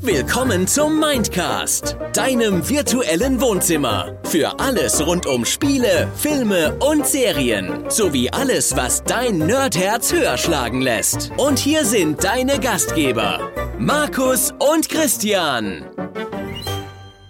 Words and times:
Willkommen 0.00 0.66
zum 0.66 1.00
Mindcast, 1.00 1.96
deinem 2.12 2.68
virtuellen 2.68 3.40
Wohnzimmer. 3.40 4.18
Für 4.24 4.60
alles 4.60 5.04
rund 5.06 5.26
um 5.26 5.44
Spiele, 5.44 6.08
Filme 6.16 6.76
und 6.78 7.06
Serien. 7.06 7.88
Sowie 7.88 8.30
alles, 8.30 8.76
was 8.76 9.04
dein 9.04 9.38
Nerdherz 9.38 10.12
höher 10.12 10.36
schlagen 10.38 10.80
lässt. 10.80 11.30
Und 11.36 11.58
hier 11.58 11.84
sind 11.84 12.24
deine 12.24 12.60
Gastgeber, 12.60 13.50
Markus 13.78 14.52
und 14.52 14.88
Christian. 14.88 15.84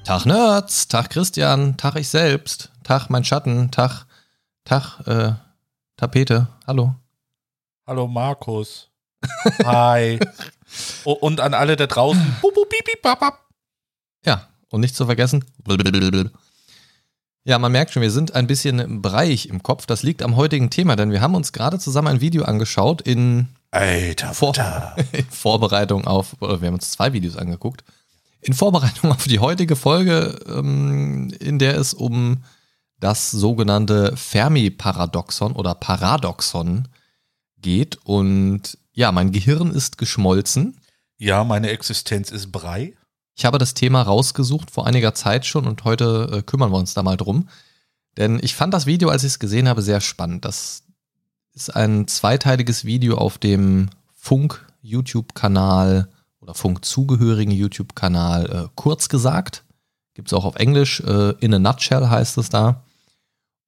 Tag 0.05 0.27
Nerds, 0.27 0.89
Tag 0.89 1.11
Christian, 1.11 1.77
Tag 1.77 1.97
ich 1.97 2.09
selbst, 2.09 2.73
Tag 2.85 3.09
mein 3.11 3.25
Schatten, 3.25 3.71
Tag, 3.71 4.07
Tag, 4.65 5.07
äh, 5.07 5.33
Tapete, 5.97 6.49
hallo. 6.67 6.95
Hallo 7.87 8.07
Markus. 8.07 8.92
Hi. 9.65 10.19
Und 11.05 11.41
an 11.41 11.55
alle 11.55 11.77
da 11.77 11.87
draußen. 11.87 12.37
Ja, 14.25 14.49
und 14.71 14.81
nicht 14.81 14.97
zu 14.97 15.05
vergessen. 15.05 15.45
Ja, 17.45 17.59
man 17.59 17.73
merkt 17.73 17.93
schon, 17.93 18.03
wir 18.03 18.11
sind 18.11 18.35
ein 18.35 18.47
bisschen 18.47 18.79
im 18.79 19.03
Bereich 19.03 19.47
im 19.47 19.63
Kopf. 19.63 19.85
Das 19.87 20.03
liegt 20.03 20.23
am 20.23 20.37
heutigen 20.37 20.71
Thema, 20.71 20.95
denn 20.95 21.11
wir 21.11 21.21
haben 21.21 21.35
uns 21.35 21.53
gerade 21.53 21.79
zusammen 21.79 22.09
ein 22.09 22.21
Video 22.21 22.45
angeschaut 22.45 23.03
in, 23.03 23.49
Alter, 23.73 24.33
Vor 24.33 24.55
in 25.13 25.25
Vorbereitung 25.27 26.07
auf, 26.07 26.37
oder 26.41 26.61
wir 26.61 26.69
haben 26.69 26.75
uns 26.75 26.93
zwei 26.93 27.13
Videos 27.13 27.37
angeguckt, 27.37 27.83
in 28.41 28.55
Vorbereitung 28.55 29.11
auf 29.11 29.25
die 29.25 29.41
heutige 29.41 29.75
Folge, 29.77 30.39
ähm, 30.49 31.35
in 31.41 31.59
der 31.59 31.77
es 31.77 31.95
um 31.95 32.45
das 33.01 33.33
sogenannte 33.33 34.17
Fermi-Paradoxon 34.17 35.53
oder 35.53 35.75
Paradoxon 35.75 36.87
geht. 37.59 37.99
Und 38.05 38.79
ja, 38.93 39.13
mein 39.13 39.33
Gehirn 39.33 39.71
ist 39.71 39.99
geschmolzen. 39.99 40.79
Ja, 41.19 41.45
meine 41.45 41.71
Existenz 41.71 42.31
ist 42.31 42.53
Brei. 42.53 42.95
Ich 43.35 43.45
habe 43.45 43.59
das 43.59 43.75
Thema 43.75 44.03
rausgesucht 44.03 44.71
vor 44.71 44.87
einiger 44.87 45.15
Zeit 45.15 45.47
schon 45.47 45.67
und 45.67 45.85
heute 45.85 46.29
äh, 46.33 46.43
kümmern 46.43 46.71
wir 46.71 46.79
uns 46.79 46.95
da 46.95 47.03
mal 47.03 47.17
drum. 47.17 47.49
Denn 48.17 48.39
ich 48.43 48.55
fand 48.55 48.75
das 48.75 48.87
Video, 48.87 49.09
als 49.09 49.25
ich 49.25 49.29
es 49.29 49.39
gesehen 49.39 49.69
habe, 49.69 49.81
sehr 49.81 50.01
spannend. 50.01 50.45
Das 50.45 50.83
ist 51.55 51.75
ein 51.75 52.07
zweiteiliges 52.09 52.85
Video 52.85 53.17
auf 53.17 53.39
dem 53.39 53.89
Funk-YouTube-Kanal 54.15 56.09
oder 56.41 56.55
Funk-zugehörigen 56.55 57.53
YouTube-Kanal 57.53 58.51
äh, 58.51 58.69
kurz 58.75 59.09
gesagt. 59.09 59.65
Gibt 60.15 60.29
es 60.29 60.35
auch 60.35 60.45
auf 60.45 60.57
Englisch. 60.57 61.01
Äh, 61.01 61.31
in 61.41 61.55
a 61.55 61.59
Nutshell 61.59 62.09
heißt 62.09 62.37
es 62.37 62.51
da. 62.51 62.83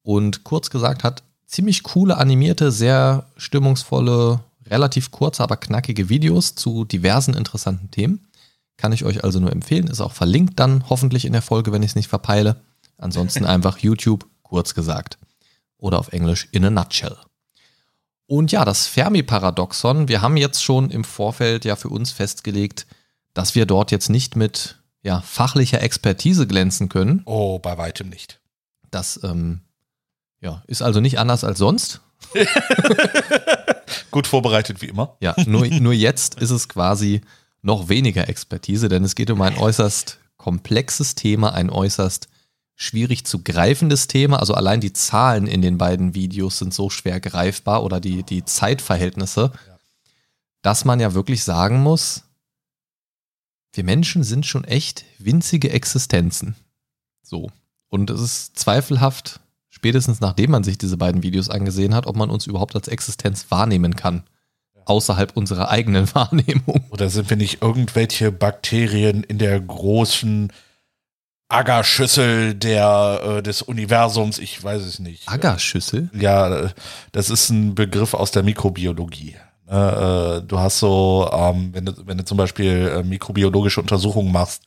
Und 0.03 0.45
kurz 0.45 0.69
gesagt 0.69 1.05
hat 1.05 1.23
ziemlich 1.47 1.83
coole 1.83 2.19
animierte, 2.19 2.71
sehr 2.71 3.27
stimmungsvolle, 3.37 4.41
relativ 4.67 5.11
kurze, 5.11 5.43
aber 5.43 5.57
knackige 5.57 6.09
Videos 6.09 6.55
zu 6.55 6.85
diversen 6.85 7.35
interessanten 7.35 7.91
Themen. 7.91 8.27
Kann 8.77 8.93
ich 8.93 9.05
euch 9.05 9.23
also 9.23 9.41
nur 9.41 9.53
empfehlen. 9.53 9.87
Ist 9.87 10.01
auch 10.01 10.13
verlinkt 10.13 10.59
dann 10.59 10.89
hoffentlich 10.89 11.25
in 11.25 11.33
der 11.33 11.43
Folge, 11.43 11.73
wenn 11.73 11.83
ich 11.83 11.91
es 11.91 11.97
nicht 11.97 12.09
verpeile. 12.09 12.61
Ansonsten 12.99 13.45
einfach 13.47 13.79
YouTube, 13.79 14.27
kurz 14.43 14.75
gesagt. 14.75 15.19
Oder 15.79 15.99
auf 15.99 16.13
Englisch 16.13 16.49
in 16.53 16.65
a 16.65 16.71
nutshell. 16.71 17.17
Und 18.27 18.53
ja, 18.53 18.65
das 18.65 18.87
Fermi-Paradoxon, 18.87 20.09
wir 20.09 20.23
haben 20.23 20.37
jetzt 20.37 20.65
schon 20.65 20.91
im 20.91 21.05
Vorfeld 21.05 21.65
ja 21.65 21.77
für 21.77 21.91
uns 21.91 22.11
festgelegt, 22.11 22.87
dass 23.35 23.55
wir 23.55 23.67
dort 23.67 23.91
jetzt 23.91 24.09
nicht 24.09 24.35
mit 24.35 24.79
ja, 25.03 25.21
fachlicher 25.21 25.83
Expertise 25.83 26.47
glänzen 26.47 26.89
können. 26.89 27.23
Oh, 27.27 27.59
bei 27.59 27.77
weitem 27.77 28.09
nicht. 28.09 28.41
Das 28.91 29.21
ähm, 29.23 29.61
ja, 30.41 30.63
ist 30.67 30.83
also 30.83 31.01
nicht 31.01 31.19
anders 31.19 31.45
als 31.45 31.59
sonst. 31.59 32.01
Gut 34.11 34.27
vorbereitet 34.27 34.83
wie 34.83 34.87
immer. 34.87 35.17
Ja, 35.21 35.35
nur, 35.47 35.67
nur 35.67 35.93
jetzt 35.93 36.41
ist 36.41 36.51
es 36.51 36.69
quasi 36.69 37.21
noch 37.63 37.89
weniger 37.89 38.29
Expertise, 38.29 38.89
denn 38.89 39.05
es 39.05 39.15
geht 39.15 39.31
um 39.31 39.41
ein 39.41 39.57
äußerst 39.57 40.19
komplexes 40.37 41.15
Thema, 41.15 41.55
ein 41.55 41.71
äußerst 41.71 42.29
schwierig 42.77 43.25
zu 43.25 43.43
greifendes 43.43 44.09
Thema. 44.09 44.39
Also 44.39 44.55
allein 44.55 44.81
die 44.81 44.93
Zahlen 44.93 45.47
in 45.47 45.63
den 45.63 45.79
beiden 45.79 46.15
Videos 46.15 46.59
sind 46.59 46.75
so 46.75 46.91
schwer 46.91 47.21
greifbar 47.21 47.83
oder 47.83 48.01
die, 48.01 48.23
die 48.23 48.45
Zeitverhältnisse, 48.45 49.53
dass 50.63 50.85
man 50.85 51.01
ja 51.01 51.15
wirklich 51.15 51.45
sagen 51.45 51.81
muss, 51.81 52.25
wir 53.73 53.85
Menschen 53.85 54.23
sind 54.23 54.47
schon 54.47 54.65
echt 54.65 55.05
winzige 55.19 55.71
Existenzen. 55.71 56.55
So. 57.23 57.51
Und 57.89 58.11
es 58.11 58.21
ist 58.21 58.59
zweifelhaft, 58.59 59.41
spätestens 59.75 60.21
nachdem 60.21 60.53
man 60.53 60.63
sich 60.63 60.79
diese 60.79 60.97
beiden 60.97 61.25
Videos 61.25 61.51
angesehen 61.51 61.95
hat, 61.95 62.07
ob 62.07 62.15
man 62.15 62.31
uns 62.31 62.47
überhaupt 62.47 62.77
als 62.77 62.87
Existenz 62.87 63.47
wahrnehmen 63.51 63.97
kann. 63.97 64.23
Außerhalb 64.87 65.37
unserer 65.37 65.69
eigenen 65.69 66.15
Wahrnehmung. 66.15 66.85
Oder 66.91 67.11
sind 67.11 67.29
wir 67.29 67.37
nicht 67.37 67.61
irgendwelche 67.61 68.31
Bakterien 68.31 69.25
in 69.25 69.39
der 69.39 69.59
großen 69.61 70.53
Agarschüssel 71.49 72.55
der, 72.55 73.21
äh, 73.25 73.43
des 73.43 73.63
Universums? 73.63 74.39
Ich 74.39 74.63
weiß 74.63 74.83
es 74.83 75.01
nicht. 75.01 75.29
Agarschüssel? 75.29 76.09
Ja, 76.15 76.71
das 77.11 77.31
ist 77.31 77.51
ein 77.51 77.75
Begriff 77.75 78.15
aus 78.15 78.31
der 78.31 78.45
Mikrobiologie. 78.45 79.37
Äh, 79.67 80.43
du 80.43 80.59
hast 80.59 80.79
so, 80.79 81.29
ähm, 81.33 81.71
wenn, 81.73 81.87
du, 81.87 81.95
wenn 82.07 82.19
du 82.19 82.25
zum 82.25 82.39
Beispiel 82.39 82.93
äh, 82.97 83.03
mikrobiologische 83.03 83.81
Untersuchungen 83.81 84.31
machst, 84.31 84.63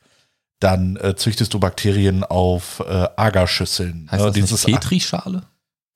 dann 0.60 0.96
äh, 0.96 1.14
züchtest 1.16 1.54
du 1.54 1.60
Bakterien 1.60 2.24
auf 2.24 2.80
äh, 2.80 3.08
Agarschüsseln. 3.16 4.08
Heißt 4.10 4.24
das 4.24 4.34
dieses 4.34 4.66
eine 4.66 4.78
Petrischale? 4.78 5.42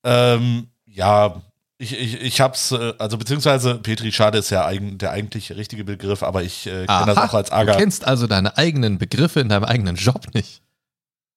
Ähm, 0.05 0.69
ja, 0.87 1.43
ich, 1.79 1.99
ich, 1.99 2.21
ich 2.21 2.41
hab's, 2.41 2.71
äh, 2.73 2.95
also 2.99 3.19
beziehungsweise 3.19 3.77
Petrischale 3.77 4.39
ist 4.39 4.51
ja 4.51 4.65
eigen, 4.65 4.99
der 4.99 5.11
eigentlich 5.11 5.51
richtige 5.53 5.85
Begriff, 5.85 6.23
aber 6.23 6.43
ich 6.43 6.67
äh, 6.67 6.87
kenne 6.87 7.07
das 7.07 7.17
auch 7.17 7.35
als 7.35 7.51
du 7.51 7.57
Agar. 7.57 7.77
kennst 7.77 8.05
also 8.07 8.27
deine 8.27 8.57
eigenen 8.57 8.99
Begriffe 8.99 9.41
in 9.41 9.49
deinem 9.49 9.65
eigenen 9.65 9.97
Job 9.97 10.33
nicht. 10.35 10.63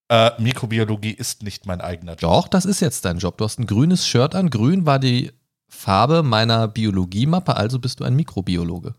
Äh, 0.08 0.32
Mikrobiologie 0.40 1.12
ist 1.12 1.42
nicht 1.42 1.66
mein 1.66 1.82
eigener 1.82 2.12
Job. 2.12 2.32
Doch, 2.32 2.48
das 2.48 2.66
ist 2.66 2.80
jetzt 2.80 3.06
dein 3.06 3.18
Job. 3.18 3.40
Du 3.40 3.46
hast 3.46 3.58
ein 3.58 3.66
grünes 3.66 4.08
Shirt 4.08 4.36
an. 4.36 4.52
Grün 4.52 4.86
war 4.86 5.00
die 5.00 5.32
Farbe 5.68 6.22
meiner 6.22 6.68
Biologiemappe, 6.68 7.56
also 7.56 7.80
bist 7.80 8.00
du 8.00 8.04
ein 8.04 8.16
Mikrobiologe. 8.16 8.94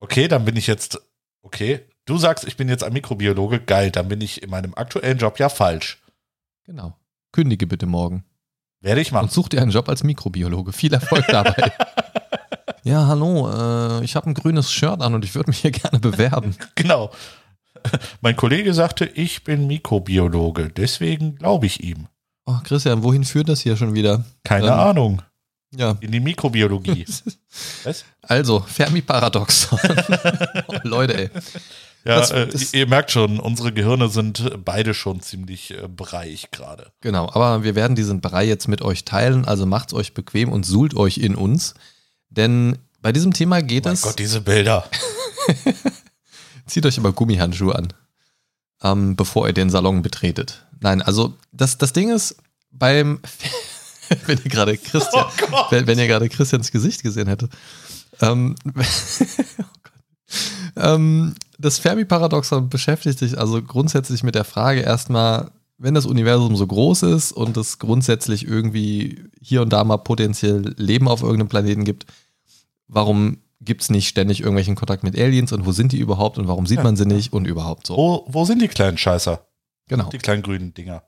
Okay, 0.00 0.28
dann 0.28 0.44
bin 0.44 0.56
ich 0.56 0.66
jetzt, 0.66 1.00
okay, 1.42 1.87
du 2.08 2.18
sagst, 2.18 2.44
ich 2.46 2.56
bin 2.56 2.68
jetzt 2.68 2.82
ein 2.84 2.92
Mikrobiologe, 2.92 3.60
geil, 3.60 3.90
dann 3.90 4.08
bin 4.08 4.20
ich 4.20 4.42
in 4.42 4.50
meinem 4.50 4.74
aktuellen 4.74 5.18
Job 5.18 5.38
ja 5.38 5.48
falsch. 5.48 5.98
Genau. 6.66 6.96
Kündige 7.32 7.66
bitte 7.66 7.86
morgen. 7.86 8.24
Werde 8.80 9.00
ich 9.00 9.12
machen. 9.12 9.24
Und 9.24 9.32
such 9.32 9.48
dir 9.48 9.60
einen 9.62 9.70
Job 9.70 9.88
als 9.88 10.04
Mikrobiologe. 10.04 10.72
Viel 10.72 10.92
Erfolg 10.94 11.26
dabei. 11.28 11.72
ja, 12.84 13.06
hallo, 13.06 13.50
äh, 14.00 14.04
ich 14.04 14.16
habe 14.16 14.30
ein 14.30 14.34
grünes 14.34 14.70
Shirt 14.72 15.00
an 15.02 15.14
und 15.14 15.24
ich 15.24 15.34
würde 15.34 15.50
mich 15.50 15.58
hier 15.60 15.70
gerne 15.72 15.98
bewerben. 15.98 16.56
Genau. 16.74 17.10
Mein 18.20 18.36
Kollege 18.36 18.74
sagte, 18.74 19.04
ich 19.04 19.44
bin 19.44 19.66
Mikrobiologe, 19.66 20.68
deswegen 20.70 21.36
glaube 21.36 21.66
ich 21.66 21.82
ihm. 21.82 22.08
Oh, 22.46 22.56
Christian, 22.64 23.02
wohin 23.02 23.24
führt 23.24 23.48
das 23.48 23.60
hier 23.60 23.76
schon 23.76 23.94
wieder? 23.94 24.24
Keine 24.44 24.66
Ähm, 24.68 24.72
Ahnung. 24.72 25.22
Ja, 25.76 25.96
In 26.00 26.10
die 26.12 26.20
Mikrobiologie. 26.20 27.04
Was? 27.84 28.04
also, 28.22 28.60
Fermi-Paradoxon. 28.60 29.78
oh, 30.66 30.74
Leute, 30.82 31.18
ey. 31.18 31.30
Ja, 32.08 32.16
Das- 32.16 32.30
äh, 32.30 32.46
das- 32.46 32.72
ihr 32.72 32.86
merkt 32.88 33.10
schon, 33.10 33.38
unsere 33.38 33.70
Gehirne 33.72 34.08
sind 34.08 34.50
beide 34.64 34.94
schon 34.94 35.20
ziemlich 35.20 35.72
äh, 35.72 35.86
breich 35.88 36.50
gerade. 36.50 36.90
Genau, 37.02 37.28
aber 37.30 37.62
wir 37.64 37.74
werden 37.74 37.94
diesen 37.96 38.20
Brei 38.22 38.44
jetzt 38.46 38.66
mit 38.66 38.80
euch 38.82 39.04
teilen, 39.04 39.44
also 39.44 39.66
macht's 39.66 39.92
euch 39.92 40.14
bequem 40.14 40.50
und 40.50 40.64
suhlt 40.64 40.94
euch 40.96 41.18
in 41.18 41.34
uns. 41.34 41.74
Denn 42.30 42.78
bei 43.02 43.12
diesem 43.12 43.34
Thema 43.34 43.60
geht 43.62 43.84
Mein 43.84 43.94
es. 43.94 44.02
Gott, 44.02 44.18
diese 44.18 44.40
Bilder. 44.40 44.88
Zieht 46.66 46.84
euch 46.86 46.98
aber 46.98 47.12
Gummihandschuhe 47.12 47.74
an, 47.74 47.92
ähm, 48.82 49.14
bevor 49.16 49.46
ihr 49.46 49.52
den 49.52 49.70
Salon 49.70 50.02
betretet. 50.02 50.66
Nein, 50.80 51.02
also 51.02 51.34
das, 51.52 51.78
das 51.78 51.92
Ding 51.92 52.10
ist, 52.10 52.36
beim, 52.70 53.20
wenn 54.26 54.38
ihr 54.44 54.50
gerade 54.50 54.76
Christian, 54.78 55.26
Oh 55.52 55.64
wenn, 55.70 55.86
wenn 55.86 55.98
ihr 55.98 56.06
gerade 56.06 56.28
Christians 56.28 56.70
Gesicht 56.70 57.02
gesehen 57.02 57.28
hättet, 57.28 57.52
ähm, 58.20 58.54
oh. 58.66 58.70
ähm, 60.76 61.34
das 61.58 61.78
Fermi-Paradoxon 61.78 62.68
beschäftigt 62.68 63.18
sich 63.18 63.38
also 63.38 63.62
grundsätzlich 63.62 64.22
mit 64.22 64.34
der 64.34 64.44
Frage 64.44 64.80
erstmal, 64.80 65.50
wenn 65.78 65.94
das 65.94 66.06
Universum 66.06 66.56
so 66.56 66.66
groß 66.66 67.04
ist 67.04 67.32
und 67.32 67.56
es 67.56 67.78
grundsätzlich 67.78 68.46
irgendwie 68.46 69.24
hier 69.40 69.62
und 69.62 69.72
da 69.72 69.84
mal 69.84 69.98
potenziell 69.98 70.74
Leben 70.76 71.08
auf 71.08 71.22
irgendeinem 71.22 71.48
Planeten 71.48 71.84
gibt, 71.84 72.06
warum 72.88 73.38
gibt 73.60 73.82
es 73.82 73.90
nicht 73.90 74.08
ständig 74.08 74.40
irgendwelchen 74.40 74.76
Kontakt 74.76 75.02
mit 75.02 75.18
Aliens 75.18 75.52
und 75.52 75.66
wo 75.66 75.72
sind 75.72 75.92
die 75.92 75.98
überhaupt 75.98 76.38
und 76.38 76.48
warum 76.48 76.66
sieht 76.66 76.82
man 76.82 76.96
sie 76.96 77.06
nicht 77.06 77.32
und 77.32 77.46
überhaupt 77.46 77.86
so. 77.86 77.96
Wo, 77.96 78.24
wo 78.28 78.44
sind 78.44 78.62
die 78.62 78.68
kleinen 78.68 78.98
Scheißer? 78.98 79.44
Genau. 79.88 80.08
Die 80.10 80.18
kleinen 80.18 80.42
grünen 80.42 80.74
Dinger. 80.74 81.02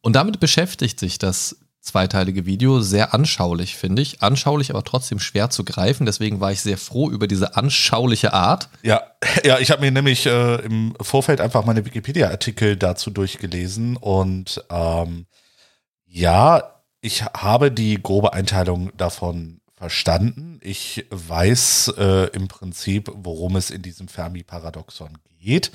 Und 0.00 0.14
damit 0.16 0.40
beschäftigt 0.40 1.00
sich 1.00 1.18
das 1.18 1.56
zweiteilige 1.82 2.46
Video 2.46 2.80
sehr 2.80 3.12
anschaulich, 3.12 3.76
finde 3.76 4.00
ich. 4.02 4.22
Anschaulich, 4.22 4.70
aber 4.70 4.84
trotzdem 4.84 5.18
schwer 5.18 5.50
zu 5.50 5.64
greifen. 5.64 6.06
Deswegen 6.06 6.40
war 6.40 6.52
ich 6.52 6.60
sehr 6.60 6.78
froh 6.78 7.10
über 7.10 7.26
diese 7.26 7.56
anschauliche 7.56 8.32
Art. 8.32 8.68
Ja, 8.82 9.02
ja, 9.44 9.58
ich 9.58 9.70
habe 9.70 9.82
mir 9.82 9.90
nämlich 9.90 10.24
äh, 10.26 10.56
im 10.64 10.94
Vorfeld 11.00 11.40
einfach 11.40 11.64
meine 11.64 11.84
Wikipedia-Artikel 11.84 12.76
dazu 12.76 13.10
durchgelesen 13.10 13.96
und 13.96 14.64
ähm, 14.70 15.26
ja, 16.06 16.62
ich 17.00 17.24
habe 17.24 17.72
die 17.72 18.00
grobe 18.00 18.32
Einteilung 18.32 18.96
davon 18.96 19.60
verstanden. 19.74 20.60
Ich 20.62 21.06
weiß 21.10 21.94
äh, 21.98 22.28
im 22.32 22.46
Prinzip, 22.46 23.10
worum 23.12 23.56
es 23.56 23.70
in 23.70 23.82
diesem 23.82 24.06
Fermi-Paradoxon 24.06 25.18
geht. 25.40 25.72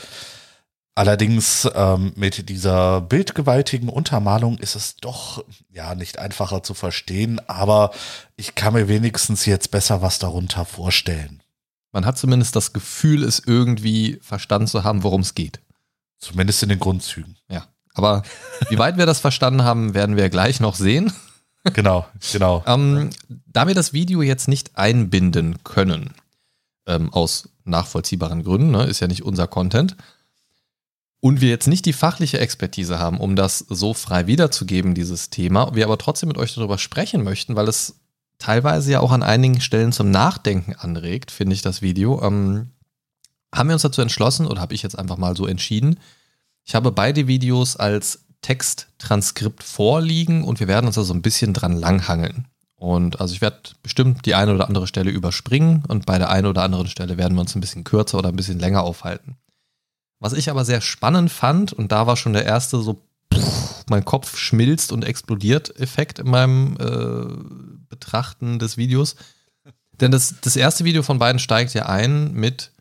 Allerdings 0.97 1.69
ähm, 1.75 2.11
mit 2.15 2.49
dieser 2.49 3.01
bildgewaltigen 3.01 3.87
Untermalung 3.87 4.57
ist 4.57 4.75
es 4.75 4.95
doch 4.95 5.45
ja 5.69 5.93
nicht 5.93 6.17
einfacher 6.17 6.63
zu 6.63 6.73
verstehen, 6.73 7.39
aber 7.47 7.91
ich 8.35 8.55
kann 8.55 8.73
mir 8.73 8.87
wenigstens 8.87 9.45
jetzt 9.45 9.69
besser 9.69 10.01
was 10.01 10.17
darunter 10.17 10.65
vorstellen. 10.65 11.43
Man 11.91 12.07
hat 12.07 12.17
zumindest 12.17 12.55
das 12.55 12.73
Gefühl, 12.73 13.23
es 13.23 13.37
irgendwie 13.37 14.17
verstanden 14.23 14.67
zu 14.67 14.83
haben, 14.83 15.03
worum 15.03 15.21
es 15.21 15.35
geht. 15.35 15.59
Zumindest 16.17 16.63
in 16.63 16.69
den 16.69 16.79
Grundzügen. 16.79 17.37
Ja. 17.47 17.67
Aber 17.93 18.23
wie 18.69 18.79
weit 18.79 18.97
wir 18.97 19.05
das 19.05 19.19
verstanden 19.19 19.63
haben, 19.63 19.93
werden 19.93 20.17
wir 20.17 20.31
gleich 20.31 20.59
noch 20.59 20.73
sehen. 20.73 21.13
Genau, 21.73 22.07
genau. 22.31 22.63
ähm, 22.65 23.11
da 23.45 23.67
wir 23.67 23.75
das 23.75 23.93
Video 23.93 24.23
jetzt 24.23 24.47
nicht 24.47 24.75
einbinden 24.79 25.63
können, 25.63 26.15
ähm, 26.87 27.13
aus 27.13 27.49
nachvollziehbaren 27.65 28.41
Gründen, 28.41 28.71
ne, 28.71 28.85
ist 28.85 28.99
ja 28.99 29.07
nicht 29.07 29.21
unser 29.21 29.45
Content, 29.45 29.95
und 31.27 31.41
wir 31.41 31.49
jetzt 31.49 31.67
nicht 31.67 31.85
die 31.85 31.91
fachliche 31.91 32.39
Expertise 32.39 32.99
haben, 32.99 33.19
um 33.19 33.35
das 33.35 33.59
so 33.59 33.93
frei 33.93 34.27
wiederzugeben, 34.27 34.93
dieses 34.93 35.29
Thema, 35.29 35.75
wir 35.75 35.83
aber 35.83 35.97
trotzdem 35.97 36.29
mit 36.29 36.37
euch 36.37 36.55
darüber 36.55 36.77
sprechen 36.77 37.21
möchten, 37.21 37.57
weil 37.57 37.67
es 37.67 37.99
teilweise 38.37 38.93
ja 38.93 39.01
auch 39.01 39.11
an 39.11 39.23
einigen 39.23 39.59
Stellen 39.59 39.91
zum 39.91 40.09
Nachdenken 40.09 40.73
anregt, 40.73 41.31
finde 41.31 41.53
ich 41.53 41.61
das 41.61 41.81
Video, 41.81 42.23
ähm, 42.23 42.71
haben 43.53 43.67
wir 43.67 43.73
uns 43.73 43.81
dazu 43.81 44.01
entschlossen, 44.01 44.47
oder 44.47 44.61
habe 44.61 44.73
ich 44.73 44.83
jetzt 44.83 44.97
einfach 44.97 45.17
mal 45.17 45.35
so 45.35 45.47
entschieden, 45.47 45.99
ich 46.63 46.75
habe 46.75 46.93
beide 46.93 47.27
Videos 47.27 47.75
als 47.75 48.23
Texttranskript 48.41 49.63
vorliegen 49.63 50.45
und 50.45 50.61
wir 50.61 50.69
werden 50.69 50.85
uns 50.85 50.95
da 50.95 51.03
so 51.03 51.13
ein 51.13 51.21
bisschen 51.21 51.53
dran 51.53 51.73
langhangeln. 51.73 52.47
Und 52.75 53.19
also 53.19 53.33
ich 53.33 53.41
werde 53.41 53.57
bestimmt 53.83 54.25
die 54.25 54.35
eine 54.35 54.53
oder 54.53 54.67
andere 54.67 54.87
Stelle 54.87 55.11
überspringen 55.11 55.83
und 55.89 56.05
bei 56.05 56.19
der 56.19 56.29
einen 56.29 56.47
oder 56.47 56.63
anderen 56.63 56.87
Stelle 56.87 57.17
werden 57.17 57.33
wir 57.35 57.41
uns 57.41 57.53
ein 57.53 57.61
bisschen 57.61 57.83
kürzer 57.83 58.17
oder 58.17 58.29
ein 58.29 58.37
bisschen 58.37 58.59
länger 58.59 58.83
aufhalten. 58.83 59.35
Was 60.19 60.33
ich 60.33 60.49
aber 60.49 60.65
sehr 60.65 60.81
spannend 60.81 61.31
fand, 61.31 61.73
und 61.73 61.91
da 61.91 62.07
war 62.07 62.17
schon 62.17 62.33
der 62.33 62.45
erste 62.45 62.81
so, 62.81 63.01
pff, 63.33 63.85
mein 63.89 64.05
Kopf 64.05 64.37
schmilzt 64.37 64.91
und 64.91 65.05
explodiert 65.05 65.79
Effekt 65.79 66.19
in 66.19 66.29
meinem 66.29 66.77
äh, 66.79 67.87
Betrachten 67.89 68.59
des 68.59 68.77
Videos. 68.77 69.15
Denn 69.99 70.11
das, 70.11 70.35
das 70.41 70.55
erste 70.55 70.83
Video 70.85 71.03
von 71.03 71.19
beiden 71.19 71.39
steigt 71.39 71.73
ja 71.73 71.85
ein 71.87 72.33
mit 72.33 72.71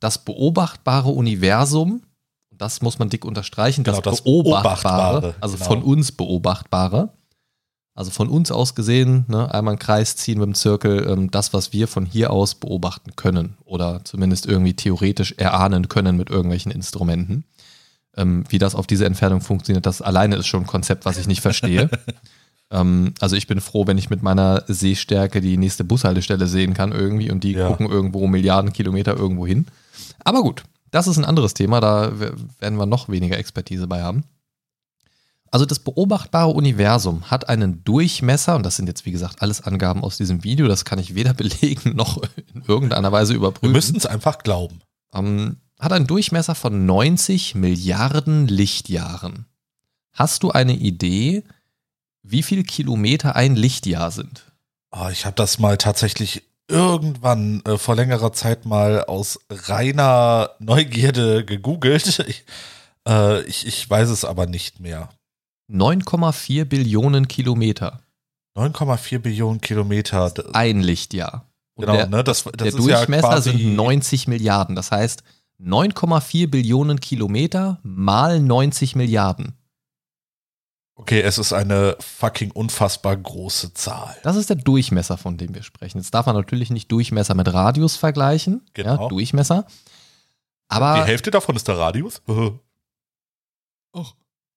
das 0.00 0.24
beobachtbare 0.24 1.10
Universum. 1.10 2.02
Das 2.50 2.82
muss 2.82 2.98
man 2.98 3.08
dick 3.08 3.24
unterstreichen. 3.24 3.84
Genau, 3.84 4.00
das, 4.00 4.16
das 4.16 4.22
beobachtbare, 4.22 5.20
Beobachtbare, 5.20 5.34
also 5.40 5.56
genau. 5.56 5.68
von 5.68 5.82
uns 5.82 6.12
beobachtbare. 6.12 7.12
Also 7.98 8.12
von 8.12 8.28
uns 8.28 8.52
aus 8.52 8.76
gesehen, 8.76 9.24
ne, 9.26 9.52
einmal 9.52 9.72
einen 9.72 9.80
Kreis 9.80 10.14
ziehen 10.14 10.38
mit 10.38 10.46
dem 10.46 10.54
Zirkel, 10.54 11.04
ähm, 11.10 11.32
das, 11.32 11.52
was 11.52 11.72
wir 11.72 11.88
von 11.88 12.06
hier 12.06 12.30
aus 12.30 12.54
beobachten 12.54 13.16
können 13.16 13.56
oder 13.64 14.02
zumindest 14.04 14.46
irgendwie 14.46 14.74
theoretisch 14.74 15.34
erahnen 15.36 15.88
können 15.88 16.16
mit 16.16 16.30
irgendwelchen 16.30 16.70
Instrumenten. 16.70 17.42
Ähm, 18.16 18.44
wie 18.50 18.58
das 18.58 18.76
auf 18.76 18.86
diese 18.86 19.04
Entfernung 19.04 19.40
funktioniert, 19.40 19.84
das 19.84 20.00
alleine 20.00 20.36
ist 20.36 20.46
schon 20.46 20.60
ein 20.60 20.66
Konzept, 20.68 21.06
was 21.06 21.18
ich 21.18 21.26
nicht 21.26 21.40
verstehe. 21.40 21.90
ähm, 22.70 23.14
also 23.18 23.34
ich 23.34 23.48
bin 23.48 23.60
froh, 23.60 23.88
wenn 23.88 23.98
ich 23.98 24.10
mit 24.10 24.22
meiner 24.22 24.62
Sehstärke 24.68 25.40
die 25.40 25.56
nächste 25.56 25.82
Bushaltestelle 25.82 26.46
sehen 26.46 26.74
kann 26.74 26.92
irgendwie 26.92 27.32
und 27.32 27.42
die 27.42 27.54
Ja. 27.54 27.66
gucken 27.66 27.90
irgendwo 27.90 28.28
Milliarden 28.28 28.72
Kilometer 28.72 29.16
irgendwo 29.16 29.44
hin. 29.44 29.66
Aber 30.22 30.42
gut, 30.42 30.62
das 30.92 31.08
ist 31.08 31.18
ein 31.18 31.24
anderes 31.24 31.52
Thema, 31.52 31.80
da 31.80 32.12
werden 32.60 32.78
wir 32.78 32.86
noch 32.86 33.08
weniger 33.08 33.38
Expertise 33.38 33.88
bei 33.88 34.04
haben. 34.04 34.22
Also 35.50 35.64
das 35.66 35.78
beobachtbare 35.78 36.50
Universum 36.50 37.30
hat 37.30 37.48
einen 37.48 37.84
Durchmesser, 37.84 38.56
und 38.56 38.64
das 38.64 38.76
sind 38.76 38.86
jetzt 38.86 39.06
wie 39.06 39.12
gesagt 39.12 39.42
alles 39.42 39.62
Angaben 39.62 40.04
aus 40.04 40.16
diesem 40.16 40.44
Video, 40.44 40.68
das 40.68 40.84
kann 40.84 40.98
ich 40.98 41.14
weder 41.14 41.34
belegen 41.34 41.96
noch 41.96 42.20
in 42.54 42.62
irgendeiner 42.66 43.12
Weise 43.12 43.32
Wir 43.32 43.38
überprüfen. 43.38 43.72
müssen 43.72 43.96
es 43.96 44.06
einfach 44.06 44.38
glauben. 44.38 44.80
Ähm, 45.14 45.56
hat 45.78 45.92
einen 45.92 46.06
Durchmesser 46.06 46.54
von 46.54 46.86
90 46.86 47.54
Milliarden 47.54 48.48
Lichtjahren. 48.48 49.46
Hast 50.12 50.42
du 50.42 50.50
eine 50.50 50.74
Idee, 50.74 51.44
wie 52.22 52.42
viel 52.42 52.64
Kilometer 52.64 53.36
ein 53.36 53.54
Lichtjahr 53.56 54.10
sind? 54.10 54.44
Oh, 54.90 55.08
ich 55.10 55.24
habe 55.24 55.36
das 55.36 55.58
mal 55.58 55.76
tatsächlich 55.78 56.42
irgendwann 56.68 57.62
äh, 57.64 57.78
vor 57.78 57.94
längerer 57.94 58.32
Zeit 58.32 58.66
mal 58.66 59.04
aus 59.04 59.38
reiner 59.50 60.50
Neugierde 60.58 61.44
gegoogelt. 61.44 62.24
Ich, 62.28 62.44
äh, 63.08 63.42
ich, 63.42 63.66
ich 63.66 63.88
weiß 63.88 64.10
es 64.10 64.24
aber 64.24 64.46
nicht 64.46 64.80
mehr. 64.80 65.08
9,4 65.70 66.64
Billionen 66.64 67.28
Kilometer. 67.28 68.00
9,4 68.56 69.18
Billionen 69.18 69.60
Kilometer. 69.60 70.32
Ein 70.54 70.80
Lichtjahr. 70.80 71.46
Und 71.74 71.86
Genau, 71.86 71.96
der, 71.96 72.06
ne? 72.08 72.24
Das, 72.24 72.44
das 72.44 72.52
der 72.52 72.72
Durchmesser 72.72 73.30
ja 73.30 73.40
sind 73.40 73.76
90 73.76 74.26
Milliarden. 74.28 74.74
Das 74.74 74.90
heißt 74.90 75.22
9,4 75.60 76.48
Billionen 76.48 77.00
Kilometer 77.00 77.78
mal 77.82 78.40
90 78.40 78.96
Milliarden. 78.96 79.54
Okay, 80.96 81.20
es 81.20 81.38
ist 81.38 81.52
eine 81.52 81.96
fucking 82.00 82.50
unfassbar 82.50 83.16
große 83.16 83.72
Zahl. 83.72 84.16
Das 84.24 84.34
ist 84.34 84.50
der 84.50 84.56
Durchmesser, 84.56 85.16
von 85.16 85.36
dem 85.36 85.54
wir 85.54 85.62
sprechen. 85.62 85.98
Jetzt 85.98 86.12
darf 86.12 86.26
man 86.26 86.34
natürlich 86.34 86.70
nicht 86.70 86.90
Durchmesser 86.90 87.34
mit 87.36 87.52
Radius 87.52 87.94
vergleichen. 87.94 88.66
Genau. 88.74 89.02
Ja, 89.02 89.08
Durchmesser. 89.08 89.66
Aber 90.66 91.02
Die 91.02 91.08
Hälfte 91.08 91.30
davon 91.30 91.54
ist 91.54 91.68
der 91.68 91.78
Radius? 91.78 92.20
Ach, 93.92 94.12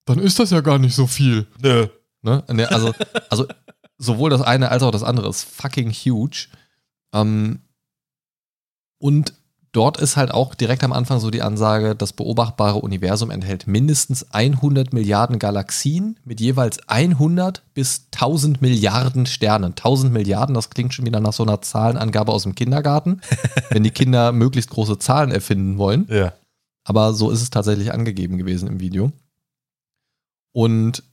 dann 0.05 0.19
ist 0.19 0.39
das 0.39 0.51
ja 0.51 0.61
gar 0.61 0.79
nicht 0.79 0.95
so 0.95 1.07
viel. 1.07 1.47
Nö. 1.61 1.87
Ne? 2.21 2.43
Ne, 2.49 2.71
Also, 2.71 2.93
also 3.29 3.47
sowohl 3.97 4.29
das 4.29 4.41
eine 4.41 4.69
als 4.69 4.83
auch 4.83 4.91
das 4.91 5.03
andere 5.03 5.29
ist 5.29 5.43
fucking 5.43 5.91
huge. 5.91 6.47
Ähm, 7.13 7.59
und 8.99 9.33
dort 9.71 9.97
ist 9.99 10.17
halt 10.17 10.31
auch 10.31 10.53
direkt 10.53 10.83
am 10.83 10.93
Anfang 10.93 11.19
so 11.19 11.31
die 11.31 11.41
Ansage, 11.41 11.95
das 11.95 12.13
beobachtbare 12.13 12.79
Universum 12.79 13.31
enthält 13.31 13.67
mindestens 13.67 14.31
100 14.31 14.93
Milliarden 14.93 15.39
Galaxien 15.39 16.19
mit 16.25 16.41
jeweils 16.41 16.87
100 16.87 17.63
bis 17.73 18.07
1000 18.13 18.61
Milliarden 18.61 19.25
Sternen. 19.25 19.71
1000 19.71 20.11
Milliarden, 20.11 20.55
das 20.55 20.69
klingt 20.69 20.93
schon 20.93 21.05
wieder 21.05 21.19
nach 21.19 21.33
so 21.33 21.43
einer 21.43 21.61
Zahlenangabe 21.61 22.31
aus 22.31 22.43
dem 22.43 22.55
Kindergarten, 22.55 23.21
wenn 23.69 23.83
die 23.83 23.91
Kinder 23.91 24.31
möglichst 24.31 24.69
große 24.71 24.99
Zahlen 24.99 25.31
erfinden 25.31 25.77
wollen. 25.77 26.07
Ja. 26.09 26.33
Aber 26.83 27.13
so 27.13 27.29
ist 27.29 27.41
es 27.41 27.49
tatsächlich 27.49 27.93
angegeben 27.93 28.37
gewesen 28.37 28.67
im 28.67 28.79
Video. 28.79 29.11
Und 30.51 31.03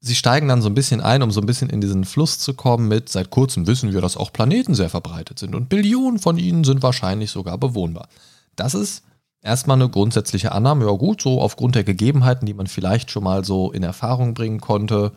sie 0.00 0.14
steigen 0.14 0.48
dann 0.48 0.62
so 0.62 0.68
ein 0.68 0.74
bisschen 0.74 1.00
ein, 1.00 1.22
um 1.22 1.30
so 1.30 1.40
ein 1.40 1.46
bisschen 1.46 1.70
in 1.70 1.80
diesen 1.80 2.04
Fluss 2.04 2.38
zu 2.38 2.54
kommen 2.54 2.88
mit, 2.88 3.08
seit 3.08 3.30
kurzem 3.30 3.66
wissen 3.66 3.92
wir, 3.92 4.00
dass 4.00 4.16
auch 4.16 4.32
Planeten 4.32 4.74
sehr 4.74 4.90
verbreitet 4.90 5.38
sind 5.38 5.54
und 5.54 5.68
Billionen 5.68 6.18
von 6.18 6.38
ihnen 6.38 6.64
sind 6.64 6.82
wahrscheinlich 6.82 7.30
sogar 7.30 7.56
bewohnbar. 7.56 8.08
Das 8.56 8.74
ist 8.74 9.04
erstmal 9.40 9.76
eine 9.76 9.88
grundsätzliche 9.88 10.52
Annahme, 10.52 10.86
ja 10.86 10.92
gut, 10.92 11.22
so 11.22 11.40
aufgrund 11.40 11.76
der 11.76 11.84
Gegebenheiten, 11.84 12.46
die 12.46 12.54
man 12.54 12.66
vielleicht 12.66 13.10
schon 13.10 13.24
mal 13.24 13.44
so 13.44 13.70
in 13.70 13.84
Erfahrung 13.84 14.34
bringen 14.34 14.60
konnte 14.60 15.12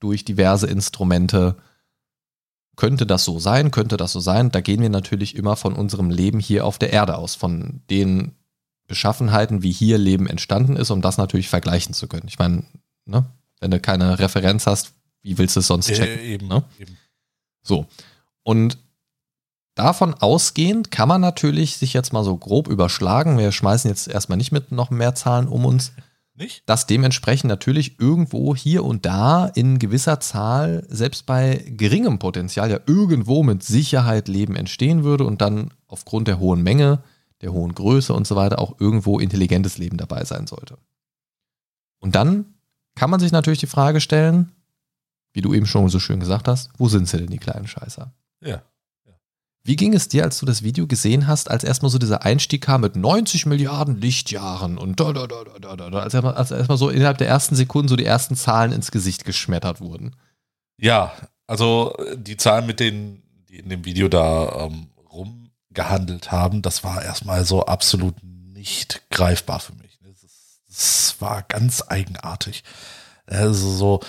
durch 0.00 0.24
diverse 0.24 0.66
Instrumente. 0.66 1.56
Könnte 2.76 3.04
das 3.04 3.24
so 3.24 3.38
sein? 3.38 3.70
Könnte 3.70 3.98
das 3.98 4.12
so 4.12 4.20
sein? 4.20 4.50
Da 4.50 4.62
gehen 4.62 4.80
wir 4.80 4.88
natürlich 4.88 5.36
immer 5.36 5.56
von 5.56 5.74
unserem 5.74 6.08
Leben 6.08 6.40
hier 6.40 6.64
auf 6.64 6.78
der 6.78 6.94
Erde 6.94 7.18
aus, 7.18 7.34
von 7.34 7.82
den 7.90 8.32
Beschaffenheiten, 8.86 9.62
wie 9.62 9.70
hier 9.70 9.98
Leben 9.98 10.26
entstanden 10.26 10.76
ist, 10.76 10.90
um 10.90 11.02
das 11.02 11.18
natürlich 11.18 11.50
vergleichen 11.50 11.92
zu 11.92 12.08
können. 12.08 12.26
Ich 12.26 12.38
meine, 12.38 12.64
ne, 13.10 13.26
wenn 13.60 13.70
du 13.70 13.80
keine 13.80 14.18
Referenz 14.18 14.66
hast, 14.66 14.92
wie 15.22 15.36
willst 15.38 15.56
du 15.56 15.60
es 15.60 15.66
sonst 15.66 15.88
checken? 15.88 16.18
Äh, 16.18 16.34
eben, 16.34 16.48
ne? 16.48 16.64
eben. 16.78 16.96
So. 17.62 17.86
Und 18.42 18.78
davon 19.74 20.14
ausgehend 20.14 20.90
kann 20.90 21.08
man 21.08 21.20
natürlich 21.20 21.76
sich 21.76 21.92
jetzt 21.92 22.12
mal 22.12 22.24
so 22.24 22.36
grob 22.36 22.68
überschlagen. 22.68 23.38
Wir 23.38 23.52
schmeißen 23.52 23.90
jetzt 23.90 24.08
erstmal 24.08 24.38
nicht 24.38 24.52
mit 24.52 24.72
noch 24.72 24.90
mehr 24.90 25.14
Zahlen 25.14 25.48
um 25.48 25.66
uns, 25.66 25.92
Nicht? 26.34 26.62
dass 26.66 26.86
dementsprechend 26.86 27.48
natürlich 27.48 28.00
irgendwo 28.00 28.56
hier 28.56 28.84
und 28.84 29.04
da 29.04 29.46
in 29.46 29.78
gewisser 29.78 30.20
Zahl, 30.20 30.86
selbst 30.88 31.26
bei 31.26 31.64
geringem 31.66 32.18
Potenzial, 32.18 32.70
ja 32.70 32.80
irgendwo 32.86 33.42
mit 33.42 33.62
Sicherheit 33.62 34.28
Leben 34.28 34.56
entstehen 34.56 35.04
würde 35.04 35.24
und 35.24 35.40
dann 35.40 35.70
aufgrund 35.86 36.28
der 36.28 36.38
hohen 36.38 36.62
Menge, 36.62 37.02
der 37.42 37.52
hohen 37.52 37.74
Größe 37.74 38.12
und 38.12 38.26
so 38.26 38.36
weiter 38.36 38.58
auch 38.58 38.80
irgendwo 38.80 39.18
intelligentes 39.18 39.78
Leben 39.78 39.96
dabei 39.96 40.24
sein 40.24 40.46
sollte. 40.46 40.78
Und 41.98 42.14
dann 42.14 42.46
kann 42.94 43.10
man 43.10 43.20
sich 43.20 43.32
natürlich 43.32 43.60
die 43.60 43.66
Frage 43.66 44.00
stellen, 44.00 44.52
wie 45.32 45.42
du 45.42 45.54
eben 45.54 45.66
schon 45.66 45.88
so 45.88 46.00
schön 46.00 46.20
gesagt 46.20 46.48
hast, 46.48 46.70
wo 46.76 46.88
sind 46.88 47.08
sie 47.08 47.18
denn, 47.18 47.28
die 47.28 47.38
kleinen 47.38 47.66
Scheißer? 47.66 48.12
Ja. 48.40 48.62
Wie 49.62 49.76
ging 49.76 49.92
es 49.92 50.08
dir, 50.08 50.24
als 50.24 50.38
du 50.38 50.46
das 50.46 50.62
Video 50.62 50.86
gesehen 50.86 51.26
hast, 51.26 51.50
als 51.50 51.64
erstmal 51.64 51.90
so 51.90 51.98
dieser 51.98 52.24
Einstieg 52.24 52.62
kam 52.62 52.80
mit 52.80 52.96
90 52.96 53.44
Milliarden 53.44 54.00
Lichtjahren 54.00 54.78
und 54.78 54.98
da, 54.98 55.12
da, 55.12 55.26
da, 55.26 55.44
da, 55.44 55.58
da, 55.58 55.76
da, 55.76 55.90
da, 55.90 55.98
als 55.98 56.14
erstmal 56.14 56.34
als 56.34 56.50
erstmal 56.50 56.78
so 56.78 56.88
innerhalb 56.88 57.18
der 57.18 57.28
ersten 57.28 57.54
Sekunden 57.54 57.88
so 57.88 57.96
die 57.96 58.06
ersten 58.06 58.36
Zahlen 58.36 58.72
ins 58.72 58.90
Gesicht 58.90 59.26
geschmettert 59.26 59.80
wurden? 59.80 60.16
Ja, 60.78 61.12
also 61.46 61.94
äh, 61.98 62.16
die 62.16 62.38
Zahlen, 62.38 62.66
mit 62.66 62.80
denen 62.80 63.22
die 63.50 63.58
in 63.58 63.68
dem 63.68 63.84
Video 63.84 64.08
da 64.08 64.66
ähm, 64.66 64.88
rumgehandelt 65.12 66.32
haben, 66.32 66.62
das 66.62 66.82
war 66.82 67.02
erstmal 67.02 67.44
so 67.44 67.66
absolut 67.66 68.14
nicht 68.22 69.02
greifbar 69.10 69.60
für 69.60 69.74
mich. 69.74 69.89
Das, 70.80 71.16
war 71.20 71.42
ganz 71.42 71.84
eigenartig. 71.86 72.64
Also 73.26 73.70
so, 73.70 74.00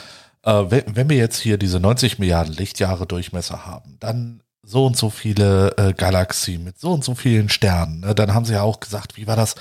äh, 0.44 0.64
wenn, 0.70 0.96
wenn 0.96 1.10
wir 1.10 1.18
jetzt 1.18 1.40
hier 1.40 1.58
diese 1.58 1.82
90 1.82 2.20
Milliarden 2.20 2.54
Lichtjahre 2.54 3.06
Durchmesser 3.06 3.66
haben, 3.66 3.98
dann 4.00 4.42
so 4.64 4.86
und 4.86 4.96
so 4.96 5.10
viele 5.10 5.76
äh, 5.78 5.94
Galaxien 5.94 6.64
mit 6.64 6.80
so 6.80 6.94
und 6.94 7.04
so 7.04 7.14
vielen 7.14 7.50
Sternen. 7.50 8.00
Ne? 8.00 8.16
Dann 8.16 8.34
haben 8.34 8.46
sie 8.46 8.54
ja 8.54 8.62
auch 8.62 8.80
gesagt, 8.80 9.18
wie 9.18 9.28
war 9.28 9.36
das? 9.36 9.56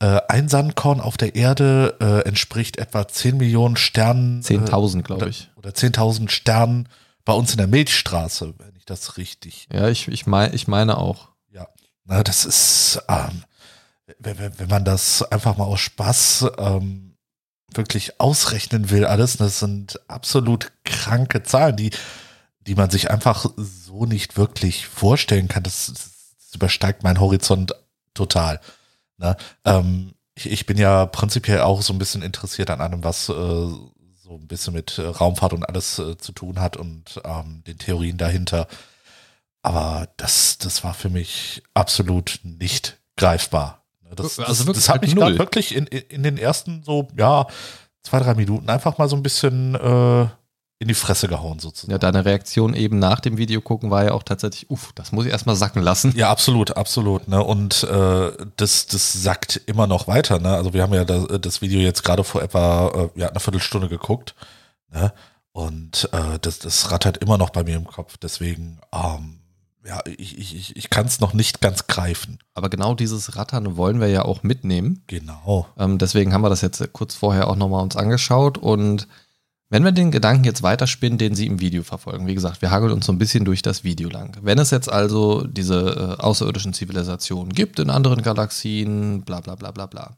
Äh, 0.00 0.20
ein 0.28 0.48
Sandkorn 0.48 1.00
auf 1.00 1.16
der 1.16 1.34
Erde 1.34 1.96
äh, 2.00 2.28
entspricht 2.28 2.76
etwa 2.78 3.08
10 3.08 3.38
Millionen 3.38 3.76
Sternen. 3.76 4.42
10.000, 4.42 5.02
glaube 5.02 5.30
ich. 5.30 5.48
Oder 5.56 5.70
10.000 5.70 6.28
Sternen 6.28 6.88
bei 7.24 7.32
uns 7.32 7.52
in 7.52 7.58
der 7.58 7.68
Milchstraße, 7.68 8.54
wenn 8.58 8.76
ich 8.76 8.84
das 8.84 9.16
richtig. 9.16 9.66
Ja, 9.72 9.88
ich, 9.88 10.08
ich, 10.08 10.26
mein, 10.26 10.52
ich 10.52 10.68
meine 10.68 10.98
auch. 10.98 11.28
Ja, 11.52 11.68
Na, 12.04 12.22
das 12.22 12.44
ist, 12.44 13.02
ähm, 13.08 13.44
wenn, 14.20 14.58
wenn, 14.58 14.68
man 14.68 14.84
das 14.84 15.22
einfach 15.22 15.56
mal 15.56 15.64
aus 15.64 15.80
Spaß 15.80 16.46
ähm, 16.58 17.16
wirklich 17.72 18.20
ausrechnen 18.20 18.90
will, 18.90 19.04
alles, 19.04 19.36
das 19.36 19.60
sind 19.60 20.00
absolut 20.08 20.72
kranke 20.84 21.42
Zahlen, 21.42 21.76
die, 21.76 21.90
die 22.60 22.74
man 22.74 22.90
sich 22.90 23.10
einfach 23.10 23.46
so 23.56 24.06
nicht 24.06 24.36
wirklich 24.36 24.86
vorstellen 24.86 25.48
kann. 25.48 25.62
Das, 25.62 25.86
das 25.86 26.54
übersteigt 26.54 27.02
meinen 27.02 27.20
Horizont 27.20 27.74
total. 28.14 28.60
Ne? 29.18 29.36
Ähm, 29.64 30.14
ich, 30.34 30.50
ich 30.50 30.66
bin 30.66 30.78
ja 30.78 31.06
prinzipiell 31.06 31.60
auch 31.60 31.82
so 31.82 31.92
ein 31.92 31.98
bisschen 31.98 32.22
interessiert 32.22 32.70
an 32.70 32.80
allem, 32.80 33.04
was 33.04 33.28
äh, 33.28 33.32
so 33.32 34.36
ein 34.36 34.46
bisschen 34.46 34.74
mit 34.74 34.98
äh, 34.98 35.02
Raumfahrt 35.02 35.52
und 35.52 35.64
alles 35.64 35.98
äh, 35.98 36.16
zu 36.16 36.32
tun 36.32 36.60
hat 36.60 36.76
und 36.76 37.20
ähm, 37.24 37.62
den 37.66 37.78
Theorien 37.78 38.16
dahinter. 38.16 38.66
Aber 39.62 40.08
das, 40.16 40.58
das 40.58 40.84
war 40.84 40.94
für 40.94 41.10
mich 41.10 41.62
absolut 41.74 42.40
nicht 42.42 42.98
greifbar. 43.16 43.79
Ne, 44.10 44.16
Das, 44.16 44.38
Also 44.38 44.64
das, 44.64 44.66
wirklich 44.66 44.84
das 44.84 44.88
hat 44.88 45.00
mit 45.02 45.10
mich 45.10 45.14
null. 45.14 45.38
wirklich 45.38 45.74
in, 45.74 45.86
in 45.86 46.00
in 46.08 46.22
den 46.22 46.36
ersten 46.38 46.82
so, 46.82 47.08
ja, 47.16 47.46
zwei, 48.02 48.18
drei 48.20 48.34
Minuten 48.34 48.68
einfach 48.68 48.98
mal 48.98 49.08
so 49.08 49.16
ein 49.16 49.22
bisschen 49.22 49.74
äh, 49.74 50.22
in 50.82 50.88
die 50.88 50.94
Fresse 50.94 51.28
gehauen 51.28 51.58
sozusagen. 51.58 51.92
Ja, 51.92 51.98
deine 51.98 52.24
Reaktion 52.24 52.72
eben 52.72 52.98
nach 52.98 53.20
dem 53.20 53.36
Video 53.36 53.60
gucken 53.60 53.90
war 53.90 54.04
ja 54.04 54.12
auch 54.12 54.22
tatsächlich, 54.22 54.70
uff, 54.70 54.92
das 54.94 55.12
muss 55.12 55.26
ich 55.26 55.30
erstmal 55.30 55.54
sacken 55.54 55.82
lassen. 55.82 56.14
Ja, 56.16 56.30
absolut, 56.30 56.76
absolut. 56.76 57.28
Ne? 57.28 57.42
Und 57.44 57.84
äh, 57.84 58.32
das, 58.56 58.86
das 58.86 59.12
sackt 59.12 59.60
immer 59.66 59.86
noch 59.86 60.08
weiter. 60.08 60.38
Ne? 60.38 60.48
Also 60.54 60.72
wir 60.72 60.82
haben 60.82 60.94
ja 60.94 61.04
das, 61.04 61.26
das 61.42 61.60
Video 61.60 61.80
jetzt 61.80 62.02
gerade 62.02 62.24
vor 62.24 62.42
etwa 62.42 62.88
äh, 63.14 63.20
ja, 63.20 63.28
einer 63.28 63.40
Viertelstunde 63.40 63.88
geguckt. 63.90 64.34
Ne? 64.90 65.12
Und 65.52 66.08
äh, 66.12 66.38
das, 66.40 66.60
das 66.60 66.90
rattert 66.90 67.18
immer 67.18 67.36
noch 67.36 67.50
bei 67.50 67.62
mir 67.62 67.76
im 67.76 67.86
Kopf. 67.86 68.16
Deswegen, 68.16 68.80
ähm, 68.94 69.39
ja, 69.84 70.02
ich, 70.06 70.38
ich, 70.38 70.76
ich, 70.76 70.90
kann 70.90 71.06
es 71.06 71.20
noch 71.20 71.32
nicht 71.32 71.60
ganz 71.60 71.86
greifen. 71.86 72.38
Aber 72.54 72.68
genau 72.68 72.94
dieses 72.94 73.36
Rattern 73.36 73.76
wollen 73.76 74.00
wir 74.00 74.08
ja 74.08 74.24
auch 74.24 74.42
mitnehmen. 74.42 75.02
Genau. 75.06 75.66
Ähm, 75.78 75.98
deswegen 75.98 76.32
haben 76.32 76.42
wir 76.42 76.50
das 76.50 76.60
jetzt 76.60 76.92
kurz 76.92 77.14
vorher 77.14 77.48
auch 77.48 77.56
nochmal 77.56 77.82
uns 77.82 77.96
angeschaut 77.96 78.58
und 78.58 79.08
wenn 79.72 79.84
wir 79.84 79.92
den 79.92 80.10
Gedanken 80.10 80.42
jetzt 80.42 80.64
weiterspinnen, 80.64 81.16
den 81.16 81.36
Sie 81.36 81.46
im 81.46 81.60
Video 81.60 81.84
verfolgen, 81.84 82.26
wie 82.26 82.34
gesagt, 82.34 82.60
wir 82.60 82.72
hageln 82.72 82.92
uns 82.92 83.06
so 83.06 83.12
ein 83.12 83.18
bisschen 83.18 83.44
durch 83.44 83.62
das 83.62 83.84
Video 83.84 84.08
lang. 84.08 84.36
Wenn 84.42 84.58
es 84.58 84.72
jetzt 84.72 84.92
also 84.92 85.46
diese 85.46 86.16
äh, 86.18 86.22
außerirdischen 86.22 86.72
Zivilisationen 86.72 87.52
gibt 87.52 87.78
in 87.78 87.88
anderen 87.88 88.22
Galaxien, 88.22 89.22
bla 89.22 89.40
bla 89.40 89.54
bla 89.54 89.70
bla 89.70 89.86
bla, 89.86 90.16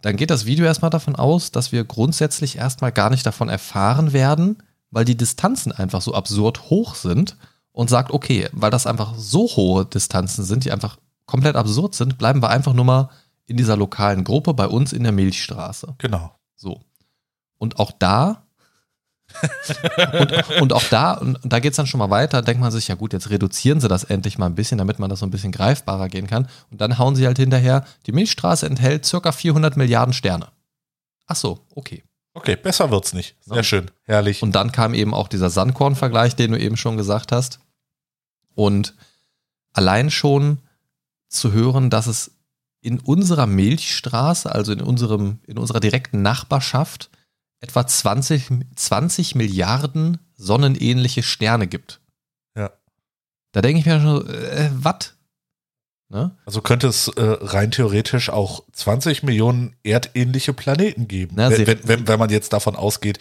dann 0.00 0.16
geht 0.16 0.30
das 0.30 0.46
Video 0.46 0.64
erstmal 0.64 0.90
davon 0.90 1.16
aus, 1.16 1.52
dass 1.52 1.70
wir 1.70 1.84
grundsätzlich 1.84 2.56
erstmal 2.56 2.92
gar 2.92 3.10
nicht 3.10 3.26
davon 3.26 3.50
erfahren 3.50 4.14
werden, 4.14 4.62
weil 4.90 5.04
die 5.04 5.18
Distanzen 5.18 5.70
einfach 5.70 6.00
so 6.00 6.14
absurd 6.14 6.70
hoch 6.70 6.94
sind 6.94 7.36
und 7.72 7.90
sagt, 7.90 8.10
okay, 8.10 8.48
weil 8.52 8.70
das 8.70 8.86
einfach 8.86 9.14
so 9.16 9.46
hohe 9.48 9.84
Distanzen 9.84 10.44
sind, 10.44 10.64
die 10.64 10.72
einfach 10.72 10.98
komplett 11.26 11.56
absurd 11.56 11.94
sind, 11.94 12.18
bleiben 12.18 12.42
wir 12.42 12.50
einfach 12.50 12.72
nur 12.72 12.84
mal 12.84 13.10
in 13.46 13.56
dieser 13.56 13.76
lokalen 13.76 14.24
Gruppe 14.24 14.54
bei 14.54 14.66
uns 14.66 14.92
in 14.92 15.02
der 15.02 15.12
Milchstraße. 15.12 15.94
Genau. 15.98 16.32
So. 16.56 16.80
Und 17.58 17.78
auch 17.78 17.92
da, 17.92 18.44
und, 20.20 20.60
und 20.60 20.72
auch 20.72 20.82
da, 20.84 21.14
und 21.14 21.38
da 21.44 21.60
geht 21.60 21.72
es 21.72 21.76
dann 21.76 21.86
schon 21.86 21.98
mal 21.98 22.10
weiter, 22.10 22.42
denkt 22.42 22.60
man 22.60 22.70
sich, 22.70 22.88
ja 22.88 22.94
gut, 22.94 23.12
jetzt 23.12 23.30
reduzieren 23.30 23.80
sie 23.80 23.88
das 23.88 24.04
endlich 24.04 24.38
mal 24.38 24.46
ein 24.46 24.54
bisschen, 24.54 24.78
damit 24.78 24.98
man 24.98 25.10
das 25.10 25.20
so 25.20 25.26
ein 25.26 25.30
bisschen 25.30 25.52
greifbarer 25.52 26.08
gehen 26.08 26.26
kann. 26.26 26.48
Und 26.70 26.80
dann 26.80 26.98
hauen 26.98 27.16
sie 27.16 27.26
halt 27.26 27.38
hinterher, 27.38 27.84
die 28.06 28.12
Milchstraße 28.12 28.66
enthält 28.66 29.04
circa 29.04 29.32
400 29.32 29.76
Milliarden 29.76 30.12
Sterne. 30.12 30.48
Ach 31.26 31.36
so, 31.36 31.60
okay. 31.74 32.02
Okay, 32.34 32.56
besser 32.56 32.90
wird's 32.90 33.12
nicht. 33.12 33.36
Sehr 33.40 33.56
Ja. 33.58 33.62
schön. 33.62 33.90
Herrlich. 34.04 34.42
Und 34.42 34.52
dann 34.52 34.72
kam 34.72 34.94
eben 34.94 35.14
auch 35.14 35.28
dieser 35.28 35.50
Sandkorn-Vergleich, 35.50 36.36
den 36.36 36.52
du 36.52 36.58
eben 36.58 36.76
schon 36.76 36.96
gesagt 36.96 37.32
hast. 37.32 37.60
Und 38.54 38.94
allein 39.72 40.10
schon 40.10 40.58
zu 41.28 41.52
hören, 41.52 41.90
dass 41.90 42.06
es 42.06 42.32
in 42.80 42.98
unserer 43.00 43.46
Milchstraße, 43.46 44.50
also 44.52 44.72
in, 44.72 44.80
unserem, 44.80 45.40
in 45.46 45.58
unserer 45.58 45.80
direkten 45.80 46.22
Nachbarschaft, 46.22 47.10
etwa 47.60 47.86
20, 47.86 48.48
20 48.74 49.34
Milliarden 49.34 50.18
sonnenähnliche 50.34 51.22
Sterne 51.22 51.66
gibt. 51.66 52.00
Ja. 52.56 52.70
Da 53.52 53.60
denke 53.60 53.80
ich 53.80 53.86
mir 53.86 54.00
schon, 54.00 54.26
äh, 54.28 54.70
was? 54.72 55.14
Ne? 56.10 56.32
Also 56.44 56.60
könnte 56.60 56.88
es 56.88 57.06
äh, 57.08 57.12
rein 57.22 57.70
theoretisch 57.70 58.30
auch 58.30 58.64
20 58.72 59.22
Millionen 59.22 59.76
erdähnliche 59.84 60.52
Planeten 60.52 61.06
geben. 61.06 61.34
Na, 61.36 61.50
wenn, 61.50 61.66
wenn, 61.66 61.78
wenn, 61.84 62.08
wenn 62.08 62.18
man 62.18 62.30
jetzt 62.30 62.52
davon 62.52 62.74
ausgeht, 62.74 63.20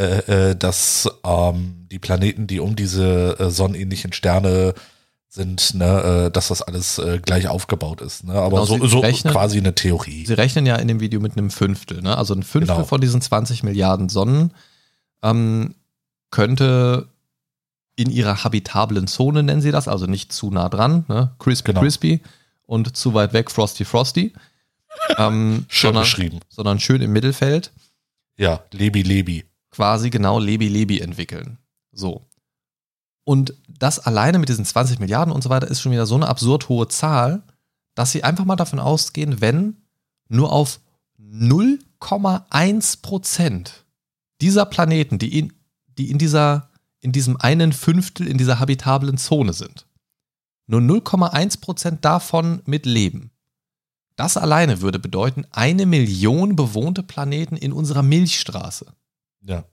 äh, 0.00 0.50
äh, 0.50 0.56
dass 0.56 1.06
ähm, 1.22 1.86
die 1.90 1.98
Planeten, 1.98 2.46
die 2.46 2.60
um 2.60 2.76
diese 2.76 3.38
äh, 3.38 3.50
sonnenähnlichen 3.50 4.14
Sterne 4.14 4.72
sind, 5.28 5.74
ne, 5.74 6.26
äh, 6.26 6.30
dass 6.30 6.48
das 6.48 6.62
alles 6.62 6.98
äh, 6.98 7.20
gleich 7.22 7.46
aufgebaut 7.46 8.00
ist. 8.00 8.24
Ne? 8.24 8.32
Aber 8.32 8.64
Genau, 8.64 8.78
so, 8.78 8.86
so 8.86 9.00
rechnen- 9.00 9.32
quasi 9.32 9.58
eine 9.58 9.74
Theorie. 9.74 10.24
Sie 10.26 10.32
rechnen 10.32 10.64
ja 10.64 10.76
in 10.76 10.88
dem 10.88 11.00
Video 11.00 11.20
mit 11.20 11.36
einem 11.36 11.50
Fünftel. 11.50 12.00
Ne? 12.00 12.16
Also 12.16 12.34
ein 12.34 12.42
Fünftel 12.42 12.74
Genau. 12.74 12.86
von 12.86 13.00
diesen 13.02 13.20
20 13.20 13.62
Milliarden 13.62 14.08
Sonnen 14.08 14.54
ähm, 15.22 15.74
könnte 16.30 17.08
in 18.00 18.10
ihrer 18.10 18.44
habitablen 18.44 19.06
Zone, 19.06 19.42
nennen 19.42 19.60
sie 19.60 19.70
das, 19.72 19.88
also 19.88 20.06
nicht 20.06 20.32
zu 20.32 20.50
nah 20.50 20.68
dran, 20.68 21.04
ne? 21.08 21.34
crispy 21.38 21.66
Genau. 21.72 21.80
crispy 21.80 22.20
und 22.66 22.96
zu 22.96 23.14
weit 23.14 23.32
weg 23.32 23.50
frosty 23.50 23.84
frosty, 23.84 24.32
ähm, 25.18 25.66
Schön 25.68 25.88
sondern, 25.88 26.02
beschrieben. 26.02 26.40
sondern 26.48 26.80
schön 26.80 27.02
im 27.02 27.12
Mittelfeld 27.12 27.72
Ja, 28.36 28.62
Lebi 28.72 29.02
Lebi. 29.02 29.44
quasi 29.70 30.10
genau 30.10 30.38
Lebi 30.38 30.68
Lebi 30.68 31.00
entwickeln. 31.00 31.58
So. 31.92 32.26
Und 33.24 33.54
das 33.68 33.98
alleine 33.98 34.38
mit 34.38 34.48
diesen 34.48 34.64
20 34.64 34.98
Milliarden 34.98 35.32
und 35.32 35.42
so 35.42 35.50
weiter 35.50 35.68
ist 35.68 35.80
schon 35.80 35.92
wieder 35.92 36.06
so 36.06 36.14
eine 36.16 36.26
absurd 36.28 36.68
hohe 36.68 36.88
Zahl, 36.88 37.42
dass 37.94 38.12
sie 38.12 38.24
einfach 38.24 38.44
mal 38.44 38.56
davon 38.56 38.78
ausgehen, 38.80 39.40
wenn 39.40 39.76
nur 40.28 40.52
auf 40.52 40.80
0,1 41.20 43.02
Prozent 43.02 43.84
dieser 44.40 44.64
Planeten, 44.66 45.18
die 45.18 45.38
in, 45.38 45.52
die 45.98 46.10
in 46.10 46.18
dieser, 46.18 46.69
in 47.00 47.12
diesem 47.12 47.36
einen 47.40 47.72
Fünftel 47.72 48.26
in 48.26 48.38
dieser 48.38 48.58
habitablen 48.58 49.16
Zone 49.18 49.52
sind, 49.52 49.86
nur 50.66 50.80
0,1 50.80 51.60
Prozent 51.60 52.04
davon 52.04 52.62
mit 52.64 52.86
Leben. 52.86 53.30
Das 54.16 54.36
alleine 54.36 54.82
würde 54.82 54.98
bedeuten, 54.98 55.46
eine 55.50 55.86
Million 55.86 56.54
bewohnte 56.54 57.02
Planeten 57.02 57.56
in 57.56 57.72
unserer 57.72 58.02
Milchstraße. 58.02 58.92
Ja. 59.40 59.64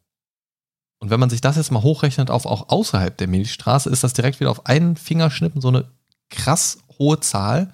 Und 0.99 1.09
wenn 1.09 1.19
man 1.19 1.29
sich 1.29 1.41
das 1.41 1.57
jetzt 1.57 1.71
mal 1.71 1.83
hochrechnet 1.83 2.31
auf 2.31 2.45
auch 2.45 2.69
außerhalb 2.69 3.17
der 3.17 3.27
Milchstraße, 3.27 3.89
ist 3.89 4.03
das 4.03 4.13
direkt 4.13 4.39
wieder 4.39 4.49
auf 4.49 4.65
einen 4.65 4.95
Fingerschnippen 4.95 5.61
so 5.61 5.67
eine 5.67 5.91
krass 6.29 6.79
hohe 6.97 7.19
Zahl. 7.19 7.71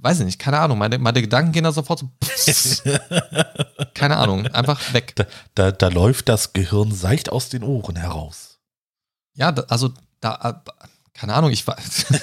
Weiß 0.00 0.20
ich 0.20 0.24
nicht, 0.26 0.38
keine 0.38 0.58
Ahnung. 0.60 0.78
Meine, 0.78 0.98
meine 0.98 1.20
Gedanken 1.20 1.52
gehen 1.52 1.64
da 1.64 1.72
sofort 1.72 1.98
so. 2.00 2.10
pss. 2.20 2.82
keine 3.94 4.16
Ahnung, 4.16 4.46
einfach 4.48 4.92
weg. 4.92 5.14
Da, 5.16 5.24
da, 5.54 5.72
da 5.72 5.88
läuft 5.88 6.28
das 6.28 6.52
Gehirn 6.52 6.92
seicht 6.92 7.30
aus 7.30 7.48
den 7.48 7.62
Ohren 7.64 7.96
heraus. 7.96 8.58
Ja, 9.34 9.50
da, 9.52 9.62
also 9.68 9.90
da, 10.20 10.62
äh, 10.66 10.70
keine 11.14 11.34
Ahnung, 11.34 11.50
ich 11.50 11.66
weiß. 11.66 12.06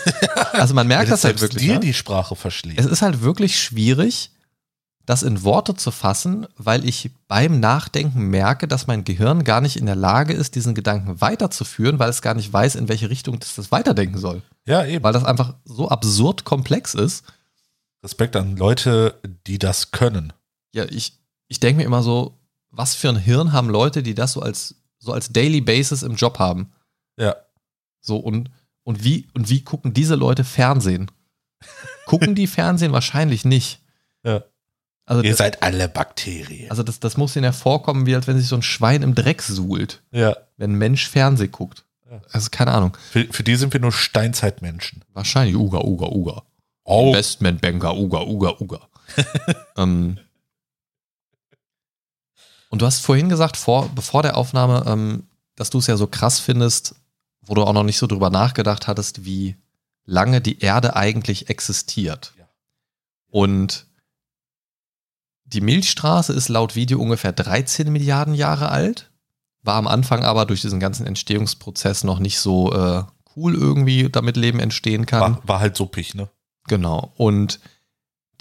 Also 0.54 0.74
man 0.74 0.88
merkt 0.88 1.12
das 1.12 1.26
halt 1.26 1.42
wirklich. 1.42 1.64
dir 1.64 1.74
Ne? 1.74 1.80
die 1.82 1.94
Sprache 1.94 2.34
verschlägt. 2.38 2.80
Es 2.80 2.86
ist 2.86 3.02
halt 3.02 3.22
wirklich 3.22 3.60
schwierig, 3.60 4.32
das 5.06 5.22
in 5.22 5.44
Worte 5.44 5.76
zu 5.76 5.92
fassen, 5.92 6.48
weil 6.56 6.88
ich 6.88 7.12
beim 7.28 7.60
Nachdenken 7.60 8.30
merke, 8.30 8.70
dass 8.70 8.88
mein 8.88 9.04
Gehirn 9.04 9.44
gar 9.44 9.60
nicht 9.60 9.76
in 9.76 9.86
der 9.86 9.96
Lage 9.98 10.32
ist, 10.34 10.56
diesen 10.56 10.74
Gedanken 10.76 11.20
weiterzuführen, 11.20 12.00
weil 12.00 12.10
es 12.10 12.22
gar 12.22 12.36
nicht 12.36 12.52
weiß, 12.54 12.76
in 12.76 12.88
welche 12.88 13.10
Richtung 13.10 13.38
das, 13.40 13.56
das 13.56 13.70
weiterdenken 13.74 14.18
soll. 14.18 14.42
ja, 14.66 14.86
eben. 14.86 15.04
Weil 15.04 15.12
das 15.12 15.26
einfach 15.26 15.56
so 15.66 15.90
absurd 15.90 16.46
komplex 16.46 16.94
ist. 16.94 17.26
Respekt 18.06 18.36
an 18.36 18.56
Leute, 18.56 19.20
die 19.48 19.58
das 19.58 19.92
können. 19.92 20.32
Ja, 20.74 20.86
ich, 20.86 21.20
ich 21.48 21.60
denke 21.60 21.80
mir 21.80 21.86
immer 21.86 22.04
so, 22.04 22.38
was 22.70 22.94
für 22.94 23.10
ein 23.10 23.18
Hirn 23.18 23.52
haben 23.52 23.70
Leute, 23.70 24.04
die 24.04 24.14
das 24.14 24.34
so 24.34 24.42
als, 24.42 24.76
so 25.00 25.12
als 25.12 25.34
Daily 25.34 25.60
Basis 25.60 26.04
im 26.04 26.16
Job 26.16 26.38
haben? 26.40 26.72
Ja. 27.18 27.36
So, 28.02 28.18
und, 28.18 28.52
und, 28.84 29.04
wie, 29.04 29.28
und 29.34 29.50
wie 29.50 29.64
gucken 29.64 29.94
diese 29.94 30.16
Leute 30.16 30.44
Fernsehen? 30.44 31.10
Gucken 32.06 32.36
die 32.36 32.46
Fernsehen 32.46 32.92
wahrscheinlich 32.92 33.44
nicht. 33.44 33.82
Ja. 34.24 34.44
Also, 35.08 35.24
Ihr 35.24 35.32
das, 35.32 35.40
seid 35.40 35.64
alle 35.64 35.90
Bakterien. 35.90 36.70
also 36.70 36.84
das, 36.84 37.00
das 37.00 37.18
muss 37.18 37.36
ihnen 37.36 37.46
ja 37.46 37.52
vorkommen, 37.52 38.06
wie 38.06 38.16
als 38.16 38.28
wenn 38.28 38.38
sich 38.38 38.48
so 38.48 38.56
ein 38.56 38.62
Schwein 38.62 39.02
im 39.02 39.16
Dreck 39.16 39.42
suhlt, 39.42 40.04
ja. 40.12 40.36
wenn 40.58 40.74
ein 40.74 40.78
Mensch 40.78 41.10
Fernsehen 41.10 41.52
guckt. 41.52 41.86
Ja. 42.10 42.22
Also 42.32 42.50
keine 42.52 42.72
Ahnung. 42.72 42.96
Für, 43.12 43.26
für 43.26 43.44
die 43.44 43.56
sind 43.56 43.74
wir 43.74 43.80
nur 43.80 43.92
Steinzeitmenschen. 43.92 45.04
Wahrscheinlich 45.14 45.56
Uga, 45.56 45.80
Uga, 45.80 46.08
Uga. 46.08 46.44
Oh. 46.86 47.08
Investmentbanker, 47.08 47.98
Uga, 47.98 48.22
Uga, 48.22 48.56
Uga. 48.60 48.88
ähm, 49.78 50.18
Und 52.70 52.82
du 52.82 52.86
hast 52.86 53.02
vorhin 53.02 53.28
gesagt, 53.28 53.58
vor, 53.58 53.90
bevor 53.94 54.22
der 54.22 54.38
Aufnahme, 54.38 54.86
ähm, 54.88 55.24
dass 55.56 55.72
du 55.72 55.80
es 55.80 55.88
ja 55.88 55.98
so 55.98 56.08
krass 56.08 56.40
findest, 56.40 56.96
wo 57.42 57.56
du 57.56 57.64
auch 57.64 57.74
noch 57.74 57.84
nicht 57.84 57.98
so 57.98 58.08
drüber 58.08 58.30
nachgedacht 58.30 58.88
hattest, 58.88 59.26
wie 59.26 59.56
lange 60.06 60.42
die 60.42 60.60
Erde 60.60 60.96
eigentlich 60.96 61.50
existiert. 61.50 62.34
Ja. 62.38 62.48
Und 63.30 63.88
die 65.46 65.62
Milchstraße 65.62 66.34
ist 66.34 66.50
laut 66.50 66.76
Video 66.76 67.00
ungefähr 67.00 67.32
13 67.32 67.92
Milliarden 67.92 68.34
Jahre 68.34 68.70
alt, 68.70 69.12
war 69.62 69.76
am 69.76 69.88
Anfang 69.88 70.24
aber 70.24 70.46
durch 70.46 70.62
diesen 70.62 70.80
ganzen 70.80 71.08
Entstehungsprozess 71.08 72.04
noch 72.04 72.20
nicht 72.20 72.40
so 72.40 72.72
äh, 72.74 73.04
cool 73.36 73.56
irgendwie, 73.56 74.10
damit 74.10 74.38
Leben 74.38 74.60
entstehen 74.60 75.06
kann. 75.06 75.22
War, 75.22 75.48
war 75.48 75.60
halt 75.60 75.76
suppig, 75.76 76.14
ne? 76.14 76.30
Genau. 76.68 77.14
Und 77.16 77.60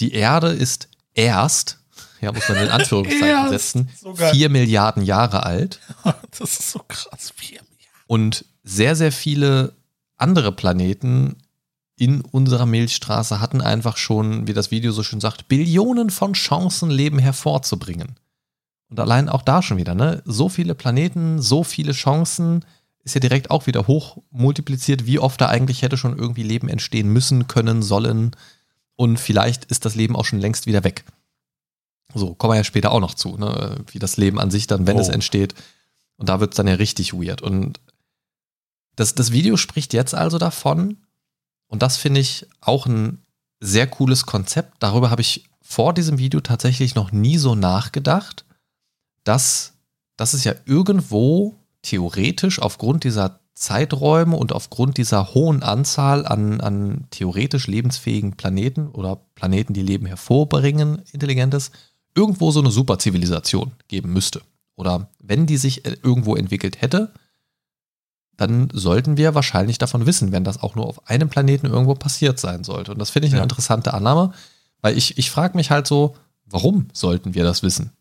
die 0.01 0.13
Erde 0.13 0.49
ist 0.49 0.89
erst, 1.15 1.79
ja, 2.21 2.33
muss 2.33 2.49
man 2.49 2.59
in 2.59 2.69
Anführungszeichen 2.69 3.49
setzen, 3.51 3.91
So 4.01 4.15
vier 4.15 4.49
Milliarden 4.49 5.03
Jahre 5.03 5.45
alt. 5.45 5.81
Das 6.39 6.59
ist 6.59 6.73
so 6.73 6.81
krass. 6.81 7.33
Vier 7.37 7.61
Milliarden. 7.61 8.05
Und 8.07 8.45
sehr, 8.65 8.97
sehr 8.97 9.13
viele 9.13 9.75
andere 10.17 10.53
Planeten 10.53 11.37
in 11.97 12.23
unserer 12.23 12.67
Milchstraße 12.67 13.41
hatten 13.41 13.61
einfach 13.61 13.97
schon, 13.97 14.49
wie 14.49 14.53
das 14.53 14.71
Video 14.71 14.91
so 14.91 15.03
schön 15.03 15.21
sagt, 15.21 15.47
Billionen 15.49 16.11
von 16.11 16.33
Chancen, 16.33 16.91
Leben 16.91 17.19
hervorzubringen. 17.21 18.17
Und 18.91 18.99
allein 18.99 19.29
auch 19.29 19.43
da 19.43 19.63
schon 19.63 19.77
wieder, 19.77 19.95
ne? 19.95 20.23
So 20.25 20.49
viele 20.49 20.75
Planeten, 20.75 21.41
so 21.41 21.63
viele 21.63 21.93
Chancen, 21.93 22.65
ist 23.05 23.15
ja 23.15 23.21
direkt 23.21 23.51
auch 23.51 23.67
wieder 23.67 23.87
hoch 23.87 24.19
multipliziert, 24.31 25.07
wie 25.07 25.19
oft 25.19 25.41
da 25.41 25.49
eigentlich 25.49 25.83
hätte 25.83 25.97
schon 25.97 26.19
irgendwie 26.19 26.43
Leben 26.43 26.69
entstehen 26.69 27.09
müssen, 27.09 27.47
können, 27.49 27.83
sollen. 27.83 28.35
Und 28.97 29.19
vielleicht 29.19 29.67
ist 29.67 29.85
das 29.85 29.95
Leben 29.95 30.17
auch 30.17 30.25
schon 30.25 30.41
längst 30.41 30.67
wieder 30.67 30.85
weg. 30.85 31.05
So, 32.15 32.35
kommen 32.35 32.53
wir 32.53 32.57
ja 32.59 32.65
später 32.65 32.93
auch 32.93 33.01
noch 33.01 33.15
zu, 33.15 33.37
ne? 33.37 33.85
Wie 33.91 33.99
das 33.99 34.17
Leben 34.17 34.39
an 34.39 34.51
sich 34.51 34.67
dann, 34.67 34.87
wenn 34.87 34.97
Oh. 34.97 35.01
es 35.01 35.09
entsteht. 35.09 35.55
Und 36.17 36.29
da 36.29 36.41
wird 36.41 36.53
es 36.53 36.57
dann 36.57 36.69
ja 36.69 36.75
richtig 36.75 37.13
weird. 37.13 37.43
Und 37.43 37.81
das, 38.97 39.15
das 39.15 39.33
Video 39.33 39.57
spricht 39.57 39.93
jetzt 39.93 40.15
also 40.15 40.39
davon, 40.39 40.99
und 41.67 41.83
das 41.83 41.97
finde 41.97 42.21
ich 42.21 42.47
auch 42.61 42.87
ein 42.87 43.25
sehr 43.61 43.87
cooles 43.89 44.27
Konzept. 44.27 44.77
Darüber 44.79 45.11
habe 45.11 45.23
ich 45.23 45.49
vor 45.61 45.93
diesem 45.93 46.19
Video 46.19 46.41
tatsächlich 46.41 46.95
noch 46.95 47.11
nie 47.11 47.37
so 47.37 47.55
nachgedacht, 47.55 48.45
dass, 49.25 49.73
dass 50.17 50.35
es 50.35 50.45
ja 50.45 50.55
irgendwo 50.67 51.57
theoretisch 51.85 52.61
aufgrund 52.61 53.05
dieser 53.05 53.41
Zeiträume 53.55 54.37
und 54.37 54.53
aufgrund 54.53 54.99
dieser 54.99 55.33
hohen 55.35 55.63
Anzahl 55.63 56.27
an, 56.27 56.61
an 56.61 57.07
theoretisch 57.11 57.69
lebensfähigen 57.69 58.33
Planeten 58.37 58.89
oder 58.89 59.21
Planeten, 59.37 59.75
die 59.75 59.83
Leben 59.83 60.07
hervorbringen, 60.07 61.03
intelligentes, 61.13 61.71
irgendwo 62.17 62.51
so 62.51 62.61
eine 62.61 62.73
Superzivilisation 62.73 63.73
geben 63.87 64.13
müsste. 64.13 64.43
Oder 64.75 65.09
wenn 65.21 65.47
die 65.47 65.57
sich 65.57 65.85
äh, 65.87 65.97
irgendwo 66.03 66.35
entwickelt 66.35 66.81
hätte, 66.81 67.13
dann 68.37 68.69
sollten 68.73 69.17
wir 69.17 69.37
wahrscheinlich 69.37 69.79
davon 69.79 70.07
wissen, 70.07 70.33
wenn 70.33 70.43
das 70.43 70.61
auch 70.61 70.75
nur 70.75 70.87
auf 70.89 71.09
einem 71.09 71.29
Planeten 71.29 71.67
irgendwo 71.67 71.95
passiert 71.95 72.41
sein 72.41 72.65
sollte. 72.65 72.91
Und 72.91 72.99
das 72.99 73.11
finde 73.11 73.29
ich 73.29 73.33
eine 73.35 73.39
Ja. 73.39 73.45
interessante 73.45 73.95
Annahme, 73.95 74.33
weil 74.81 74.99
ich, 74.99 75.17
ich 75.19 75.31
frage 75.31 75.57
mich 75.57 75.71
halt 75.71 75.87
so, 75.87 76.17
warum 76.45 76.89
sollten 76.93 77.35
wir 77.35 77.45
das 77.45 77.63
wissen? 77.63 77.93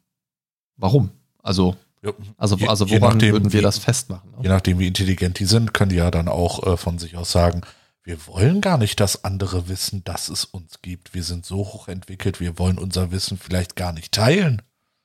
Warum? 0.78 1.12
Also, 1.44 1.76
Ja, 2.04 2.12
also, 2.38 2.58
je- 2.58 2.68
also 2.68 2.86
je 2.86 3.00
woran 3.00 3.14
nachdem, 3.18 3.32
würden 3.34 3.54
wir 3.54 3.62
das 3.62 3.78
festmachen? 3.78 4.30
Je 4.38 4.44
Ne? 4.44 4.50
nachdem, 4.50 4.78
wie 4.80 4.88
intelligent 4.88 5.40
die 5.40 5.46
sind, 5.46 5.74
können 5.74 5.90
die 5.90 5.96
ja 5.98 6.12
dann 6.12 6.28
auch 6.28 6.66
äh, 6.68 6.78
von 6.78 7.00
sich 7.00 7.16
aus 7.16 7.32
sagen, 7.32 7.62
wir 8.04 8.28
wollen 8.28 8.60
gar 8.60 8.78
nicht, 8.78 9.00
dass 9.00 9.24
andere 9.24 9.70
wissen, 9.70 10.04
dass 10.04 10.28
es 10.28 10.44
uns 10.44 10.82
gibt. 10.82 11.14
Wir 11.14 11.24
sind 11.24 11.46
so 11.46 11.58
hochentwickelt, 11.60 12.42
wir 12.42 12.60
wollen 12.60 12.78
unser 12.78 13.12
Wissen 13.12 13.38
vielleicht 13.38 13.78
gar 13.78 13.94
nicht 13.94 14.12
teilen. 14.12 14.62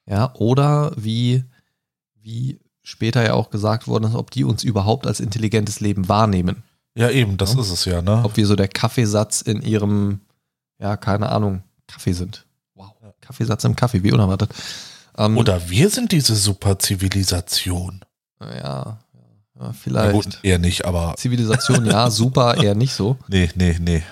Ja, 0.06 0.34
oder 0.34 0.92
wie, 0.96 1.44
wie 2.20 2.58
später 2.82 3.22
ja 3.24 3.34
auch 3.34 3.50
gesagt 3.50 3.86
worden 3.86 4.04
ist, 4.04 4.14
ob 4.16 4.32
die 4.32 4.42
uns 4.42 4.64
überhaupt 4.64 5.06
als 5.06 5.20
intelligentes 5.20 5.78
Leben 5.78 6.08
wahrnehmen. 6.08 6.64
Ja, 6.96 7.10
eben, 7.10 7.36
das 7.36 7.54
Ja. 7.54 7.60
ist 7.60 7.70
es 7.70 7.84
ja, 7.84 8.02
ne? 8.02 8.22
Ob 8.24 8.36
wir 8.36 8.46
so 8.46 8.56
der 8.56 8.66
Kaffeesatz 8.66 9.42
in 9.42 9.62
ihrem, 9.62 10.20
ja, 10.80 10.96
keine 10.96 11.28
Ahnung, 11.28 11.62
Kaffee 11.86 12.12
sind. 12.14 12.46
Wow. 12.74 12.92
Kaffeesatz 13.20 13.62
im 13.62 13.76
Kaffee, 13.76 14.02
wie 14.02 14.10
unerwartet. 14.12 14.50
Ähm, 15.18 15.36
Oder 15.36 15.68
wir 15.68 15.90
sind 15.90 16.12
diese 16.12 16.34
Superzivilisation. 16.36 18.00
Ja, 18.40 18.54
ja 18.56 18.98
Na 19.54 19.66
gut, 19.66 19.76
vielleicht. 19.76 20.44
eher 20.44 20.58
nicht, 20.58 20.84
aber 20.84 21.14
Zivilisation, 21.16 21.84
ja, 21.86 22.08
super, 22.10 22.56
eher 22.56 22.74
nicht 22.74 22.92
so. 22.94 23.16
nee, 23.28 23.50
nee, 23.56 23.76
nee. 23.80 24.02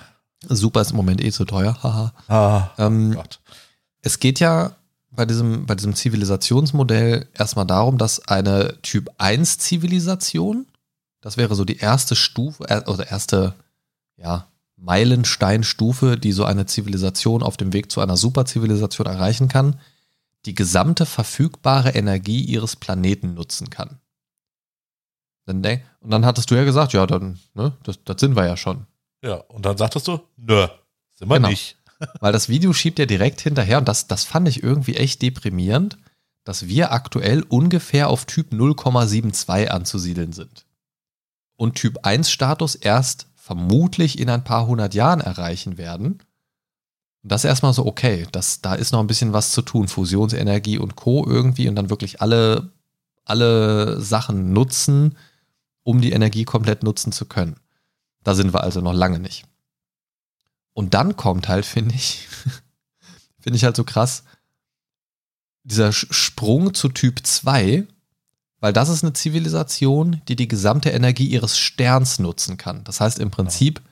Super 0.49 0.81
ist 0.83 0.91
im 0.91 0.97
Moment 0.97 1.23
eh 1.23 1.31
zu 1.33 1.45
teuer, 1.45 1.77
haha. 1.83 2.13
Ah, 2.29 2.71
Ähm, 2.79 3.15
Gott. 3.15 3.41
es 4.03 4.19
geht 4.21 4.39
ja 4.41 4.73
bei 5.11 5.25
diesem, 5.25 5.65
bei 5.67 5.75
diesem 5.75 5.95
Zivilisationsmodell 5.95 7.27
erstmal 7.35 7.67
darum, 7.67 7.97
dass 7.99 8.29
eine 8.29 8.81
Typ 8.83 9.11
1 9.19 9.59
Zivilisation, 9.59 10.67
das 11.23 11.37
wäre 11.37 11.55
so 11.55 11.65
die 11.65 11.79
erste 11.79 12.15
Stufe, 12.17 12.65
äh, 12.69 12.83
oder 12.87 13.09
erste, 13.11 13.55
ja, 14.17 14.47
Meilensteinstufe, 14.77 16.19
die 16.19 16.33
so 16.33 16.45
eine 16.45 16.67
Zivilisation 16.67 17.43
auf 17.43 17.57
dem 17.57 17.73
Weg 17.73 17.91
zu 17.91 18.01
einer 18.01 18.17
Superzivilisation 18.17 19.07
erreichen 19.07 19.49
kann, 19.49 19.81
die 20.47 20.55
gesamte 20.55 21.07
verfügbare 21.07 21.91
Energie 21.91 22.43
ihres 22.43 22.77
Planeten 22.77 23.35
nutzen 23.35 23.71
kann. 23.71 24.01
Dann 25.47 25.63
denk, 25.63 25.85
und 26.01 26.11
dann 26.11 26.25
hattest 26.25 26.51
du 26.51 26.55
ja 26.55 26.65
gesagt, 26.65 26.93
ja, 26.93 27.07
dann, 27.07 27.39
ne, 27.55 27.77
das, 27.85 28.03
das 28.05 28.21
sind 28.21 28.37
wir 28.37 28.47
ja 28.47 28.57
schon. 28.57 28.87
Ja, 29.23 29.35
und 29.37 29.65
dann 29.65 29.77
sagtest 29.77 30.09
du, 30.09 30.21
nö, 30.37 30.67
sind 31.15 31.29
wir 31.29 31.37
Genau. 31.37 31.49
nicht. 31.49 31.77
Weil 32.21 32.33
das 32.33 32.49
Video 32.49 32.73
schiebt 32.73 32.99
ja 32.99 33.07
direkt 33.07 33.41
hinterher 33.41 33.79
und 33.79 33.89
das, 33.89 34.07
das 34.07 34.25
fand 34.25 34.49
ich 34.49 34.63
irgendwie 34.63 34.97
echt 34.97 35.23
deprimierend, 35.23 35.99
dass 36.45 36.67
wir 36.67 36.93
aktuell 36.93 37.43
ungefähr 37.43 38.09
auf 38.09 38.25
Typ 38.27 38.53
0,72 38.53 39.69
anzusiedeln 39.69 40.33
sind. 40.33 40.67
Und 41.57 41.75
Typ 41.77 42.05
1 42.05 42.31
Status 42.31 42.75
erst 42.75 43.29
vermutlich 43.35 44.19
in 44.19 44.29
ein 44.29 44.45
paar 44.45 44.67
hundert 44.67 44.95
Jahren 44.95 45.21
erreichen 45.21 45.79
werden. 45.79 46.19
Das 47.29 47.45
erstmal 47.45 47.73
so, 47.73 47.87
okay, 47.87 48.27
das, 48.33 48.61
da 48.61 48.75
ist 48.75 48.93
noch 48.93 49.01
ein 49.01 49.07
bisschen 49.07 49.33
was 49.33 49.51
zu 49.51 49.63
tun, 49.63 49.89
Fusionsenergie 49.89 50.79
und 50.79 50.97
Co. 50.97 51.27
irgendwie 51.27 51.69
und 51.69 51.77
dann 51.77 51.91
wirklich 51.91 52.21
alle, 52.21 52.71
alle 53.25 54.01
Sachen 54.01 54.53
nutzen, 54.53 55.17
um 55.83 56.01
die 56.01 56.13
Energie 56.13 56.45
komplett 56.45 56.83
nutzen 56.83 57.13
zu 57.13 57.27
können. 57.27 57.57
Da 58.23 58.35
sind 58.35 58.53
wir 58.53 58.63
also 58.63 58.81
noch 58.81 58.93
lange 58.93 59.19
nicht. 59.19 59.45
Und 60.73 60.95
dann 60.95 61.17
kommt 61.17 61.49
halt, 61.49 61.65
finde 61.67 61.95
ich, 61.95 62.29
finde 63.41 63.57
ich 63.57 63.65
halt 63.65 63.77
so 63.77 63.85
krass, 63.85 64.25
dieser 65.65 65.93
Sprung 65.93 66.75
zu 66.75 66.89
Typ 66.89 67.27
2, 67.27 67.87
weil 68.61 68.73
das 68.73 68.89
ist 68.89 69.03
eine 69.03 69.13
Zivilisation, 69.13 70.23
die 70.29 70.37
die 70.37 70.49
gesamte 70.49 70.91
Energie 70.91 71.27
ihres 71.27 71.59
Sterns 71.59 72.19
nutzen 72.19 72.57
kann. 72.57 72.85
Das 72.85 73.01
heißt 73.01 73.19
im 73.19 73.31
Prinzip, 73.31 73.83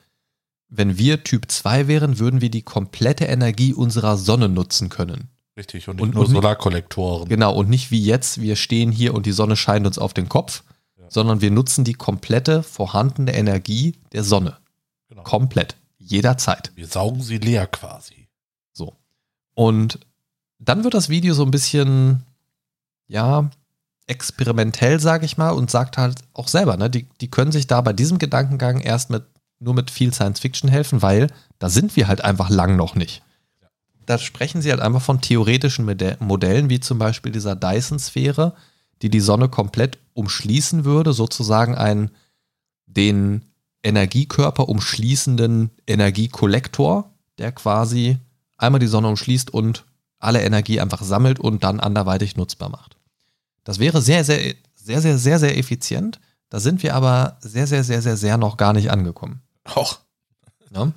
wenn 0.76 0.98
wir 0.98 1.24
Typ 1.24 1.50
2 1.50 1.86
wären, 1.88 2.18
würden 2.18 2.40
wir 2.40 2.50
die 2.50 2.62
komplette 2.62 3.24
Energie 3.26 3.72
unserer 3.72 4.16
Sonne 4.16 4.48
nutzen 4.48 4.88
können. 4.88 5.28
Richtig, 5.56 5.88
und 5.88 5.96
nicht 5.96 6.02
Und- 6.02 6.14
nur 6.14 6.24
und 6.24 6.30
Solarkollektoren. 6.32 7.28
Genau, 7.28 7.54
und 7.54 7.68
nicht 7.70 7.90
wie 7.90 8.02
jetzt, 8.02 8.40
wir 8.40 8.56
stehen 8.56 8.90
hier 8.90 9.14
und 9.14 9.24
die 9.26 9.32
Sonne 9.32 9.56
scheint 9.56 9.86
uns 9.86 9.98
auf 9.98 10.12
den 10.12 10.28
Kopf, 10.28 10.64
Ja. 10.98 11.04
sondern 11.08 11.40
wir 11.40 11.50
nutzen 11.52 11.84
die 11.84 11.92
komplette 11.94 12.62
vorhandene 12.64 13.34
Energie 13.34 13.94
der 14.12 14.24
Sonne. 14.24 14.56
Genau. 15.08 15.22
Komplett. 15.22 15.76
Jederzeit. 15.98 16.72
Wir 16.74 16.86
saugen 16.88 17.22
sie 17.22 17.38
leer 17.38 17.66
quasi. 17.68 18.28
So. 18.72 18.94
Und 19.54 20.00
dann 20.58 20.82
wird 20.82 20.94
das 20.94 21.08
Video 21.08 21.34
so 21.34 21.44
ein 21.44 21.50
bisschen, 21.52 22.24
ja, 23.06 23.48
experimentell, 24.06 25.00
sage 25.00 25.24
ich 25.24 25.36
mal, 25.38 25.50
und 25.50 25.70
sagt 25.70 25.96
halt 25.98 26.20
auch 26.34 26.48
selber, 26.48 26.76
ne, 26.76 26.90
die, 26.90 27.06
die 27.20 27.30
können 27.30 27.52
sich 27.52 27.66
da 27.66 27.80
bei 27.80 27.92
diesem 27.92 28.18
Gedankengang 28.18 28.80
erst 28.80 29.08
mit, 29.10 29.22
nur 29.64 29.74
mit 29.74 29.90
viel 29.90 30.12
Science 30.12 30.40
Fiction 30.40 30.68
helfen, 30.68 31.02
weil 31.02 31.28
da 31.58 31.68
sind 31.68 31.96
wir 31.96 32.06
halt 32.06 32.22
einfach 32.22 32.50
lang 32.50 32.76
noch 32.76 32.94
nicht. 32.94 33.22
Da 34.06 34.18
sprechen 34.18 34.60
sie 34.60 34.70
halt 34.70 34.80
einfach 34.80 35.02
von 35.02 35.20
theoretischen 35.20 35.86
Mode- 35.86 36.18
Modellen, 36.20 36.68
wie 36.68 36.80
zum 36.80 36.98
Beispiel 36.98 37.32
dieser 37.32 37.56
Dyson-Sphäre, 37.56 38.54
die 39.02 39.08
die 39.08 39.20
Sonne 39.20 39.48
komplett 39.48 39.98
umschließen 40.12 40.84
würde, 40.84 41.12
sozusagen 41.12 41.74
ein 41.74 42.10
den 42.86 43.42
Energiekörper 43.82 44.68
umschließenden 44.68 45.70
Energiekollektor, 45.86 47.10
der 47.38 47.52
quasi 47.52 48.18
einmal 48.56 48.78
die 48.78 48.86
Sonne 48.86 49.08
umschließt 49.08 49.52
und 49.52 49.84
alle 50.18 50.42
Energie 50.42 50.80
einfach 50.80 51.02
sammelt 51.02 51.40
und 51.40 51.64
dann 51.64 51.80
anderweitig 51.80 52.36
nutzbar 52.36 52.68
macht. 52.68 52.96
Das 53.64 53.78
wäre 53.78 54.00
sehr, 54.00 54.24
sehr, 54.24 54.54
sehr, 54.74 55.00
sehr, 55.00 55.18
sehr, 55.18 55.38
sehr 55.38 55.58
effizient. 55.58 56.20
Da 56.50 56.60
sind 56.60 56.82
wir 56.82 56.94
aber 56.94 57.38
sehr, 57.40 57.66
sehr, 57.66 57.84
sehr, 57.84 58.00
sehr, 58.00 58.16
sehr 58.16 58.38
noch 58.38 58.56
gar 58.56 58.72
nicht 58.72 58.90
angekommen. 58.90 59.40
Och, 59.64 59.98
Ne? 60.70 60.92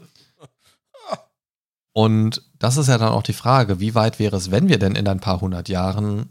Und 1.94 2.44
das 2.60 2.78
ist 2.78 2.88
ja 2.88 2.98
dann 2.98 3.12
auch 3.12 3.24
die 3.24 3.34
Frage, 3.34 3.80
wie 3.80 3.96
weit 3.96 4.20
wäre 4.20 4.36
es, 4.36 4.52
wenn 4.52 4.70
wir 4.70 4.78
denn 4.78 4.96
in 4.96 5.08
ein 5.08 5.20
paar 5.20 5.42
hundert 5.42 5.68
Jahren 5.70 6.30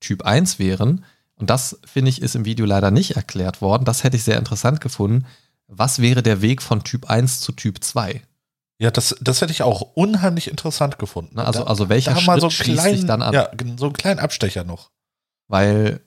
Typ 0.00 0.22
1 0.22 0.58
wären? 0.58 1.04
Und 1.34 1.50
das, 1.50 1.78
finde 1.84 2.08
ich, 2.08 2.22
ist 2.22 2.34
im 2.34 2.44
Video 2.44 2.66
leider 2.66 2.90
nicht 2.90 3.16
erklärt 3.16 3.60
worden. 3.60 3.84
Das 3.84 4.04
hätte 4.04 4.16
ich 4.16 4.24
sehr 4.24 4.38
interessant 4.38 4.80
gefunden. 4.80 5.26
Was 5.66 6.00
wäre 6.00 6.22
der 6.22 6.40
Weg 6.40 6.62
von 6.62 6.84
Typ 6.84 7.10
1 7.10 7.40
zu 7.40 7.52
Typ 7.52 7.82
2? 7.82 8.22
ja, 8.82 8.90
das, 8.90 9.14
das 9.20 9.40
hätte 9.40 9.52
ich 9.52 9.62
auch 9.62 9.80
unheimlich 9.94 10.50
interessant 10.50 10.98
gefunden. 10.98 11.36
Ne, 11.36 11.46
also, 11.46 11.64
also 11.64 11.88
welcher 11.88 12.14
da 12.14 12.20
Schritt 12.20 12.40
so 12.40 12.50
schließt 12.50 12.82
sich 12.82 13.06
dann 13.06 13.22
an? 13.22 13.32
Ja, 13.32 13.48
so 13.76 13.86
einen 13.86 13.92
kleinen 13.92 14.18
Abstecher 14.18 14.64
noch. 14.64 14.90
Weil 15.46 16.00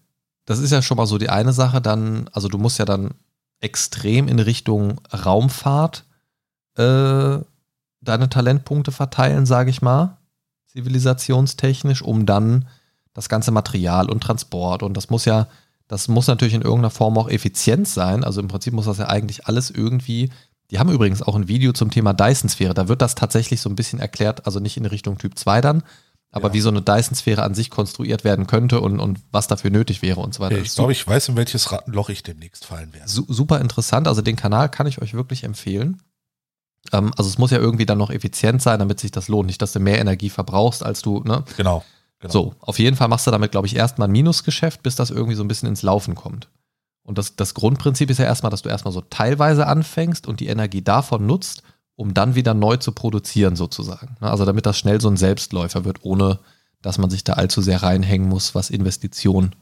das 0.43 0.59
ist 0.59 0.71
ja 0.71 0.81
schon 0.81 0.97
mal 0.97 1.05
so 1.05 1.17
die 1.17 1.29
eine 1.29 1.53
Sache, 1.53 1.79
dann, 1.79 2.29
also 2.33 2.49
du 2.49 2.57
musst 2.57 2.77
ja 2.77 2.83
dann 2.83 3.13
extrem 3.59 4.27
in 4.27 4.39
Richtung 4.39 5.01
Raumfahrt 5.11 6.05
äh, 6.77 7.39
deine 8.01 8.29
Talentpunkte 8.29 8.91
verteilen, 8.91 9.45
sage 9.45 9.69
ich 9.69 9.81
mal, 9.81 10.17
zivilisationstechnisch, 10.67 12.01
um 12.01 12.25
dann 12.25 12.67
das 13.13 13.29
ganze 13.29 13.51
Material 13.51 14.09
und 14.09 14.21
Transport 14.21 14.83
und 14.83 14.95
das 14.95 15.09
muss 15.09 15.25
ja, 15.25 15.47
das 15.87 16.07
muss 16.07 16.27
natürlich 16.27 16.53
in 16.53 16.61
irgendeiner 16.61 16.89
Form 16.89 17.17
auch 17.17 17.29
effizient 17.29 17.87
sein. 17.87 18.23
Also 18.23 18.41
im 18.41 18.47
Prinzip 18.47 18.73
muss 18.73 18.85
das 18.85 18.97
ja 18.97 19.07
eigentlich 19.07 19.47
alles 19.47 19.69
irgendwie. 19.69 20.31
Die 20.71 20.79
haben 20.79 20.91
übrigens 20.91 21.21
auch 21.21 21.35
ein 21.35 21.47
Video 21.47 21.73
zum 21.73 21.91
Thema 21.91 22.13
Dyson-Sphäre. 22.13 22.73
Da 22.73 22.87
wird 22.87 23.01
das 23.01 23.15
tatsächlich 23.15 23.61
so 23.61 23.69
ein 23.69 23.75
bisschen 23.75 23.99
erklärt, 23.99 24.45
also 24.45 24.59
nicht 24.59 24.77
in 24.77 24.85
Richtung 24.85 25.17
Typ 25.17 25.37
2 25.37 25.61
dann, 25.61 25.83
aber 26.35 26.49
Ja. 26.49 26.53
wie 26.53 26.59
so 26.61 26.69
eine 26.69 26.81
Dyson-Sphäre 26.81 27.41
an 27.43 27.55
sich 27.55 27.69
konstruiert 27.69 28.23
werden 28.25 28.45
könnte 28.45 28.81
und, 28.81 28.99
und 28.99 29.19
was 29.31 29.47
dafür 29.47 29.71
nötig 29.71 30.01
wäre 30.01 30.19
und 30.19 30.33
so 30.33 30.41
weiter. 30.41 30.57
Ich 30.57 30.75
glaube, 30.75 30.91
ich 30.91 31.07
weiß, 31.07 31.29
in 31.29 31.37
welches 31.37 31.71
Rattenloch 31.71 32.09
ich 32.09 32.23
demnächst 32.23 32.65
fallen 32.65 32.93
werde. 32.93 33.07
Su 33.09 33.23
super 33.27 33.61
interessant. 33.61 34.07
Also 34.07 34.21
den 34.21 34.35
Kanal 34.35 34.69
kann 34.69 34.85
ich 34.85 35.01
euch 35.01 35.13
wirklich 35.13 35.45
empfehlen. 35.45 36.01
Ähm, 36.91 37.13
also 37.17 37.29
es 37.29 37.37
muss 37.37 37.51
ja 37.51 37.57
irgendwie 37.57 37.85
dann 37.85 37.97
noch 37.97 38.09
effizient 38.11 38.61
sein, 38.61 38.79
damit 38.79 38.99
sich 38.99 39.11
das 39.11 39.29
lohnt. 39.29 39.47
Nicht, 39.47 39.61
dass 39.61 39.71
du 39.71 39.79
mehr 39.79 39.97
Energie 39.99 40.29
verbrauchst, 40.29 40.83
als 40.83 41.01
du, 41.01 41.21
ne? 41.21 41.45
Genau. 41.55 41.83
genau. 42.19 42.31
So, 42.31 42.55
auf 42.59 42.79
jeden 42.79 42.97
Fall 42.97 43.07
machst 43.07 43.25
du 43.27 43.31
damit, 43.31 43.51
glaube 43.51 43.67
ich, 43.67 43.75
erstmal 43.77 44.09
ein 44.09 44.11
Minusgeschäft, 44.11 44.83
bis 44.83 44.95
das 44.97 45.11
irgendwie 45.11 45.35
so 45.35 45.43
ein 45.43 45.47
bisschen 45.47 45.69
ins 45.69 45.83
Laufen 45.83 46.15
kommt. 46.15 46.49
Und 47.03 47.17
das, 47.17 47.35
das 47.37 47.53
Grundprinzip 47.53 48.09
ist 48.09 48.17
ja 48.17 48.25
erstmal, 48.25 48.49
dass 48.49 48.63
du 48.63 48.69
erstmal 48.69 48.91
so 48.93 49.01
teilweise 49.01 49.67
anfängst 49.67 50.27
und 50.27 50.39
die 50.41 50.47
Energie 50.47 50.81
davon 50.81 51.25
nutzt, 51.25 51.63
um 51.95 52.13
dann 52.13 52.35
wieder 52.35 52.53
neu 52.53 52.77
zu 52.77 52.91
produzieren, 52.91 53.55
sozusagen. 53.55 54.17
Ne? 54.21 54.29
Also 54.29 54.45
damit 54.45 54.65
das 54.65 54.77
schnell 54.77 55.01
so 55.01 55.09
ein 55.09 55.17
Selbstläufer 55.17 55.85
wird, 55.85 56.03
ohne 56.03 56.39
dass 56.81 56.97
man 56.97 57.09
sich 57.09 57.23
da 57.23 57.33
allzu 57.33 57.61
sehr 57.61 57.81
reinhängen 57.81 58.27
muss, 58.27 58.53
was 58.53 58.69
Investition 58.69 59.55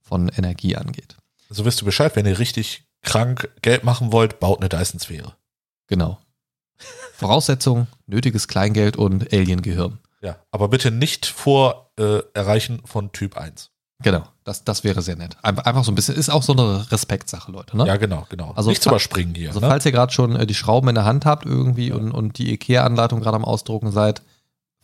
von 0.00 0.28
Energie 0.28 0.76
angeht. 0.76 1.16
So 1.50 1.64
wisst 1.64 1.82
ihr 1.82 1.84
Bescheid, 1.84 2.16
wenn 2.16 2.26
ihr 2.26 2.38
richtig 2.38 2.84
krank 3.02 3.50
Geld 3.62 3.84
machen 3.84 4.12
wollt, 4.12 4.40
baut 4.40 4.60
eine 4.60 4.68
Dyson-Sphäre. 4.68 5.34
Genau. 5.86 6.18
Voraussetzung, 7.14 7.88
nötiges 8.06 8.48
Kleingeld 8.48 8.96
und 8.96 9.32
Alien-Gehirn. 9.32 9.98
Ja, 10.22 10.36
aber 10.50 10.68
bitte 10.68 10.90
nicht 10.90 11.26
vor 11.26 11.92
äh, 11.98 12.20
Erreichen 12.32 12.80
von 12.84 13.12
Typ 13.12 13.36
1. 13.36 13.71
Genau, 14.02 14.22
das, 14.44 14.64
das 14.64 14.84
wäre 14.84 15.02
sehr 15.02 15.16
nett. 15.16 15.36
Einfach, 15.42 15.84
so 15.84 15.92
ein 15.92 15.94
bisschen, 15.94 16.14
ist 16.16 16.28
auch 16.30 16.42
so 16.42 16.52
eine 16.52 16.90
Respektsache, 16.90 17.50
Leute. 17.52 17.76
Ne? 17.76 17.86
Ja, 17.86 17.96
genau, 17.96 18.26
genau. 18.28 18.52
Also 18.56 18.70
Nichts 18.70 18.84
fa- 18.84 18.90
überspringen 18.90 19.34
hier. 19.34 19.48
Also 19.48 19.60
ne? 19.60 19.68
falls 19.68 19.84
ihr 19.86 19.92
gerade 19.92 20.12
schon 20.12 20.36
äh, 20.36 20.46
die 20.46 20.54
Schrauben 20.54 20.88
in 20.88 20.94
der 20.94 21.04
Hand 21.04 21.24
habt 21.26 21.46
irgendwie 21.46 21.92
und, 21.92 22.10
und 22.12 22.38
die 22.38 22.52
IKEA-Anleitung 22.52 23.20
gerade 23.20 23.36
am 23.36 23.44
Ausdrucken 23.44 23.92
seid, 23.92 24.22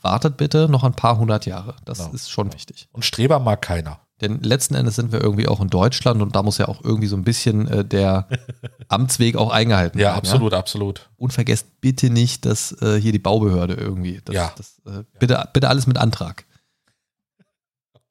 wartet 0.00 0.36
bitte 0.36 0.68
noch 0.68 0.84
ein 0.84 0.94
paar 0.94 1.18
hundert 1.18 1.44
Jahre. 1.46 1.74
Das 1.84 1.98
Genau. 1.98 2.10
ist 2.12 2.30
schon 2.30 2.52
wichtig. 2.52 2.88
Und 2.92 3.04
Streber 3.04 3.40
mag 3.40 3.60
keiner. 3.62 3.98
Denn 4.20 4.40
letzten 4.42 4.74
Endes 4.74 4.96
sind 4.96 5.12
wir 5.12 5.20
irgendwie 5.20 5.46
auch 5.46 5.60
in 5.60 5.68
Deutschland 5.70 6.22
und 6.22 6.34
da 6.34 6.42
muss 6.42 6.58
ja 6.58 6.66
auch 6.66 6.82
irgendwie 6.82 7.06
so 7.06 7.16
ein 7.16 7.22
bisschen 7.22 7.68
äh, 7.68 7.84
der 7.84 8.26
Amtsweg 8.88 9.36
auch 9.36 9.50
eingehalten 9.50 9.98
Ja, 10.00 10.08
werden. 10.08 10.18
absolut, 10.18 10.54
absolut. 10.54 11.08
Und 11.16 11.32
vergesst 11.32 11.80
bitte 11.80 12.10
nicht, 12.10 12.44
dass 12.44 12.72
äh, 12.82 13.00
hier 13.00 13.12
die 13.12 13.20
Baubehörde 13.20 13.74
irgendwie. 13.74 14.20
Das, 14.24 14.34
Ja. 14.34 14.52
Das, 14.56 14.80
äh, 14.86 15.04
bitte, 15.20 15.48
bitte 15.52 15.68
alles 15.68 15.86
mit 15.86 15.98
Antrag. 15.98 16.44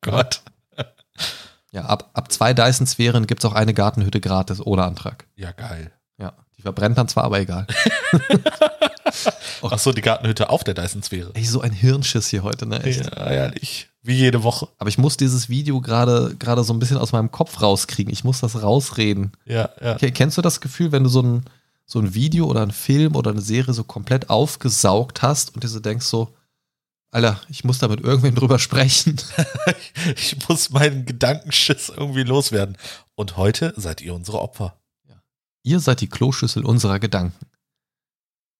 Gott. 0.01 0.41
Ja, 1.77 1.85
ab, 1.85 2.09
ab 2.13 2.31
zwei 2.31 2.53
Dyson-Sphären 2.55 3.27
gibt 3.27 3.43
es 3.43 3.49
auch 3.49 3.53
eine 3.53 3.73
Gartenhütte 3.73 4.19
gratis 4.19 4.59
ohne 4.65 4.83
Antrag. 4.83 5.25
Ja, 5.35 5.51
geil. 5.51 5.91
Ja, 6.17 6.33
die 6.57 6.63
verbrennt 6.63 6.97
dann 6.97 7.07
zwar, 7.07 7.25
aber 7.25 7.39
egal. 7.39 7.67
Ach 9.61 9.79
so, 9.79 9.91
die 9.91 10.01
Gartenhütte 10.01 10.49
auf 10.49 10.63
der 10.63 10.73
Dyson-Sphäre. 10.73 11.31
Ey, 11.33 11.43
so 11.45 11.61
ein 11.61 11.71
Hirnschiss 11.71 12.27
hier 12.29 12.43
heute, 12.43 12.65
ne? 12.65 12.81
Echt. 12.83 13.05
Ja, 13.05 13.27
ehrlich. 13.29 13.89
Wie 14.01 14.15
jede 14.15 14.43
Woche. 14.43 14.67
Aber 14.77 14.89
ich 14.89 14.97
muss 14.97 15.17
dieses 15.17 15.49
Video 15.49 15.81
gerade 15.81 16.35
gerade 16.39 16.63
so 16.63 16.73
ein 16.73 16.79
bisschen 16.79 16.97
aus 16.97 17.11
meinem 17.11 17.31
Kopf 17.31 17.61
rauskriegen. 17.61 18.11
Ich 18.11 18.23
muss 18.23 18.39
das 18.39 18.61
rausreden. 18.61 19.33
Ja, 19.45 19.69
ja. 19.81 19.95
Ke- 19.95 20.11
Kennst 20.11 20.37
du 20.37 20.41
das 20.41 20.61
Gefühl, 20.61 20.91
wenn 20.91 21.03
du 21.03 21.09
so 21.09 21.21
ein, 21.21 21.43
so 21.85 21.99
ein 21.99 22.13
Video 22.13 22.45
oder 22.47 22.61
ein 22.61 22.71
Film 22.71 23.15
oder 23.15 23.31
eine 23.31 23.41
Serie 23.41 23.73
so 23.73 23.83
komplett 23.83 24.29
aufgesaugt 24.29 25.21
hast 25.21 25.53
und 25.55 25.63
dir 25.63 25.67
so 25.67 25.79
denkst 25.79 26.05
so, 26.05 26.29
Alter, 27.11 27.39
ich 27.47 27.63
muss 27.63 27.79
da 27.79 27.87
mit 27.87 28.01
irgendwem 28.01 28.35
drüber 28.35 28.59
sprechen. 28.59 29.17
Ich 30.15 30.47
muss 30.47 30.69
meinen 30.69 31.05
Gedankenschiss 31.05 31.89
irgendwie 31.89 32.23
loswerden. 32.23 32.77
Und 33.15 33.35
heute 33.35 33.73
seid 33.75 33.99
ihr 34.01 34.13
unsere 34.13 34.39
Opfer. 34.39 34.79
Ihr 35.63 35.79
seid 35.79 36.01
die 36.01 36.07
Kloschüssel 36.07 36.63
unserer 36.63 36.99
Gedanken. 36.99 37.45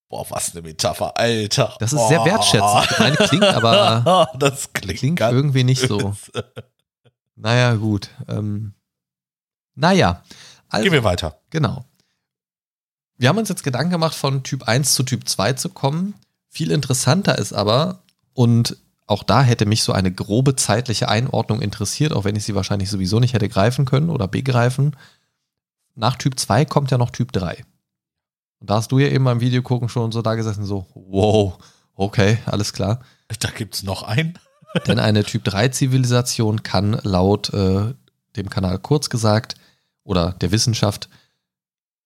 Boah, 0.09 0.25
was 0.29 0.51
eine 0.51 0.61
Metapher, 0.63 1.17
Alter. 1.17 1.75
Das 1.79 1.93
ist 1.93 2.07
sehr 2.07 2.19
Boah. 2.19 2.25
wertschätzend. 2.25 2.91
Ich 2.91 2.99
meine, 2.99 3.15
klingt 3.15 3.43
aber 3.43 4.29
das 4.39 4.73
klingt, 4.73 4.99
klingt 4.99 5.19
irgendwie 5.21 5.63
nicht 5.63 5.87
so. 5.87 6.15
Naja, 7.35 7.75
gut. 7.75 8.09
Ähm, 8.27 8.73
naja. 9.75 10.23
Also, 10.69 10.83
Gehen 10.83 10.93
wir 10.93 11.03
weiter. 11.03 11.39
Genau. 11.49 11.85
Wir 13.17 13.29
haben 13.29 13.37
uns 13.37 13.49
jetzt 13.49 13.63
Gedanken 13.63 13.91
gemacht, 13.91 14.15
von 14.15 14.43
Typ 14.43 14.63
1 14.67 14.95
zu 14.95 15.03
Typ 15.03 15.29
2 15.29 15.53
zu 15.53 15.69
kommen. 15.69 16.13
Viel 16.49 16.71
interessanter 16.71 17.37
ist 17.37 17.53
aber, 17.53 18.03
und 18.37 18.77
auch 19.07 19.23
da 19.23 19.41
hätte 19.41 19.65
mich 19.65 19.81
so 19.81 19.93
eine 19.93 20.11
grobe 20.11 20.55
zeitliche 20.55 21.09
Einordnung 21.09 21.59
interessiert, 21.59 22.13
auch 22.13 22.23
wenn 22.23 22.35
ich 22.35 22.43
sie 22.43 22.53
wahrscheinlich 22.53 22.87
sowieso 22.87 23.19
nicht 23.19 23.33
hätte 23.33 23.49
greifen 23.49 23.85
können 23.85 24.11
oder 24.11 24.27
begreifen. 24.27 24.95
Nach 25.95 26.15
Typ 26.17 26.37
2 26.37 26.65
kommt 26.65 26.91
ja 26.91 26.99
noch 26.99 27.09
Typ 27.09 27.31
3. 27.31 27.65
Und 28.59 28.69
da 28.69 28.75
hast 28.75 28.91
du 28.91 28.99
ja 28.99 29.07
eben 29.07 29.23
beim 29.23 29.39
Video 29.39 29.63
gucken 29.63 29.89
schon 29.89 30.11
so 30.11 30.21
da 30.21 30.35
gesessen, 30.35 30.65
so, 30.65 30.85
wow, 30.93 31.57
okay, 31.95 32.37
alles 32.45 32.73
klar. 32.73 32.99
Da 33.39 33.49
gibt's 33.49 33.81
noch 33.81 34.03
einen. 34.03 34.37
Denn 34.87 34.99
eine 34.99 35.23
Typ 35.23 35.43
3 35.43 35.69
Zivilisation 35.69 36.61
kann 36.61 36.99
laut 37.01 37.51
äh, 37.55 37.95
dem 38.35 38.51
Kanal 38.51 38.77
kurz 38.77 39.09
gesagt 39.09 39.55
oder 40.03 40.33
der 40.33 40.51
Wissenschaft 40.51 41.09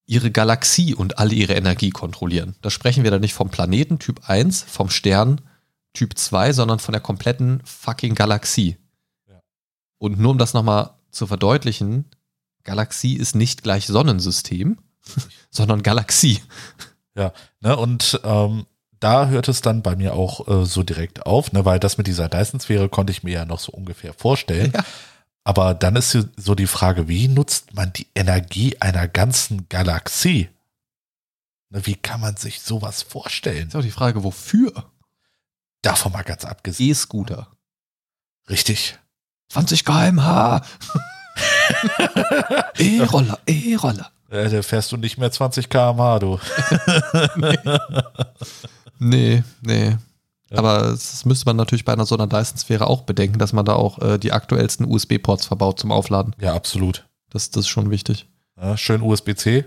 ihre 0.06 0.32
Galaxie 0.32 0.96
und 0.96 1.20
alle 1.20 1.34
ihre 1.34 1.56
Energie 1.56 1.90
kontrollieren. 1.90 2.56
Da 2.62 2.70
sprechen 2.70 3.04
wir 3.04 3.12
dann 3.12 3.20
nicht 3.20 3.34
vom 3.34 3.50
Planeten 3.50 4.00
Typ 4.00 4.30
1, 4.30 4.64
vom 4.64 4.90
Stern 4.90 5.42
Typ 5.94 6.18
2, 6.18 6.54
sondern 6.54 6.80
von 6.80 6.94
der 6.94 7.02
kompletten 7.02 7.62
fucking 7.66 8.16
Galaxie. 8.16 8.78
Ja. 9.28 9.42
Und 9.98 10.20
nur 10.20 10.32
um 10.32 10.38
das 10.38 10.54
nochmal 10.54 10.92
zu 11.12 11.28
verdeutlichen, 11.28 12.06
Galaxie 12.64 13.16
ist 13.16 13.36
nicht 13.36 13.64
gleich 13.64 13.88
Sonnensystem, 13.88 14.78
sondern 15.50 15.84
Galaxie. 15.84 16.42
Ne, 17.60 17.76
und 17.76 18.22
ähm, 18.24 18.66
da 19.00 19.28
hört 19.28 19.48
es 19.50 19.62
dann 19.62 19.82
bei 19.82 19.96
mir 19.96 20.14
auch 20.14 20.48
äh, 20.48 20.66
so 20.66 20.82
direkt 20.84 21.26
auf, 21.26 21.52
ne, 21.52 21.66
weil 21.66 21.80
das 21.80 21.98
mit 21.98 22.08
dieser 22.08 22.30
Dyson-Sphäre 22.30 22.88
konnte 22.88 23.12
ich 23.12 23.24
mir 23.24 23.34
ja 23.34 23.46
noch 23.46 23.60
so 23.60 23.72
ungefähr 23.74 24.14
vorstellen. 24.14 24.72
Ja. 24.74 24.86
Aber 25.44 25.74
dann 25.74 25.96
ist 25.96 26.12
so- 26.12 26.24
so 26.38 26.56
die 26.56 26.68
Frage, 26.68 27.08
wie 27.08 27.28
nutzt 27.28 27.74
man 27.74 27.92
die 27.94 28.08
Energie 28.16 28.78
einer 28.80 29.08
ganzen 29.08 29.68
Galaxie? 29.70 30.50
Ne, 31.70 31.86
wie 31.86 31.96
kann 31.96 32.22
man 32.22 32.38
sich 32.38 32.62
sowas 32.62 33.02
vorstellen? 33.02 33.68
Ist 33.70 33.76
auch 33.76 33.82
die 33.82 33.92
Frage, 33.92 34.24
wofür? 34.24 34.91
Davon 35.82 36.12
mal 36.12 36.24
ganz 36.24 36.46
abgesehen. 36.46 36.92
E-Scooter. 36.92 37.48
Richtig. 38.50 38.98
20 39.50 39.86
km/h. 39.86 40.62
E-Roller, 42.78 43.40
E-Roller. 43.48 44.12
Äh, 44.30 44.50
da 44.50 44.62
fährst 44.62 44.92
du 44.92 44.98
nicht 44.98 45.18
mehr 45.18 45.32
20 45.32 45.70
km/h, 45.70 46.20
du. 46.20 46.40
Nee, 49.04 49.44
nee. 49.62 49.98
Ja. 50.52 50.58
Aber 50.60 50.92
das 50.92 51.26
müsste 51.26 51.48
man 51.48 51.56
natürlich 51.56 51.86
bei 51.86 51.94
einer 51.94 52.06
so 52.06 52.16
einer 52.16 52.28
Dyson-Sphäre 52.28 52.86
auch 52.86 53.02
bedenken, 53.02 53.40
dass 53.40 53.52
man 53.52 53.66
da 53.66 53.74
auch 53.74 53.98
äh, 54.00 54.20
die 54.20 54.32
aktuellsten 54.32 54.86
USB-Ports 54.86 55.48
verbaut 55.48 55.80
zum 55.80 55.92
Aufladen. 55.92 56.36
Ja, 56.40 56.54
absolut. 56.54 57.08
Das, 57.32 57.50
das 57.50 57.62
ist 57.62 57.70
schon 57.70 57.90
wichtig. 57.90 58.28
Ja, 58.58 58.78
schön 58.78 59.02
USB-C. 59.02 59.66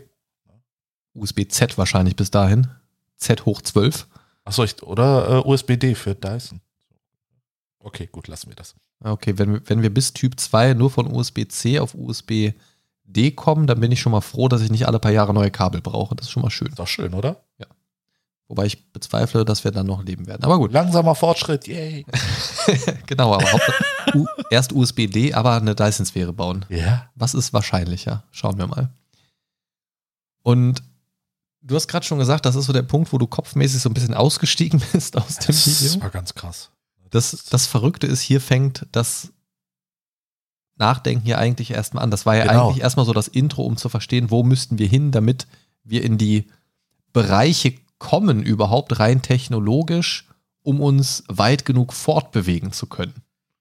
USB-Z 1.14 1.76
wahrscheinlich 1.78 2.14
bis 2.14 2.30
dahin. 2.30 2.68
Z 3.16 3.44
hoch 3.44 3.60
12. 3.60 4.06
Achso, 4.44 4.64
oder 4.82 5.38
äh, 5.44 5.48
USB-D 5.48 5.94
für 5.94 6.14
Dyson. 6.14 6.60
Okay, 7.78 8.08
gut, 8.10 8.28
lassen 8.28 8.48
wir 8.48 8.56
das. 8.56 8.74
Okay, 9.00 9.36
wenn, 9.38 9.52
wir- 9.54 9.62
wenn 9.66 9.82
wir 9.82 9.92
bis 9.92 10.12
Typ 10.12 10.38
2 10.38 10.74
nur 10.74 10.90
von 10.90 11.06
USB-C 11.10 11.78
auf 11.80 11.94
USB-D 11.94 13.30
kommen, 13.32 13.66
dann 13.66 13.80
bin 13.80 13.92
ich 13.92 14.00
schon 14.00 14.12
mal 14.12 14.20
froh, 14.20 14.48
dass 14.48 14.62
ich 14.62 14.70
nicht 14.70 14.86
alle 14.86 14.98
paar 14.98 15.12
Jahre 15.12 15.34
neue 15.34 15.50
Kabel 15.50 15.80
brauche. 15.80 16.14
Das 16.14 16.26
ist 16.26 16.32
schon 16.32 16.42
mal 16.42 16.50
schön. 16.50 16.68
Ist 16.68 16.78
doch 16.78 16.86
schön, 16.88 17.14
oder? 17.14 17.42
Wobei 18.46 18.66
ich 18.66 18.92
bezweifle, 18.92 19.46
dass 19.46 19.64
wir 19.64 19.70
dann 19.70 19.86
noch 19.86 20.04
leben 20.04 20.26
werden. 20.26 20.44
Aber 20.44 20.58
gut. 20.58 20.70
Langsamer 20.72 21.14
Fortschritt, 21.14 21.66
yay. 21.66 22.04
genau, 23.06 23.32
aber 23.34 23.48
U 24.14 24.26
erst 24.50 24.72
USB-D, 24.74 25.32
aber 25.32 25.56
eine 25.56 25.74
Dyson-Sphäre 25.74 26.34
bauen. 26.34 26.66
Ja. 26.68 27.10
Was 27.14 27.32
ist 27.32 27.54
wahrscheinlicher? 27.54 28.24
Schauen 28.32 28.58
wir 28.58 28.66
mal. 28.66 28.90
Und 30.42 30.82
du 31.64 31.74
hast 31.74 31.88
gerade 31.88 32.04
schon 32.06 32.18
gesagt, 32.18 32.46
das 32.46 32.54
ist 32.54 32.66
so 32.66 32.72
der 32.72 32.82
Punkt, 32.82 33.12
wo 33.12 33.18
du 33.18 33.26
kopfmäßig 33.26 33.80
so 33.80 33.88
ein 33.88 33.94
bisschen 33.94 34.14
ausgestiegen 34.14 34.80
bist 34.92 35.16
aus 35.16 35.36
dem 35.38 35.46
Das 35.48 35.82
Video. 35.82 36.02
war 36.02 36.10
ganz 36.10 36.34
krass. 36.34 36.70
Das, 37.10 37.44
das 37.50 37.66
Verrückte 37.66 38.06
ist, 38.06 38.20
hier 38.20 38.40
fängt 38.40 38.86
das 38.92 39.32
Nachdenken 40.76 41.24
hier 41.24 41.38
eigentlich 41.38 41.70
erstmal 41.70 42.02
an. 42.02 42.10
Das 42.10 42.26
war 42.26 42.36
ja 42.36 42.46
Genau. 42.46 42.68
eigentlich 42.70 42.82
erstmal 42.82 43.06
so 43.06 43.12
das 43.12 43.28
Intro, 43.28 43.62
um 43.64 43.76
zu 43.76 43.88
verstehen, 43.88 44.30
wo 44.30 44.42
müssten 44.42 44.78
wir 44.78 44.88
hin, 44.88 45.12
damit 45.12 45.46
wir 45.84 46.02
in 46.02 46.18
die 46.18 46.48
Bereiche 47.12 47.74
kommen, 47.98 48.42
überhaupt 48.42 48.98
rein 48.98 49.22
technologisch, 49.22 50.26
um 50.62 50.80
uns 50.80 51.22
weit 51.28 51.64
genug 51.64 51.92
fortbewegen 51.92 52.72
zu 52.72 52.86
können. 52.86 53.14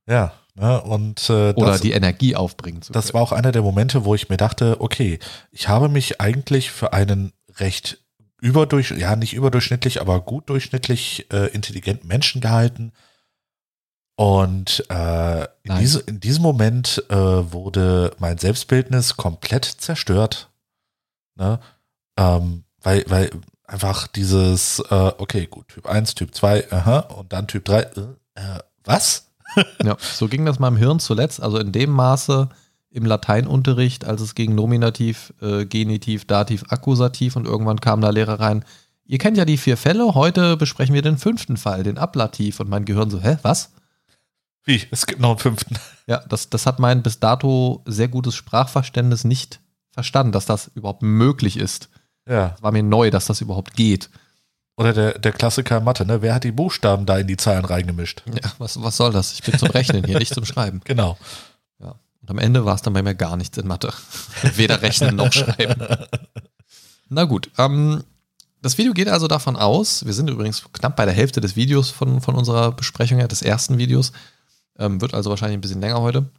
Ja, 0.07 0.33
Ne? 0.55 0.79
Und, 0.83 1.31
äh, 1.31 1.51
Oder 1.53 1.71
das, 1.71 1.81
die 1.81 1.93
Energie 1.93 2.35
aufbringen 2.35 2.83
zu 2.83 2.93
das 2.93 3.15
war 3.15 3.23
auch 3.23 3.31
einer 3.31 3.51
der 3.51 3.63
Momente, 3.63 4.05
wo 4.05 4.13
ich 4.13 4.29
mir 4.29 4.37
dachte, 4.37 4.79
okay, 4.81 5.17
ich 5.49 5.67
habe 5.67 5.89
mich 5.89 6.21
eigentlich 6.21 6.69
für 6.69 6.93
einen 6.93 7.33
recht 7.57 7.99
überdurch, 8.39 8.91
ja 8.91 9.15
nicht 9.15 9.33
überdurchschnittlich, 9.33 10.01
aber 10.01 10.21
gut 10.21 10.49
durchschnittlich 10.49 11.31
äh, 11.31 11.47
intelligenten 11.53 12.07
Menschen 12.07 12.41
gehalten. 12.41 12.91
Und 14.15 14.85
äh, 14.89 15.43
in, 15.63 15.77
diese, 15.79 16.01
in 16.01 16.19
diesem 16.19 16.43
Moment 16.43 17.03
äh, 17.09 17.15
wurde 17.15 18.15
mein 18.19 18.37
Selbstbildnis 18.37 19.17
komplett 19.17 19.65
zerstört. 19.65 20.51
Ne? 21.35 21.59
Ähm, 22.17 22.63
weil, 22.81 23.05
weil 23.07 23.31
einfach 23.65 24.07
dieses, 24.07 24.79
äh, 24.79 25.11
okay, 25.17 25.47
gut, 25.47 25.69
Typ 25.69 25.87
1, 25.87 26.15
Typ 26.15 26.35
2, 26.35 26.71
aha, 26.71 26.99
und 26.99 27.33
dann 27.33 27.47
Typ 27.47 27.65
3, 27.65 27.79
äh, 27.79 28.01
äh, 28.35 28.59
was? 28.83 29.29
Ja, 29.83 29.97
so 29.99 30.27
ging 30.27 30.45
das 30.45 30.59
meinem 30.59 30.77
Hirn 30.77 30.99
zuletzt, 30.99 31.41
also 31.41 31.59
in 31.59 31.71
dem 31.71 31.91
Maße 31.91 32.49
im 32.93 33.05
Lateinunterricht, 33.05 34.05
als 34.05 34.21
es 34.21 34.35
ging 34.35 34.55
Nominativ, 34.55 35.33
äh, 35.41 35.65
Genitiv, 35.65 36.25
Dativ, 36.25 36.63
Akkusativ 36.69 37.35
und 37.35 37.45
irgendwann 37.45 37.81
kam 37.81 38.01
da 38.01 38.11
Lehrer 38.11 38.39
rein. 38.39 38.63
Ihr 39.05 39.17
kennt 39.17 39.35
ja 39.35 39.45
die 39.45 39.57
vier 39.57 39.77
Fälle, 39.77 40.13
heute 40.13 40.55
besprechen 40.55 40.95
wir 40.95 41.01
den 41.01 41.17
fünften 41.17 41.57
Fall, 41.57 41.83
den 41.83 41.97
Ablativ 41.97 42.59
und 42.59 42.69
mein 42.69 42.85
Gehirn 42.85 43.09
so, 43.09 43.19
hä, 43.21 43.37
was? 43.41 43.71
Wie? 44.63 44.81
Es 44.91 45.07
gibt 45.07 45.19
noch 45.19 45.31
einen 45.31 45.39
fünften. 45.39 45.75
Ja, 46.07 46.19
das, 46.29 46.49
das 46.49 46.65
hat 46.65 46.79
mein 46.79 47.01
bis 47.01 47.19
dato 47.19 47.81
sehr 47.85 48.07
gutes 48.07 48.35
Sprachverständnis 48.35 49.23
nicht 49.23 49.59
verstanden, 49.91 50.31
dass 50.31 50.45
das 50.45 50.71
überhaupt 50.75 51.01
möglich 51.01 51.57
ist. 51.57 51.89
Ja. 52.27 52.53
Es 52.55 52.63
war 52.63 52.71
mir 52.71 52.83
neu, 52.83 53.09
dass 53.09 53.25
das 53.25 53.41
überhaupt 53.41 53.75
geht. 53.75 54.09
Oder 54.75 54.93
der, 54.93 55.19
der 55.19 55.31
Klassiker 55.31 55.81
Mathe, 55.81 56.05
ne? 56.05 56.21
Wer 56.21 56.33
hat 56.33 56.43
die 56.43 56.51
Buchstaben 56.51 57.05
da 57.05 57.17
in 57.17 57.27
die 57.27 57.37
Zahlen 57.37 57.65
reingemischt? 57.65 58.23
Ja, 58.27 58.51
was, 58.57 58.81
was 58.81 58.97
soll 58.97 59.11
das? 59.11 59.33
Ich 59.33 59.43
bin 59.43 59.57
zum 59.57 59.69
Rechnen 59.69 60.03
hier, 60.03 60.17
nicht 60.17 60.33
zum 60.33 60.45
Schreiben. 60.45 60.81
Genau. 60.85 61.17
Und 62.23 62.31
am 62.31 62.39
Ende 62.39 62.63
war 62.63 62.75
es 62.75 62.81
dann 62.81 62.93
bei 62.93 63.03
mir 63.03 63.15
gar 63.15 63.35
nichts 63.35 63.57
in 63.57 63.67
Mathe. 63.67 63.93
Weder 64.55 64.81
rechnen 64.81 65.17
noch 65.17 65.31
schreiben. 65.31 65.85
Na 67.09 67.25
gut, 67.25 67.51
ähm, 67.57 68.03
das 68.61 68.77
Video 68.77 68.93
geht 68.93 69.09
also 69.09 69.27
davon 69.27 69.57
aus, 69.57 70.05
wir 70.05 70.13
sind 70.13 70.29
übrigens 70.29 70.63
knapp 70.71 70.95
bei 70.95 71.03
der 71.03 71.13
Hälfte 71.13 71.41
des 71.41 71.57
Videos 71.57 71.89
von, 71.89 72.21
von 72.21 72.35
unserer 72.35 72.71
Besprechung, 72.71 73.19
ja, 73.19 73.27
des 73.27 73.41
ersten 73.41 73.77
Videos, 73.77 74.13
ähm, 74.79 75.01
wird 75.01 75.13
also 75.13 75.29
wahrscheinlich 75.29 75.57
ein 75.57 75.61
bisschen 75.61 75.81
länger 75.81 75.99
heute. 75.99 76.29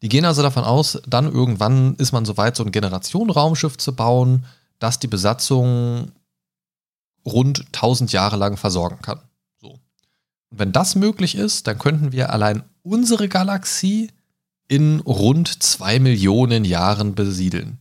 Die 0.00 0.08
gehen 0.08 0.24
also 0.24 0.40
davon 0.42 0.64
aus, 0.64 1.00
dann 1.06 1.30
irgendwann 1.30 1.94
ist 1.96 2.12
man 2.12 2.24
soweit, 2.24 2.56
so 2.56 2.64
ein 2.64 2.72
Generationenraumschiff 2.72 3.76
zu 3.76 3.94
bauen, 3.94 4.46
das 4.78 4.98
die 4.98 5.06
Besatzung 5.06 6.12
rund 7.26 7.66
1000 7.66 8.10
Jahre 8.12 8.36
lang 8.36 8.56
versorgen 8.56 9.02
kann. 9.02 9.20
So. 9.60 9.72
Und 10.48 10.58
wenn 10.58 10.72
das 10.72 10.94
möglich 10.94 11.34
ist, 11.34 11.66
dann 11.66 11.78
könnten 11.78 12.12
wir 12.12 12.32
allein 12.32 12.64
unsere 12.82 13.28
Galaxie 13.28 14.10
in 14.68 15.00
rund 15.00 15.62
zwei 15.62 15.98
Millionen 15.98 16.64
Jahren 16.64 17.14
besiedeln. 17.14 17.78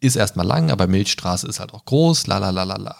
Ist 0.00 0.16
erstmal 0.16 0.46
lang, 0.46 0.70
aber 0.70 0.86
Milchstraße 0.86 1.46
ist 1.46 1.60
halt 1.60 1.74
auch 1.74 1.84
groß, 1.84 2.26
la 2.26 2.38
la 2.38 2.50
la 2.50 2.64
la 2.64 2.76
la. 2.76 2.96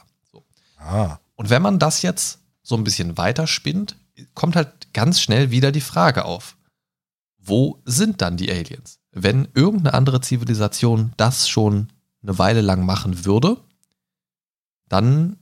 Ah. 0.79 1.19
Und 1.37 1.51
wenn 1.51 1.63
man 1.63 1.79
das 1.79 2.03
jetzt 2.03 2.41
so 2.63 2.77
ein 2.77 2.85
bisschen 2.85 3.17
weiterspinnt, 3.17 3.97
kommt 4.35 4.57
halt 4.57 4.93
ganz 4.93 5.21
schnell 5.21 5.51
wieder 5.51 5.73
die 5.73 5.81
Frage 5.81 6.25
auf. 6.25 6.57
Wo 7.39 7.81
sind 7.85 8.21
dann 8.21 8.37
die 8.37 8.51
Aliens? 8.51 8.99
Wenn 9.13 9.49
irgendeine 9.55 9.95
andere 9.95 10.21
Zivilisation 10.21 11.13
das 11.17 11.49
schon 11.49 11.89
eine 12.23 12.39
Weile 12.39 12.61
lang 12.61 12.85
machen 12.85 13.25
würde, 13.25 13.59
dann 14.89 15.39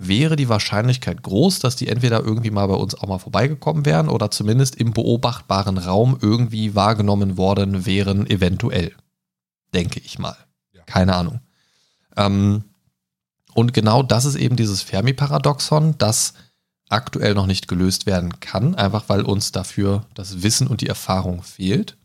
wäre 0.00 0.36
die 0.36 0.48
Wahrscheinlichkeit 0.48 1.22
groß, 1.22 1.58
dass 1.58 1.76
die 1.76 1.88
entweder 1.88 2.20
irgendwie 2.20 2.50
mal 2.50 2.66
bei 2.66 2.74
uns 2.74 2.94
auch 2.94 3.08
mal 3.08 3.18
vorbeigekommen 3.18 3.84
wären 3.84 4.08
oder 4.08 4.30
zumindest 4.30 4.76
im 4.76 4.92
beobachtbaren 4.92 5.78
Raum 5.78 6.18
irgendwie 6.20 6.74
wahrgenommen 6.74 7.36
worden 7.36 7.86
wären, 7.86 8.26
eventuell. 8.28 8.94
Denke 9.74 10.00
ich 10.00 10.18
mal. 10.18 10.36
Ja. 10.72 10.82
Keine 10.84 11.14
Ahnung. 11.14 11.40
Ähm, 12.16 12.64
und 13.54 13.74
genau 13.74 14.02
das 14.02 14.24
ist 14.24 14.36
eben 14.36 14.56
dieses 14.56 14.82
Fermi-Paradoxon, 14.82 15.96
das 15.98 16.34
aktuell 16.88 17.34
noch 17.34 17.46
nicht 17.46 17.68
gelöst 17.68 18.06
werden 18.06 18.40
kann, 18.40 18.74
einfach 18.74 19.08
weil 19.08 19.22
uns 19.22 19.52
dafür 19.52 20.06
das 20.14 20.42
Wissen 20.42 20.68
und 20.68 20.80
die 20.80 20.88
Erfahrung 20.88 21.42
fehlt. 21.42 21.96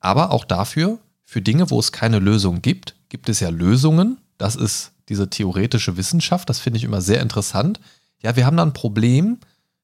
Aber 0.00 0.32
auch 0.32 0.44
dafür, 0.44 0.98
für 1.24 1.40
Dinge, 1.40 1.70
wo 1.70 1.78
es 1.78 1.92
keine 1.92 2.18
Lösung 2.18 2.62
gibt, 2.62 2.96
gibt 3.08 3.28
es 3.28 3.40
ja 3.40 3.48
Lösungen. 3.48 4.18
Das 4.38 4.56
ist 4.56 4.92
diese 5.08 5.28
theoretische 5.28 5.96
Wissenschaft, 5.96 6.48
das 6.48 6.58
finde 6.58 6.78
ich 6.78 6.84
immer 6.84 7.00
sehr 7.00 7.20
interessant. 7.20 7.80
Ja, 8.22 8.36
wir 8.36 8.46
haben 8.46 8.56
da 8.56 8.62
ein 8.62 8.72
Problem, 8.72 9.38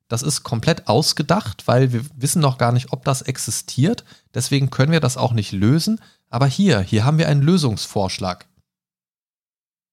das 0.09 0.23
ist 0.23 0.43
komplett 0.43 0.89
ausgedacht, 0.89 1.69
weil 1.69 1.93
wir 1.93 2.03
wissen 2.17 2.41
noch 2.41 2.59
gar 2.59 2.73
nicht, 2.73 2.93
ob 2.93 3.05
das 3.05 3.23
existiert. 3.23 4.05
Deswegen 4.35 4.71
können 4.71 4.93
wir 4.93 5.01
das 5.01 5.17
auch 5.17 5.33
nicht 5.33 5.53
lösen. 5.53 6.01
Aber 6.29 6.47
hier, 6.47 6.81
hier 6.81 7.05
haben 7.05 7.19
wir 7.19 7.29
einen 7.29 7.43
Lösungsvorschlag. 7.43 8.47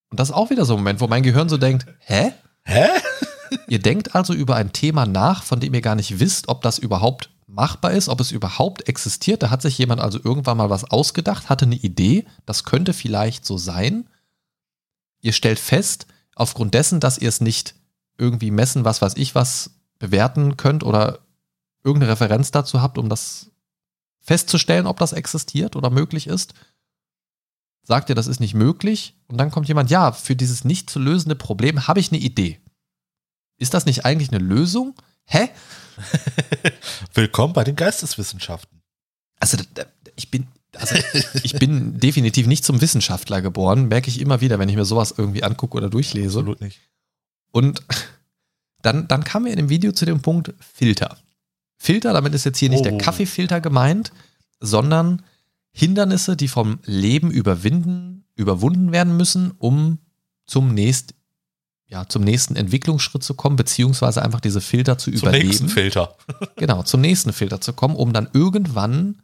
Und 0.09 0.19
das 0.19 0.29
ist 0.29 0.35
auch 0.35 0.49
wieder 0.49 0.65
so 0.65 0.73
ein 0.73 0.79
Moment, 0.79 1.01
wo 1.01 1.07
mein 1.07 1.23
Gehirn 1.23 1.49
so 1.49 1.57
denkt, 1.57 1.85
hä? 1.99 2.33
Hä? 2.63 2.87
Ihr 3.67 3.79
denkt 3.79 4.15
also 4.15 4.33
über 4.33 4.55
ein 4.55 4.73
Thema 4.73 5.05
nach, 5.05 5.43
von 5.43 5.59
dem 5.59 5.73
ihr 5.73 5.81
gar 5.81 5.95
nicht 5.95 6.19
wisst, 6.19 6.47
ob 6.47 6.61
das 6.61 6.79
überhaupt 6.79 7.29
machbar 7.45 7.91
ist, 7.91 8.09
ob 8.09 8.19
es 8.19 8.31
überhaupt 8.31 8.89
existiert. 8.89 9.43
Da 9.43 9.49
hat 9.49 9.61
sich 9.61 9.77
jemand 9.77 10.01
also 10.01 10.19
irgendwann 10.23 10.57
mal 10.57 10.69
was 10.69 10.83
ausgedacht, 10.83 11.49
hatte 11.49 11.65
eine 11.65 11.75
Idee, 11.75 12.25
das 12.45 12.63
könnte 12.63 12.93
vielleicht 12.93 13.45
so 13.45 13.57
sein. 13.57 14.09
Ihr 15.21 15.33
stellt 15.33 15.59
fest, 15.59 16.07
aufgrund 16.35 16.73
dessen, 16.73 16.99
dass 16.99 17.17
ihr 17.17 17.29
es 17.29 17.41
nicht 17.41 17.75
irgendwie 18.17 18.51
messen, 18.51 18.85
was 18.85 19.01
weiß 19.01 19.15
ich, 19.17 19.35
was 19.35 19.71
bewerten 19.99 20.57
könnt 20.57 20.83
oder 20.83 21.19
irgendeine 21.83 22.11
Referenz 22.11 22.51
dazu 22.51 22.81
habt, 22.81 22.97
um 22.97 23.09
das 23.09 23.51
festzustellen, 24.19 24.87
ob 24.87 24.99
das 24.99 25.13
existiert 25.13 25.75
oder 25.75 25.89
möglich 25.89 26.27
ist, 26.27 26.53
sagt 27.83 28.09
ihr, 28.09 28.15
das 28.15 28.27
ist 28.27 28.39
nicht 28.39 28.53
möglich 28.53 29.15
und 29.27 29.37
dann 29.37 29.49
kommt 29.51 29.67
jemand, 29.67 29.89
ja, 29.89 30.11
für 30.11 30.35
dieses 30.35 30.65
nicht 30.65 30.89
zu 30.89 30.99
lösende 30.99 31.35
Problem 31.35 31.87
habe 31.87 31.99
ich 31.99 32.11
eine 32.11 32.21
Idee. 32.21 32.59
Ist 33.57 33.73
das 33.73 33.85
nicht 33.85 34.05
eigentlich 34.05 34.29
eine 34.29 34.43
Lösung? 34.43 34.95
Hä? 35.23 35.49
Willkommen 37.13 37.53
bei 37.53 37.63
den 37.63 37.75
Geisteswissenschaften. 37.75 38.81
Also 39.39 39.57
ich 40.15 40.29
bin, 40.29 40.47
also 40.79 40.95
ich 41.43 41.53
bin 41.53 41.99
definitiv 41.99 42.47
nicht 42.47 42.63
zum 42.65 42.81
Wissenschaftler 42.81 43.41
geboren, 43.41 43.87
merke 43.87 44.09
ich 44.09 44.19
immer 44.19 44.41
wieder, 44.41 44.59
wenn 44.59 44.69
ich 44.69 44.75
mir 44.75 44.85
sowas 44.85 45.13
irgendwie 45.17 45.43
angucke 45.43 45.77
oder 45.77 45.89
durchlese. 45.89 46.39
Absolut 46.39 46.61
nicht. 46.61 46.79
Und 47.51 47.83
dann, 48.81 49.07
dann 49.07 49.23
kamen 49.23 49.45
wir 49.45 49.51
in 49.53 49.57
dem 49.57 49.69
Video 49.69 49.91
zu 49.91 50.05
dem 50.05 50.21
Punkt 50.21 50.53
Filter. 50.59 51.17
Filter, 51.77 52.13
damit 52.13 52.33
ist 52.33 52.45
jetzt 52.45 52.57
hier 52.57 52.69
nicht 52.69 52.85
der 52.85 52.93
Oh. 52.93 52.97
Kaffeefilter 52.97 53.61
gemeint, 53.61 54.11
sondern 54.59 55.23
Hindernisse, 55.71 56.35
die 56.35 56.47
vom 56.47 56.79
Leben 56.85 57.29
überwinden, 57.31 58.25
überwunden 58.35 58.91
werden 58.91 59.15
müssen, 59.17 59.51
um 59.59 59.99
zum, 60.45 60.73
nächst, 60.73 61.13
ja, 61.87 62.07
zum 62.07 62.23
nächsten 62.23 62.55
Entwicklungsschritt 62.55 63.23
zu 63.23 63.35
kommen, 63.35 63.55
beziehungsweise 63.57 64.21
einfach 64.23 64.39
diese 64.39 64.61
Filter 64.61 64.97
zu 64.97 65.11
Zum 65.11 65.19
überleben. 65.29 65.47
nächsten 65.49 65.69
Filter. 65.69 66.15
Genau, 66.55 66.81
zum 66.83 67.01
nächsten 67.01 67.31
Filter 67.33 67.61
zu 67.61 67.73
kommen, 67.73 67.95
um 67.95 68.11
dann 68.13 68.27
irgendwann 68.33 69.21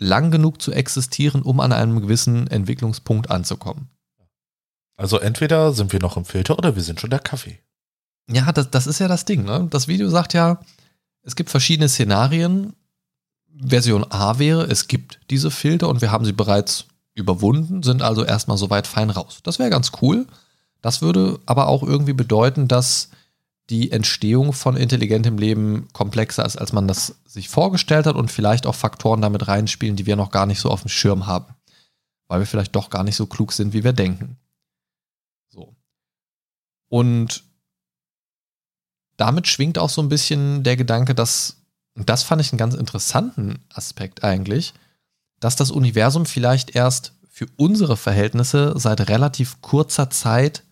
lang 0.00 0.30
genug 0.30 0.60
zu 0.60 0.72
existieren, 0.72 1.42
um 1.42 1.60
an 1.60 1.72
einem 1.72 2.00
gewissen 2.00 2.48
Entwicklungspunkt 2.48 3.30
anzukommen. 3.30 3.88
Also 4.96 5.18
entweder 5.18 5.72
sind 5.72 5.92
wir 5.92 6.00
noch 6.00 6.16
im 6.16 6.24
Filter 6.24 6.58
oder 6.58 6.74
wir 6.74 6.82
sind 6.82 7.00
schon 7.00 7.10
der 7.10 7.20
Kaffee. 7.20 7.60
Ja, 8.28 8.50
das, 8.52 8.70
das 8.70 8.86
ist 8.86 8.98
ja 8.98 9.08
das 9.08 9.24
Ding. 9.24 9.44
Ne? 9.44 9.66
Das 9.70 9.88
Video 9.88 10.08
sagt 10.08 10.34
ja, 10.34 10.60
es 11.22 11.36
gibt 11.36 11.50
verschiedene 11.50 11.88
Szenarien. 11.88 12.74
Version 13.62 14.06
A 14.10 14.38
wäre, 14.38 14.64
es 14.64 14.88
gibt 14.88 15.20
diese 15.28 15.50
Filter 15.50 15.88
und 15.88 16.00
wir 16.00 16.10
haben 16.10 16.24
sie 16.24 16.32
bereits 16.32 16.86
überwunden, 17.14 17.82
sind 17.82 18.00
also 18.00 18.24
erstmal 18.24 18.56
soweit 18.56 18.86
fein 18.86 19.10
raus. 19.10 19.40
Das 19.42 19.58
wäre 19.58 19.70
ganz 19.70 19.92
cool. 20.00 20.26
Das 20.80 21.02
würde 21.02 21.40
aber 21.46 21.68
auch 21.68 21.82
irgendwie 21.82 22.12
bedeuten, 22.14 22.68
dass 22.68 23.10
die 23.70 23.92
Entstehung 23.92 24.52
von 24.52 24.76
intelligentem 24.76 25.38
Leben 25.38 25.88
komplexer 25.92 26.44
ist, 26.44 26.56
als 26.56 26.72
man 26.72 26.88
das 26.88 27.20
sich 27.24 27.48
vorgestellt 27.48 28.06
hat 28.06 28.16
und 28.16 28.30
vielleicht 28.30 28.66
auch 28.66 28.74
Faktoren 28.74 29.22
damit 29.22 29.46
reinspielen, 29.46 29.96
die 29.96 30.06
wir 30.06 30.16
noch 30.16 30.32
gar 30.32 30.46
nicht 30.46 30.60
so 30.60 30.70
auf 30.70 30.82
dem 30.82 30.88
Schirm 30.88 31.26
haben. 31.26 31.54
Weil 32.26 32.40
wir 32.40 32.46
vielleicht 32.46 32.74
doch 32.74 32.90
gar 32.90 33.04
nicht 33.04 33.16
so 33.16 33.26
klug 33.26 33.52
sind, 33.52 33.72
wie 33.72 33.84
wir 33.84 33.92
denken. 33.92 34.36
So. 35.48 35.76
Und 36.88 37.44
damit 39.16 39.46
schwingt 39.46 39.78
auch 39.78 39.90
so 39.90 40.02
ein 40.02 40.08
bisschen 40.08 40.64
der 40.64 40.76
Gedanke, 40.76 41.14
dass, 41.14 41.62
und 41.94 42.08
das 42.08 42.24
fand 42.24 42.40
ich 42.40 42.52
einen 42.52 42.58
ganz 42.58 42.74
interessanten 42.74 43.60
Aspekt 43.72 44.24
eigentlich, 44.24 44.74
dass 45.38 45.56
das 45.56 45.70
Universum 45.70 46.26
vielleicht 46.26 46.74
erst 46.74 47.14
für 47.28 47.46
unsere 47.56 47.96
Verhältnisse 47.96 48.74
seit 48.76 49.08
relativ 49.08 49.60
kurzer 49.60 50.10
Zeit 50.10 50.64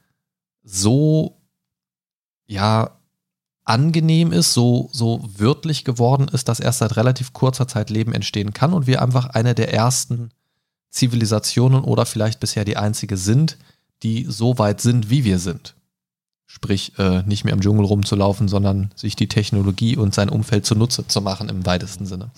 so, 0.62 1.37
ja, 2.48 2.98
angenehm 3.64 4.32
ist, 4.32 4.54
so, 4.54 4.88
so 4.92 5.28
wörtlich 5.36 5.84
geworden 5.84 6.26
ist, 6.28 6.48
dass 6.48 6.58
erst 6.58 6.78
seit 6.78 6.96
relativ 6.96 7.32
kurzer 7.34 7.68
Zeit 7.68 7.90
Leben 7.90 8.14
entstehen 8.14 8.52
kann 8.54 8.72
und 8.72 8.86
wir 8.86 9.02
einfach 9.02 9.26
eine 9.26 9.54
der 9.54 9.72
ersten 9.72 10.30
Zivilisationen 10.90 11.84
oder 11.84 12.06
vielleicht 12.06 12.40
bisher 12.40 12.64
die 12.64 12.78
einzige 12.78 13.18
sind, 13.18 13.58
die 14.02 14.24
so 14.28 14.58
weit 14.58 14.80
sind, 14.80 15.10
wie 15.10 15.24
wir 15.24 15.38
sind. 15.38 15.74
Sprich, 16.46 16.98
äh, 16.98 17.22
nicht 17.24 17.44
mehr 17.44 17.52
im 17.52 17.60
Dschungel 17.60 17.84
rumzulaufen, 17.84 18.48
sondern 18.48 18.90
sich 18.96 19.16
die 19.16 19.28
Technologie 19.28 19.98
und 19.98 20.14
sein 20.14 20.30
Umfeld 20.30 20.64
zunutze 20.64 21.06
zu 21.06 21.20
machen 21.20 21.50
im 21.50 21.66
weitesten 21.66 22.06
Sinne. 22.06 22.30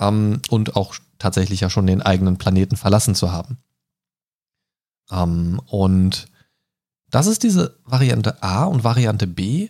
Ähm, 0.00 0.42
und 0.50 0.74
auch 0.74 0.96
tatsächlich 1.20 1.60
ja 1.60 1.70
schon 1.70 1.86
den 1.86 2.02
eigenen 2.02 2.38
Planeten 2.38 2.76
verlassen 2.76 3.14
zu 3.14 3.30
haben. 3.30 3.58
Ähm, 5.12 5.60
und 5.66 6.26
das 7.10 7.26
ist 7.26 7.42
diese 7.42 7.76
Variante 7.84 8.42
A 8.42 8.64
und 8.64 8.84
Variante 8.84 9.26
B. 9.26 9.68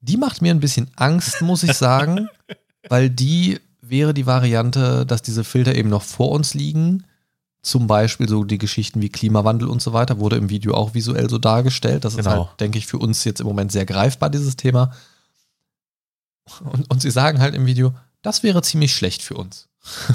Die 0.00 0.16
macht 0.16 0.42
mir 0.42 0.52
ein 0.52 0.60
bisschen 0.60 0.90
Angst, 0.96 1.42
muss 1.42 1.62
ich 1.62 1.74
sagen, 1.74 2.28
weil 2.88 3.10
die 3.10 3.60
wäre 3.80 4.14
die 4.14 4.26
Variante, 4.26 5.04
dass 5.04 5.22
diese 5.22 5.44
Filter 5.44 5.74
eben 5.74 5.88
noch 5.88 6.02
vor 6.02 6.30
uns 6.30 6.54
liegen 6.54 7.04
zum 7.62 7.86
Beispiel 7.86 8.28
so 8.28 8.44
die 8.44 8.58
Geschichten 8.58 9.02
wie 9.02 9.10
Klimawandel 9.10 9.68
und 9.68 9.82
so 9.82 9.92
weiter, 9.92 10.18
wurde 10.18 10.36
im 10.36 10.48
Video 10.48 10.74
auch 10.74 10.94
visuell 10.94 11.28
so 11.28 11.38
dargestellt. 11.38 12.04
Das 12.04 12.16
genau. 12.16 12.30
ist 12.30 12.36
halt, 12.36 12.60
denke 12.60 12.78
ich, 12.78 12.86
für 12.86 12.98
uns 12.98 13.24
jetzt 13.24 13.40
im 13.40 13.46
Moment 13.46 13.70
sehr 13.70 13.84
greifbar, 13.84 14.30
dieses 14.30 14.56
Thema. 14.56 14.92
Und, 16.60 16.90
und 16.90 17.02
sie 17.02 17.10
sagen 17.10 17.38
halt 17.38 17.54
im 17.54 17.66
Video, 17.66 17.94
das 18.22 18.42
wäre 18.42 18.62
ziemlich 18.62 18.94
schlecht 18.94 19.22
für 19.22 19.34
uns. 19.34 19.68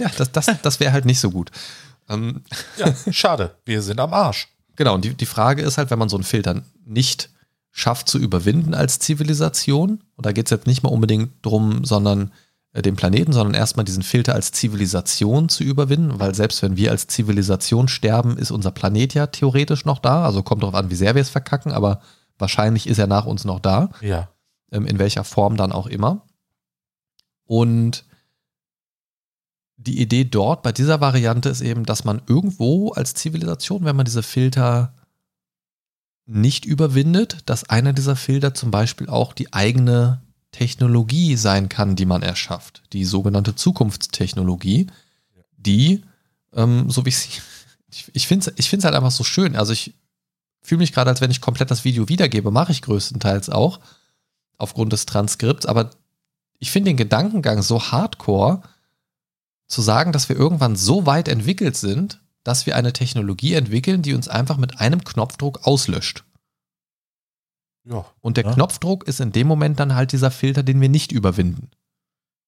Ja, 0.00 0.10
das, 0.16 0.32
das, 0.32 0.46
das 0.60 0.80
wäre 0.80 0.92
halt 0.92 1.04
nicht 1.04 1.20
so 1.20 1.30
gut. 1.30 1.52
Ähm, 2.08 2.42
ja, 2.76 2.92
schade, 3.12 3.56
wir 3.64 3.80
sind 3.80 4.00
am 4.00 4.12
Arsch. 4.12 4.48
Genau, 4.76 4.94
und 4.94 5.04
die, 5.04 5.14
die 5.14 5.26
Frage 5.26 5.62
ist 5.62 5.78
halt, 5.78 5.90
wenn 5.90 5.98
man 5.98 6.08
so 6.08 6.16
einen 6.16 6.24
Filter 6.24 6.62
nicht 6.84 7.30
schafft 7.70 8.08
zu 8.08 8.18
überwinden 8.18 8.74
als 8.74 8.98
Zivilisation, 8.98 10.02
und 10.16 10.26
da 10.26 10.32
geht 10.32 10.46
es 10.46 10.50
jetzt 10.50 10.66
nicht 10.66 10.82
mal 10.82 10.90
unbedingt 10.90 11.32
drum, 11.42 11.84
sondern 11.84 12.30
äh, 12.72 12.82
den 12.82 12.96
Planeten, 12.96 13.32
sondern 13.32 13.54
erstmal 13.54 13.84
diesen 13.84 14.02
Filter 14.02 14.34
als 14.34 14.52
Zivilisation 14.52 15.48
zu 15.48 15.64
überwinden, 15.64 16.18
weil 16.20 16.34
selbst 16.34 16.62
wenn 16.62 16.76
wir 16.76 16.90
als 16.90 17.06
Zivilisation 17.06 17.88
sterben, 17.88 18.36
ist 18.36 18.50
unser 18.50 18.70
Planet 18.70 19.14
ja 19.14 19.26
theoretisch 19.28 19.84
noch 19.84 19.98
da. 19.98 20.24
Also 20.24 20.42
kommt 20.42 20.62
darauf 20.62 20.74
an, 20.74 20.90
wie 20.90 20.94
sehr 20.94 21.14
wir 21.14 21.22
es 21.22 21.30
verkacken, 21.30 21.72
aber 21.72 22.00
wahrscheinlich 22.38 22.86
ist 22.88 22.98
er 22.98 23.06
nach 23.06 23.26
uns 23.26 23.44
noch 23.44 23.60
da. 23.60 23.90
Ja. 24.00 24.28
Ähm, 24.70 24.86
in 24.86 24.98
welcher 24.98 25.24
Form 25.24 25.56
dann 25.56 25.72
auch 25.72 25.86
immer. 25.86 26.26
Und 27.44 28.04
die 29.76 30.00
Idee 30.00 30.24
dort 30.24 30.62
bei 30.62 30.72
dieser 30.72 31.00
Variante 31.00 31.48
ist 31.48 31.60
eben, 31.60 31.84
dass 31.84 32.04
man 32.04 32.22
irgendwo 32.26 32.92
als 32.92 33.14
Zivilisation, 33.14 33.84
wenn 33.84 33.96
man 33.96 34.04
diese 34.04 34.22
Filter 34.22 34.94
nicht 36.26 36.64
überwindet, 36.64 37.38
dass 37.46 37.68
einer 37.68 37.92
dieser 37.92 38.16
Filter 38.16 38.54
zum 38.54 38.70
Beispiel 38.70 39.08
auch 39.08 39.32
die 39.32 39.52
eigene 39.52 40.22
Technologie 40.52 41.36
sein 41.36 41.68
kann, 41.68 41.96
die 41.96 42.06
man 42.06 42.22
erschafft. 42.22 42.82
Die 42.92 43.04
sogenannte 43.04 43.56
Zukunftstechnologie, 43.56 44.86
die, 45.56 46.02
ähm, 46.54 46.88
so 46.88 47.04
wie 47.04 47.10
ich 47.10 47.42
ich, 47.90 48.10
ich 48.12 48.26
finde 48.26 48.50
es 48.50 48.58
ich 48.58 48.70
find's 48.70 48.84
halt 48.84 48.94
einfach 48.94 49.10
so 49.10 49.24
schön. 49.24 49.56
Also 49.56 49.72
ich 49.72 49.94
fühle 50.62 50.78
mich 50.78 50.92
gerade, 50.92 51.10
als 51.10 51.20
wenn 51.20 51.30
ich 51.30 51.40
komplett 51.40 51.70
das 51.70 51.84
Video 51.84 52.08
wiedergebe, 52.08 52.50
mache 52.50 52.72
ich 52.72 52.82
größtenteils 52.82 53.50
auch, 53.50 53.80
aufgrund 54.56 54.92
des 54.92 55.06
Transkripts, 55.06 55.66
aber 55.66 55.90
ich 56.58 56.70
finde 56.70 56.90
den 56.90 56.96
Gedankengang 56.96 57.60
so 57.62 57.82
hardcore, 57.82 58.62
zu 59.66 59.82
sagen, 59.82 60.12
dass 60.12 60.28
wir 60.28 60.36
irgendwann 60.36 60.76
so 60.76 61.06
weit 61.06 61.28
entwickelt 61.28 61.76
sind, 61.76 62.20
dass 62.42 62.66
wir 62.66 62.76
eine 62.76 62.92
Technologie 62.92 63.54
entwickeln, 63.54 64.02
die 64.02 64.14
uns 64.14 64.28
einfach 64.28 64.58
mit 64.58 64.80
einem 64.80 65.02
Knopfdruck 65.02 65.66
auslöscht. 65.66 66.24
Ja. 67.84 68.06
Und 68.20 68.36
der 68.36 68.44
ja. 68.44 68.52
Knopfdruck 68.52 69.06
ist 69.08 69.20
in 69.20 69.32
dem 69.32 69.46
Moment 69.46 69.80
dann 69.80 69.94
halt 69.94 70.12
dieser 70.12 70.30
Filter, 70.30 70.62
den 70.62 70.80
wir 70.80 70.88
nicht 70.88 71.12
überwinden. 71.12 71.70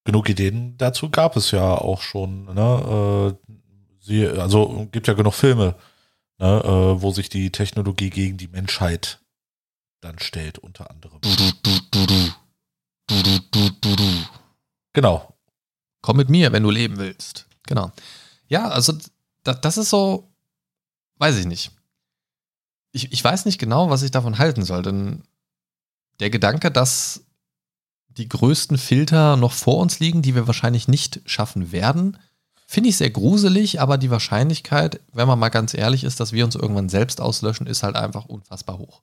Genug 0.03 0.29
Ideen 0.29 0.77
dazu 0.77 1.09
gab 1.09 1.35
es 1.35 1.51
ja 1.51 1.75
auch 1.75 2.01
schon. 2.01 2.45
Ne? 2.45 3.35
Äh, 3.45 3.53
sie, 3.99 4.27
also 4.27 4.87
gibt 4.91 5.07
ja 5.07 5.13
genug 5.13 5.33
Filme, 5.33 5.75
ne? 6.37 6.61
Äh, 6.63 7.01
wo 7.01 7.11
sich 7.11 7.29
die 7.29 7.51
Technologie 7.51 8.09
gegen 8.09 8.37
die 8.37 8.47
Menschheit 8.47 9.19
dann 10.01 10.17
stellt, 10.19 10.59
unter 10.59 10.89
anderem. 10.89 11.19
Genau. 14.93 15.36
Komm 16.07 16.17
mit 16.17 16.29
mir, 16.29 16.53
wenn 16.53 16.63
du 16.63 16.71
leben 16.71 16.97
willst. 16.97 17.45
Genau. 17.67 17.91
Ja, 18.47 18.69
also 18.69 18.93
das, 19.43 19.61
das 19.61 19.77
ist 19.77 19.89
so, 19.89 20.29
weiß 21.17 21.37
ich 21.37 21.45
nicht 21.45 21.71
ich, 22.97 23.11
ich 23.11 23.23
weiß 23.23 23.45
nicht 23.45 23.59
genau, 23.59 23.89
was 23.89 24.01
ich 24.01 24.11
davon 24.11 24.37
halten 24.37 24.63
soll, 24.63 24.81
denn 24.81 25.23
der 26.19 26.29
Gedanke, 26.29 26.71
dass 26.71 27.23
die 28.09 28.27
größten 28.27 28.77
Filter 28.77 29.37
noch 29.37 29.51
vor 29.51 29.77
uns 29.77 29.99
liegen, 29.99 30.21
die 30.21 30.35
wir 30.35 30.47
wahrscheinlich 30.47 30.87
nicht 30.87 31.21
schaffen 31.25 31.71
werden, 31.71 32.17
finde 32.65 32.89
ich 32.89 32.97
sehr 32.97 33.11
gruselig, 33.11 33.79
aber 33.79 33.97
die 33.97 34.09
Wahrscheinlichkeit, 34.09 34.99
wenn 35.13 35.27
man 35.27 35.39
mal 35.39 35.49
ganz 35.49 35.73
ehrlich 35.73 36.03
ist, 36.03 36.19
dass 36.19 36.33
wir 36.33 36.43
uns 36.43 36.55
irgendwann 36.55 36.89
selbst 36.89 37.21
auslöschen, 37.21 37.67
ist 37.67 37.83
halt 37.83 37.95
einfach 37.95 38.25
unfassbar 38.25 38.79
hoch. 38.79 39.01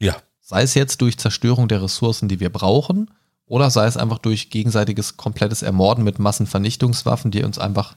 Ja. 0.00 0.16
Sei 0.40 0.62
es 0.62 0.74
jetzt 0.74 1.00
durch 1.00 1.18
Zerstörung 1.18 1.66
der 1.66 1.82
Ressourcen, 1.82 2.28
die 2.28 2.38
wir 2.38 2.50
brauchen, 2.50 3.10
oder 3.46 3.70
sei 3.70 3.86
es 3.86 3.96
einfach 3.96 4.18
durch 4.18 4.50
gegenseitiges 4.50 5.16
komplettes 5.16 5.62
Ermorden 5.62 6.04
mit 6.04 6.18
Massenvernichtungswaffen, 6.18 7.30
die 7.30 7.44
uns 7.44 7.58
einfach 7.58 7.96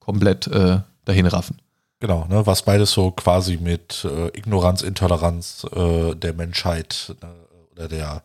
komplett 0.00 0.46
äh, 0.48 0.80
dahin 1.04 1.26
raffen. 1.26 1.60
Genau, 2.00 2.26
ne, 2.28 2.46
was 2.46 2.62
beides 2.62 2.92
so 2.92 3.10
quasi 3.10 3.56
mit 3.56 4.04
äh, 4.04 4.28
Ignoranz, 4.28 4.82
Intoleranz 4.82 5.66
äh, 5.74 6.14
der 6.14 6.32
Menschheit 6.32 7.16
ne, 7.20 7.34
oder 7.72 7.88
der, 7.88 8.22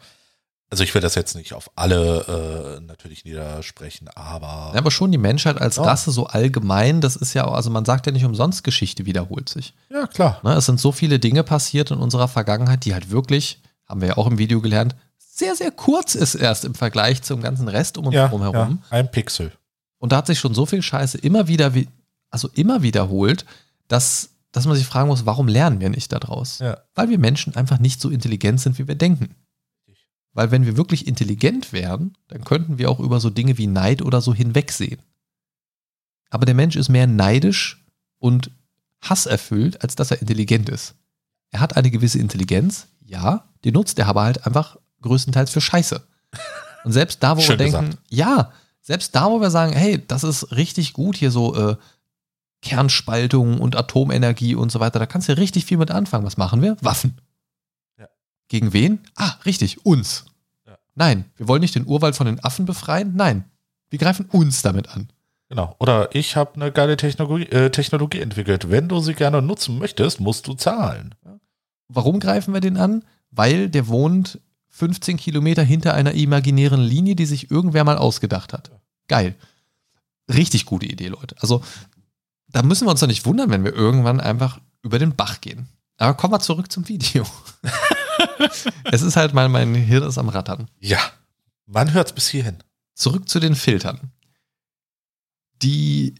also 0.69 0.83
ich 0.83 0.93
will 0.93 1.01
das 1.01 1.15
jetzt 1.15 1.35
nicht 1.35 1.53
auf 1.53 1.71
alle 1.75 2.77
äh, 2.77 2.81
natürlich 2.81 3.25
niedersprechen, 3.25 4.09
aber. 4.09 4.71
Ja, 4.73 4.79
aber 4.79 4.91
schon 4.91 5.11
die 5.11 5.17
Menschheit 5.17 5.59
als 5.59 5.77
ja. 5.77 5.83
Rasse 5.83 6.11
so 6.11 6.27
allgemein, 6.27 7.01
das 7.01 7.15
ist 7.15 7.33
ja, 7.33 7.47
also 7.47 7.71
man 7.71 7.85
sagt 7.85 8.05
ja 8.05 8.11
nicht 8.11 8.25
umsonst, 8.25 8.63
Geschichte 8.63 9.07
wiederholt 9.07 9.49
sich. 9.49 9.73
Ja, 9.89 10.05
klar. 10.05 10.39
Ne, 10.43 10.53
es 10.53 10.67
sind 10.67 10.79
so 10.79 10.91
viele 10.91 11.17
Dinge 11.17 11.43
passiert 11.43 11.89
in 11.89 11.97
unserer 11.97 12.27
Vergangenheit, 12.27 12.85
die 12.85 12.93
halt 12.93 13.09
wirklich, 13.09 13.59
haben 13.87 14.01
wir 14.01 14.09
ja 14.09 14.17
auch 14.17 14.27
im 14.27 14.37
Video 14.37 14.61
gelernt, 14.61 14.95
sehr, 15.35 15.55
sehr 15.55 15.71
kurz 15.71 16.13
ist 16.13 16.35
erst 16.35 16.63
im 16.63 16.75
Vergleich 16.75 17.23
zum 17.23 17.41
ganzen 17.41 17.67
Rest 17.67 17.97
um 17.97 18.05
uns 18.05 18.15
ja, 18.15 18.29
herum. 18.29 18.41
Ja, 18.41 18.77
ein 18.91 19.09
Pixel. 19.09 19.51
Und 19.97 20.11
da 20.11 20.17
hat 20.17 20.27
sich 20.27 20.39
schon 20.39 20.53
so 20.53 20.67
viel 20.67 20.83
Scheiße 20.83 21.17
immer 21.17 21.47
wieder, 21.47 21.73
also 22.29 22.49
immer 22.53 22.83
wiederholt, 22.83 23.43
dass, 23.87 24.29
dass 24.51 24.67
man 24.67 24.75
sich 24.75 24.85
fragen 24.85 25.07
muss, 25.07 25.25
warum 25.25 25.47
lernen 25.47 25.79
wir 25.79 25.89
nicht 25.89 26.11
daraus? 26.11 26.59
Ja. 26.59 26.77
Weil 26.93 27.09
wir 27.09 27.17
Menschen 27.17 27.55
einfach 27.55 27.79
nicht 27.79 27.99
so 27.99 28.11
intelligent 28.11 28.61
sind, 28.61 28.77
wie 28.77 28.87
wir 28.87 28.93
denken. 28.93 29.35
Weil 30.33 30.51
wenn 30.51 30.67
wir 30.67 30.77
wirklich 30.77 31.07
intelligent 31.07 31.73
wären, 31.73 32.15
dann 32.27 32.43
könnten 32.43 32.77
wir 32.77 32.91
auch 32.91 32.99
über 32.99 33.19
so 33.19 33.31
Dinge 33.31 33.57
wie 33.57 33.67
Neid 33.67 34.03
oder 34.03 34.21
so 34.21 34.35
hinwegsehen. 34.35 35.01
Aber 36.29 36.45
der 36.45 36.55
Mensch 36.55 36.75
ist 36.75 36.89
mehr 36.89 37.07
neidisch 37.07 37.83
und 38.19 38.51
hasserfüllt, 39.01 39.81
als 39.81 39.95
dass 39.95 40.11
er 40.11 40.21
intelligent 40.21 40.69
ist. 40.69 40.95
Er 41.49 41.59
hat 41.59 41.75
eine 41.75 41.89
gewisse 41.89 42.19
Intelligenz, 42.19 42.87
ja, 43.01 43.49
die 43.63 43.71
nutzt 43.71 43.97
er 43.97 44.07
aber 44.07 44.23
halt 44.23 44.45
einfach 44.45 44.77
größtenteils 45.03 45.51
für 45.51 45.61
Scheiße. 45.61 46.01
Und 46.83 46.91
selbst 46.91 47.21
da, 47.21 47.37
wo 47.37 47.41
Schön 47.41 47.59
wir 47.59 47.65
denken, 47.65 47.85
gesagt. 47.85 48.03
ja, 48.09 48.51
selbst 48.81 49.15
da, 49.15 49.29
wo 49.29 49.39
wir 49.39 49.49
sagen, 49.49 49.73
hey, 49.73 50.03
das 50.07 50.23
ist 50.23 50.51
richtig 50.51 50.93
gut, 50.93 51.15
hier 51.15 51.31
so 51.31 51.55
äh, 51.55 51.77
Kernspaltung 52.61 53.59
und 53.59 53.75
Atomenergie 53.75 54.55
und 54.55 54.71
so 54.71 54.79
weiter. 54.79 54.99
Da 54.99 55.05
kannst 55.05 55.27
du 55.27 55.33
ja 55.33 55.37
richtig 55.37 55.65
viel 55.65 55.77
mit 55.77 55.91
anfangen. 55.91 56.25
Was 56.25 56.37
machen 56.37 56.61
wir? 56.61 56.77
Waffen. 56.81 57.17
Ja. 57.97 58.07
Gegen 58.47 58.73
wen? 58.73 58.99
Ah, 59.15 59.33
richtig, 59.45 59.85
uns. 59.85 60.25
Ja. 60.65 60.77
Nein, 60.95 61.25
wir 61.37 61.47
wollen 61.47 61.61
nicht 61.61 61.75
den 61.75 61.85
Urwald 61.87 62.15
von 62.15 62.25
den 62.25 62.43
Affen 62.43 62.65
befreien. 62.65 63.13
Nein, 63.15 63.45
wir 63.89 63.99
greifen 63.99 64.25
uns 64.31 64.61
damit 64.61 64.89
an. 64.89 65.09
Genau. 65.49 65.75
Oder 65.79 66.13
ich 66.15 66.35
habe 66.35 66.55
eine 66.55 66.71
geile 66.71 66.97
Technologie, 66.97 67.45
äh, 67.45 67.69
Technologie, 67.69 68.19
entwickelt. 68.19 68.71
Wenn 68.71 68.87
du 68.87 68.99
sie 69.01 69.13
gerne 69.13 69.41
nutzen 69.41 69.77
möchtest, 69.77 70.19
musst 70.19 70.47
du 70.47 70.55
zahlen. 70.55 71.13
Warum 71.89 72.19
greifen 72.19 72.53
wir 72.53 72.61
den 72.61 72.77
an? 72.77 73.03
Weil 73.29 73.69
der 73.69 73.87
wohnt 73.87 74.39
15 74.73 75.17
Kilometer 75.17 75.61
hinter 75.61 75.93
einer 75.93 76.13
imaginären 76.13 76.81
Linie, 76.81 77.15
die 77.15 77.27
sich 77.27 77.51
irgendwer 77.51 77.83
mal 77.83 77.97
ausgedacht 77.99 78.53
hat. 78.53 78.71
Geil. 79.07 79.35
Richtig 80.27 80.65
gute 80.65 80.87
Idee, 80.87 81.09
Leute. 81.09 81.35
Also 81.41 81.63
da 82.47 82.63
müssen 82.63 82.87
wir 82.87 82.91
uns 82.91 82.99
doch 82.99 83.07
nicht 83.07 83.25
wundern, 83.27 83.51
wenn 83.51 83.63
wir 83.63 83.73
irgendwann 83.73 84.19
einfach 84.19 84.59
über 84.81 84.97
den 84.97 85.15
Bach 85.15 85.41
gehen. 85.41 85.69
Aber 85.97 86.15
kommen 86.15 86.33
wir 86.33 86.39
zurück 86.39 86.71
zum 86.71 86.87
Video. 86.89 87.23
es 88.91 89.03
ist 89.03 89.15
halt 89.15 89.35
mal, 89.35 89.47
mein 89.47 89.75
Hirn 89.75 90.03
ist 90.07 90.17
am 90.17 90.29
Rattern. 90.29 90.67
Ja, 90.79 90.99
man 91.67 91.93
hört 91.93 92.07
es 92.07 92.13
bis 92.13 92.27
hierhin. 92.29 92.57
Zurück 92.95 93.29
zu 93.29 93.39
den 93.39 93.53
Filtern. 93.53 94.11
Die 95.61 96.15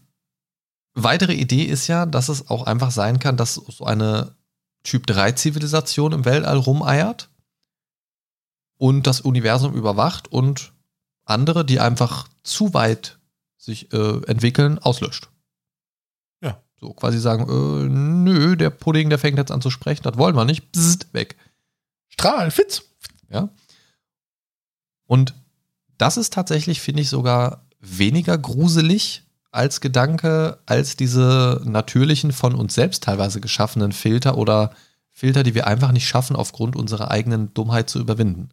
weitere 0.94 1.34
Idee 1.34 1.64
ist 1.64 1.88
ja, 1.88 2.06
dass 2.06 2.28
es 2.28 2.50
auch 2.50 2.66
einfach 2.66 2.92
sein 2.92 3.18
kann, 3.18 3.36
dass 3.36 3.54
so 3.54 3.84
eine 3.84 4.36
Typ 4.84 5.08
3 5.08 5.32
Zivilisation 5.32 6.12
im 6.12 6.24
Weltall 6.24 6.58
rumeiert 6.58 7.30
und 8.78 9.06
das 9.06 9.20
Universum 9.20 9.74
überwacht 9.74 10.28
und 10.28 10.72
andere, 11.24 11.64
die 11.64 11.80
einfach 11.80 12.28
zu 12.42 12.74
weit 12.74 13.18
sich 13.56 13.92
äh, 13.92 14.20
entwickeln, 14.26 14.78
auslöscht. 14.78 15.28
So 16.84 16.92
quasi 16.92 17.18
sagen, 17.18 17.48
äh, 17.48 17.88
nö, 17.88 18.56
der 18.56 18.68
Pudding, 18.68 19.08
der 19.08 19.18
fängt 19.18 19.38
jetzt 19.38 19.50
an 19.50 19.62
zu 19.62 19.70
sprechen, 19.70 20.02
das 20.02 20.18
wollen 20.18 20.36
wir 20.36 20.44
nicht. 20.44 20.70
Psst, 20.70 21.12
weg. 21.14 21.36
Strahlen, 22.08 22.50
Fitz. 22.50 22.82
Ja. 23.30 23.48
Und 25.06 25.34
das 25.96 26.18
ist 26.18 26.34
tatsächlich, 26.34 26.82
finde 26.82 27.00
ich, 27.00 27.08
sogar 27.08 27.64
weniger 27.80 28.36
gruselig 28.36 29.22
als 29.50 29.80
Gedanke, 29.80 30.58
als 30.66 30.96
diese 30.96 31.62
natürlichen 31.64 32.32
von 32.32 32.54
uns 32.54 32.74
selbst 32.74 33.04
teilweise 33.04 33.40
geschaffenen 33.40 33.92
Filter 33.92 34.36
oder 34.36 34.74
Filter, 35.10 35.42
die 35.42 35.54
wir 35.54 35.66
einfach 35.66 35.92
nicht 35.92 36.06
schaffen, 36.06 36.36
aufgrund 36.36 36.76
unserer 36.76 37.10
eigenen 37.10 37.54
Dummheit 37.54 37.88
zu 37.88 37.98
überwinden. 37.98 38.50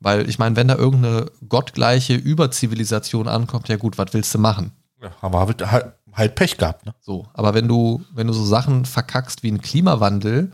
Weil 0.00 0.28
ich 0.28 0.38
meine, 0.38 0.56
wenn 0.56 0.68
da 0.68 0.76
irgendeine 0.76 1.26
gottgleiche 1.48 2.14
Überzivilisation 2.14 3.26
ankommt, 3.26 3.68
ja 3.68 3.76
gut, 3.76 3.98
was 3.98 4.14
willst 4.14 4.34
du 4.34 4.38
machen? 4.38 4.72
Ja, 5.02 5.10
haben 5.20 5.34
wir 5.34 5.40
halt, 5.40 5.70
halt, 5.70 5.92
halt 6.12 6.34
Pech 6.34 6.56
gehabt, 6.56 6.86
ne? 6.86 6.94
So, 7.00 7.26
aber 7.34 7.54
wenn 7.54 7.68
du, 7.68 8.04
wenn 8.12 8.26
du 8.26 8.32
so 8.32 8.44
Sachen 8.44 8.84
verkackst 8.84 9.42
wie 9.42 9.48
einen 9.48 9.60
Klimawandel, 9.60 10.52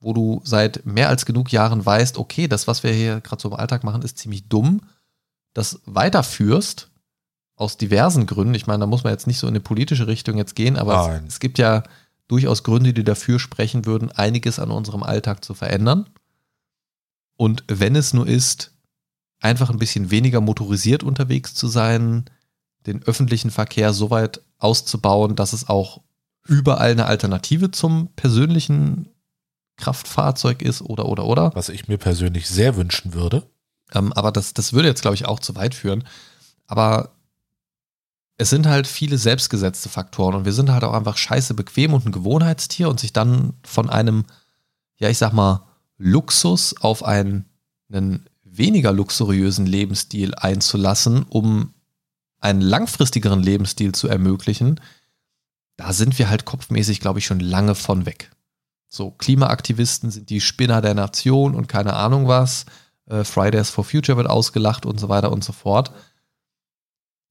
wo 0.00 0.12
du 0.12 0.40
seit 0.44 0.84
mehr 0.84 1.08
als 1.08 1.26
genug 1.26 1.50
Jahren 1.50 1.84
weißt, 1.84 2.18
okay, 2.18 2.46
das, 2.46 2.68
was 2.68 2.82
wir 2.82 2.92
hier 2.92 3.20
gerade 3.20 3.40
so 3.40 3.48
im 3.48 3.54
Alltag 3.54 3.84
machen, 3.84 4.02
ist 4.02 4.18
ziemlich 4.18 4.48
dumm, 4.48 4.82
das 5.54 5.80
weiterführst, 5.86 6.90
aus 7.56 7.76
diversen 7.76 8.26
Gründen, 8.26 8.54
ich 8.54 8.66
meine, 8.66 8.80
da 8.80 8.86
muss 8.86 9.04
man 9.04 9.12
jetzt 9.12 9.26
nicht 9.26 9.38
so 9.38 9.46
in 9.46 9.52
eine 9.52 9.60
politische 9.60 10.06
Richtung 10.06 10.36
jetzt 10.36 10.56
gehen, 10.56 10.76
aber 10.76 11.20
es, 11.24 11.34
es, 11.34 11.40
gibt 11.40 11.58
ja 11.58 11.84
durchaus 12.26 12.64
Gründe, 12.64 12.92
die 12.92 13.04
dafür 13.04 13.38
sprechen 13.38 13.86
würden, 13.86 14.10
einiges 14.10 14.58
an 14.58 14.70
unserem 14.70 15.02
Alltag 15.02 15.44
zu 15.44 15.54
verändern. 15.54 16.10
Und 17.36 17.64
wenn 17.68 17.94
es 17.94 18.12
nur 18.12 18.26
ist, 18.26 18.73
einfach 19.44 19.70
ein 19.70 19.78
bisschen 19.78 20.10
weniger 20.10 20.40
motorisiert 20.40 21.02
unterwegs 21.02 21.54
zu 21.54 21.68
sein, 21.68 22.24
den 22.86 23.02
öffentlichen 23.02 23.50
Verkehr 23.50 23.92
so 23.92 24.10
weit 24.10 24.40
auszubauen, 24.58 25.36
dass 25.36 25.52
es 25.52 25.68
auch 25.68 26.00
überall 26.46 26.90
eine 26.90 27.06
Alternative 27.06 27.70
zum 27.70 28.08
persönlichen 28.16 29.10
Kraftfahrzeug 29.76 30.62
ist 30.62 30.82
oder 30.82 31.06
oder 31.06 31.24
oder. 31.24 31.52
Was 31.54 31.68
ich 31.68 31.88
mir 31.88 31.98
persönlich 31.98 32.48
sehr 32.48 32.76
wünschen 32.76 33.12
würde. 33.12 33.46
Ähm, 33.92 34.12
aber 34.12 34.32
das, 34.32 34.54
das 34.54 34.72
würde 34.72 34.88
jetzt, 34.88 35.02
glaube 35.02 35.14
ich, 35.14 35.26
auch 35.26 35.40
zu 35.40 35.56
weit 35.56 35.74
führen. 35.74 36.04
Aber 36.66 37.10
es 38.36 38.50
sind 38.50 38.66
halt 38.66 38.86
viele 38.86 39.18
selbstgesetzte 39.18 39.88
Faktoren 39.88 40.34
und 40.34 40.44
wir 40.44 40.52
sind 40.52 40.70
halt 40.70 40.84
auch 40.84 40.94
einfach 40.94 41.16
scheiße 41.16 41.54
bequem 41.54 41.92
und 41.92 42.06
ein 42.06 42.12
Gewohnheitstier 42.12 42.88
und 42.88 42.98
sich 42.98 43.12
dann 43.12 43.54
von 43.64 43.90
einem, 43.90 44.24
ja, 44.96 45.08
ich 45.08 45.18
sag 45.18 45.32
mal, 45.32 45.66
Luxus 45.98 46.74
auf 46.80 47.04
einen, 47.04 47.44
einen 47.92 48.28
weniger 48.56 48.92
luxuriösen 48.92 49.66
Lebensstil 49.66 50.34
einzulassen, 50.34 51.24
um 51.24 51.74
einen 52.40 52.60
langfristigeren 52.60 53.42
Lebensstil 53.42 53.92
zu 53.92 54.08
ermöglichen, 54.08 54.80
da 55.76 55.92
sind 55.92 56.18
wir 56.18 56.28
halt 56.28 56.44
kopfmäßig, 56.44 57.00
glaube 57.00 57.18
ich, 57.18 57.26
schon 57.26 57.40
lange 57.40 57.74
von 57.74 58.06
weg. 58.06 58.30
So, 58.86 59.10
Klimaaktivisten 59.10 60.10
sind 60.10 60.30
die 60.30 60.40
Spinner 60.40 60.80
der 60.80 60.94
Nation 60.94 61.54
und 61.54 61.66
keine 61.66 61.94
Ahnung 61.94 62.28
was. 62.28 62.66
Äh, 63.06 63.24
Fridays 63.24 63.70
for 63.70 63.84
Future 63.84 64.16
wird 64.16 64.28
ausgelacht 64.28 64.86
und 64.86 65.00
so 65.00 65.08
weiter 65.08 65.32
und 65.32 65.42
so 65.42 65.52
fort. 65.52 65.92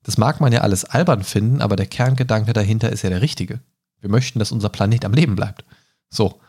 Das 0.03 0.17
mag 0.17 0.41
man 0.41 0.51
ja 0.51 0.61
alles 0.61 0.84
albern 0.84 1.24
finden, 1.24 1.61
aber 1.61 1.78
der 1.78 1.86
Kerngedanke 1.86 2.51
dahinter 2.51 2.91
ist 2.91 3.03
ja 3.03 3.09
der 3.09 3.21
richtige. 3.21 3.61
Wir 4.01 4.09
möchten, 4.09 4.39
dass 4.39 4.51
unser 4.51 4.67
Planet 4.67 5.05
am 5.05 5.13
Leben 5.13 5.36
bleibt. 5.36 5.63
So. 6.09 6.41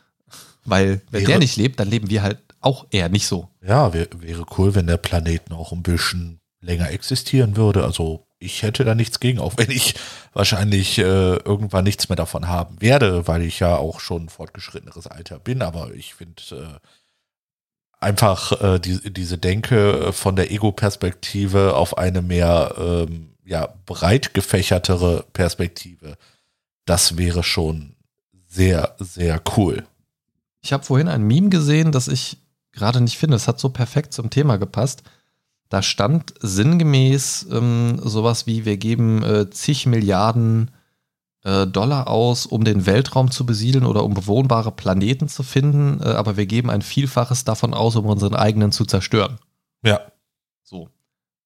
Weil, 0.64 1.02
wenn 1.10 1.20
wäre, 1.20 1.32
der 1.32 1.38
nicht 1.38 1.56
lebt, 1.56 1.78
dann 1.78 1.88
leben 1.88 2.10
wir 2.10 2.22
halt 2.22 2.38
auch 2.64 2.86
eher 2.90 3.08
nicht 3.08 3.26
so. 3.26 3.48
Ja, 3.62 3.92
wär, 3.92 4.08
wäre 4.16 4.44
cool, 4.58 4.74
wenn 4.74 4.86
der 4.86 4.96
Planet 4.96 5.50
noch 5.50 5.72
ein 5.72 5.82
bisschen 5.82 6.40
länger 6.60 6.90
existieren 6.90 7.56
würde. 7.56 7.84
Also 7.84 8.26
ich 8.38 8.62
hätte 8.62 8.84
da 8.84 8.94
nichts 8.94 9.20
gegen, 9.20 9.38
auch 9.38 9.54
wenn 9.56 9.70
ich 9.70 9.94
wahrscheinlich 10.32 10.98
äh, 10.98 11.02
irgendwann 11.36 11.84
nichts 11.84 12.08
mehr 12.08 12.16
davon 12.16 12.48
haben 12.48 12.80
werde, 12.80 13.26
weil 13.26 13.42
ich 13.42 13.60
ja 13.60 13.76
auch 13.76 14.00
schon 14.00 14.28
fortgeschritteneres 14.28 15.06
Alter 15.06 15.38
bin. 15.38 15.62
Aber 15.62 15.92
ich 15.94 16.14
finde 16.14 16.42
äh, 16.52 16.88
einfach 18.00 18.52
äh, 18.60 18.78
die, 18.78 19.12
diese 19.12 19.38
Denke 19.38 20.12
von 20.12 20.36
der 20.36 20.50
Ego-Perspektive 20.50 21.74
auf 21.74 21.98
eine 21.98 22.22
mehr 22.22 22.74
ähm, 22.78 23.34
ja, 23.44 23.74
breit 23.86 24.34
gefächertere 24.34 25.24
Perspektive, 25.32 26.16
das 26.86 27.16
wäre 27.16 27.42
schon 27.42 27.96
sehr, 28.46 28.94
sehr 28.98 29.42
cool. 29.56 29.86
Ich 30.62 30.72
habe 30.72 30.84
vorhin 30.84 31.08
ein 31.08 31.22
Meme 31.22 31.50
gesehen, 31.50 31.92
das 31.92 32.08
ich 32.08 32.38
gerade 32.74 33.00
nicht 33.00 33.16
finde. 33.16 33.36
Es 33.36 33.48
hat 33.48 33.58
so 33.58 33.70
perfekt 33.70 34.12
zum 34.12 34.30
Thema 34.30 34.56
gepasst. 34.56 35.02
Da 35.68 35.82
stand 35.82 36.34
sinngemäß 36.40 37.46
ähm, 37.50 37.98
sowas 38.02 38.46
wie, 38.46 38.64
wir 38.64 38.76
geben 38.76 39.22
äh, 39.22 39.50
zig 39.50 39.86
Milliarden 39.86 40.70
äh, 41.44 41.66
Dollar 41.66 42.08
aus, 42.08 42.46
um 42.46 42.64
den 42.64 42.86
Weltraum 42.86 43.30
zu 43.30 43.46
besiedeln 43.46 43.84
oder 43.84 44.04
um 44.04 44.14
bewohnbare 44.14 44.72
Planeten 44.72 45.28
zu 45.28 45.42
finden, 45.42 46.00
äh, 46.02 46.08
aber 46.08 46.36
wir 46.36 46.46
geben 46.46 46.70
ein 46.70 46.82
Vielfaches 46.82 47.44
davon 47.44 47.74
aus, 47.74 47.96
um 47.96 48.06
unseren 48.06 48.34
eigenen 48.34 48.72
zu 48.72 48.84
zerstören. 48.84 49.38
Ja. 49.82 50.00
So. 50.62 50.88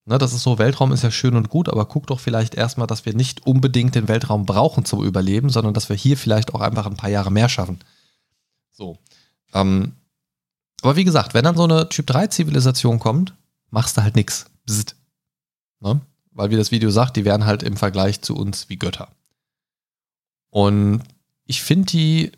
Ne, 0.05 0.19
das 0.19 0.33
ist 0.33 0.43
so, 0.43 0.59
Weltraum 0.59 0.93
ist 0.93 1.03
ja 1.03 1.11
schön 1.11 1.37
und 1.37 1.49
gut, 1.51 1.69
aber 1.69 1.85
guck 1.85 2.07
doch 2.07 2.21
vielleicht 2.21 2.55
erstmal, 2.55 2.87
dass 2.87 3.05
wir 3.05 3.15
nicht 3.15 3.47
unbedingt 3.47 3.95
den 3.95 4.09
Weltraum 4.09 4.47
brauchen 4.47 4.85
zum 4.85 5.05
Überleben, 5.05 5.51
sondern 5.51 5.75
dass 5.75 5.89
wir 5.89 5.97
hier 5.97 6.17
vielleicht 6.17 6.55
auch 6.55 6.61
einfach 6.61 6.87
ein 6.87 6.97
paar 6.97 7.11
Jahre 7.11 7.31
mehr 7.31 7.49
schaffen. 7.49 7.81
So. 8.71 8.99
Ähm, 9.53 9.93
aber 10.83 10.97
wie 10.97 11.05
gesagt, 11.05 11.35
wenn 11.35 11.45
dann 11.45 11.57
so 11.57 11.65
eine 11.65 11.89
Typ-3-Zivilisation 11.89 12.99
kommt, 12.99 13.35
machst 13.71 13.97
du 13.97 14.03
halt 14.03 14.17
nichts. 14.17 14.47
Ne? 15.81 16.01
Weil 16.31 16.51
wie 16.51 16.57
das 16.57 16.71
Video 16.71 16.91
sagt, 16.91 17.17
die 17.17 17.25
wären 17.25 17.47
halt 17.47 17.63
im 17.63 17.77
Vergleich 17.77 18.23
zu 18.23 18.37
uns 18.37 18.69
wie 18.69 18.79
Götter. 18.79 19.09
Und 20.51 21.03
ich 21.45 21.63
finde 21.63 21.87
die 21.87 22.33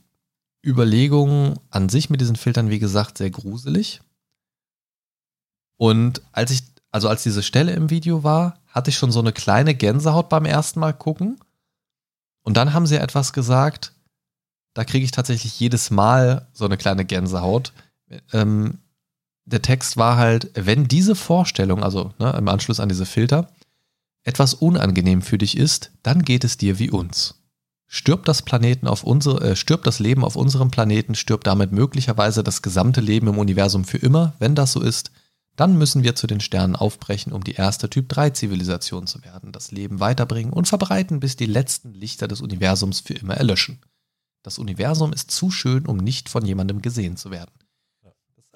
Überlegung 0.65 1.59
an 1.71 1.89
sich 1.89 2.11
mit 2.11 2.21
diesen 2.21 2.37
Filtern, 2.37 2.71
wie 2.71 2.79
gesagt, 2.79 3.19
sehr 3.19 3.31
gruselig. 3.31 4.01
Und 5.77 6.23
als 6.33 6.51
ich, 6.51 6.63
also 6.91 7.09
als 7.09 7.23
diese 7.23 7.43
Stelle 7.43 7.73
im 7.73 7.91
Video 7.91 8.23
war, 8.23 8.59
hatte 8.67 8.91
ich 8.91 8.99
schon 8.99 9.13
so 9.13 9.21
eine 9.21 9.33
kleine 9.33 9.75
Gänsehaut 9.75 10.29
beim 10.29 10.45
ersten 10.45 10.81
Mal 10.81 10.93
gucken. 10.93 11.41
Und 12.43 12.57
dann 12.57 12.73
haben 12.73 12.87
sie 12.87 12.97
etwas 12.97 13.33
gesagt, 13.33 13.93
da 14.75 14.85
kriege 14.85 15.05
ich 15.05 15.11
tatsächlich 15.11 15.59
jedes 15.59 15.91
Mal 15.91 16.49
so 16.53 16.65
eine 16.65 16.77
kleine 16.77 17.05
Gänsehaut. 17.05 17.73
Ähm, 18.33 18.79
der 19.45 19.63
Text 19.63 19.97
war 19.97 20.17
halt, 20.17 20.51
wenn 20.55 20.87
diese 20.87 21.15
Vorstellung, 21.15 21.83
also 21.83 22.13
ne, 22.19 22.35
im 22.37 22.49
Anschluss 22.49 22.81
an 22.81 22.89
diese 22.89 23.07
Filter, 23.07 23.51
etwas 24.23 24.55
unangenehm 24.55 25.23
für 25.23 25.39
dich 25.39 25.57
ist, 25.57 25.93
dann 26.03 26.23
geht 26.23 26.45
es 26.45 26.57
dir 26.57 26.79
wie 26.79 26.91
uns. 26.91 27.41
Stirbt 27.87 28.29
das 28.29 28.43
Planeten 28.43 28.87
auf 28.87 29.03
unsere, 29.03 29.51
äh, 29.51 29.57
stirbt 29.57 29.87
das 29.87 29.99
Leben 29.99 30.25
auf 30.25 30.37
unserem 30.37 30.71
Planeten, 30.71 31.15
stirbt 31.15 31.47
damit 31.47 31.73
möglicherweise 31.73 32.45
das 32.45 32.63
gesamte 32.63 33.01
Leben 33.01 33.27
im 33.27 33.39
Universum 33.39 33.85
für 33.85 33.99
immer. 33.99 34.35
Wenn 34.39 34.55
das 34.55 34.73
so 34.73 34.81
ist, 34.81 35.11
dann 35.57 35.77
müssen 35.77 36.05
wir 36.05 36.15
zu 36.15 36.27
den 36.27 36.41
Sternen 36.41 36.77
aufbrechen, 36.77 37.33
um 37.33 37.43
die 37.43 37.55
erste 37.55 37.91
Typ 37.91 38.09
3 38.09 38.31
Zivilisation 38.31 39.07
zu 39.07 39.25
werden, 39.25 39.53
das 39.53 39.73
Leben 39.73 39.99
weiterbringen 39.99 40.53
und 40.53 40.69
verbreiten, 40.69 41.19
bis 41.21 41.37
die 41.37 41.47
letzten 41.47 41.93
Lichter 41.93 42.29
des 42.29 42.41
Universums 42.41 43.01
für 43.01 43.15
immer 43.15 43.35
erlöschen. 43.35 43.81
Das 44.43 44.59
Universum 44.59 45.13
ist 45.13 45.31
zu 45.31 45.51
schön, 45.51 45.87
um 45.87 45.97
nicht 45.97 46.29
von 46.29 46.47
jemandem 46.47 46.83
gesehen 46.83 47.17
zu 47.17 47.31
werden. 47.31 47.51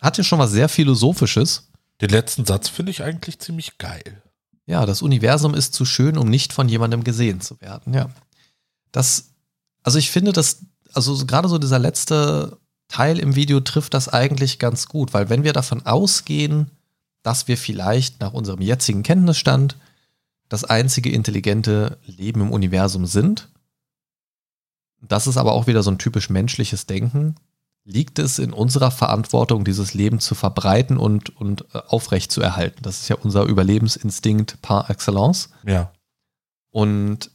Hat 0.05 0.19
ja 0.19 0.23
schon 0.23 0.39
was 0.39 0.51
sehr 0.51 0.69
Philosophisches. 0.69 1.71
Den 2.03 2.11
letzten 2.11 2.45
Satz 2.45 2.69
finde 2.69 2.91
ich 2.91 3.03
eigentlich 3.03 3.39
ziemlich 3.39 3.79
geil. 3.79 4.23
Ja, 4.67 4.85
das 4.85 5.01
Universum 5.01 5.55
ist 5.55 5.73
zu 5.73 5.87
schön, 5.87 6.19
um 6.19 6.29
nicht 6.29 6.53
von 6.53 6.69
jemandem 6.69 7.05
gesehen 7.05 7.41
zu 7.41 7.59
werden. 7.63 7.95
Ja. 7.95 8.11
Das, 8.93 9.31
also 9.83 9.99
ich 9.99 10.11
finde, 10.11 10.35
dass, 10.35 10.59
also 10.93 11.25
gerade 11.25 11.49
so 11.49 11.57
dieser 11.57 11.79
letzte 11.79 12.59
Teil 12.89 13.19
im 13.19 13.35
Video 13.35 13.61
trifft 13.61 13.95
das 13.95 14.11
eigentlich 14.11 14.59
ganz 14.59 14.89
gut, 14.89 15.15
weil 15.15 15.31
wenn 15.31 15.43
wir 15.43 15.55
davon 15.55 15.87
ausgehen, 15.87 16.71
dass 17.23 17.49
wir 17.49 17.57
vielleicht 17.57 18.21
nach 18.21 18.35
unserem 18.35 18.61
jetzigen 18.61 19.05
Kenntnisstand 19.05 19.79
das 20.51 20.65
einzige 20.65 21.11
intelligente 21.11 21.97
Leben 22.05 22.43
im 22.43 22.53
Universum 22.53 23.07
sind, 23.07 23.49
das 25.01 25.27
ist 25.27 25.39
aber 25.39 25.53
auch 25.53 25.67
wieder 25.67 25.83
so 25.83 25.91
ein 25.91 25.99
typisch 25.99 26.29
menschliches 26.29 26.85
Denken. 26.85 27.37
Liegt 27.87 28.19
es 28.19 28.39
in 28.39 28.55
unserer 28.55 28.91
Verantwortung, 28.91 29.65
dieses 29.65 29.93
Leben 29.93 30.19
zu 30.19 30.35
verbreiten 30.35 30.97
und, 30.97 31.37
und 31.37 31.67
äh, 31.75 31.79
aufrecht 31.87 32.33
zu 32.33 32.41
erhalten? 32.41 32.81
Das 32.83 33.01
ist 33.01 33.09
ja 33.09 33.17
unser 33.17 33.45
Überlebensinstinkt 33.45 34.63
par 34.63 34.89
excellence. 34.89 35.51
Ja. 35.67 35.93
Und 36.71 37.31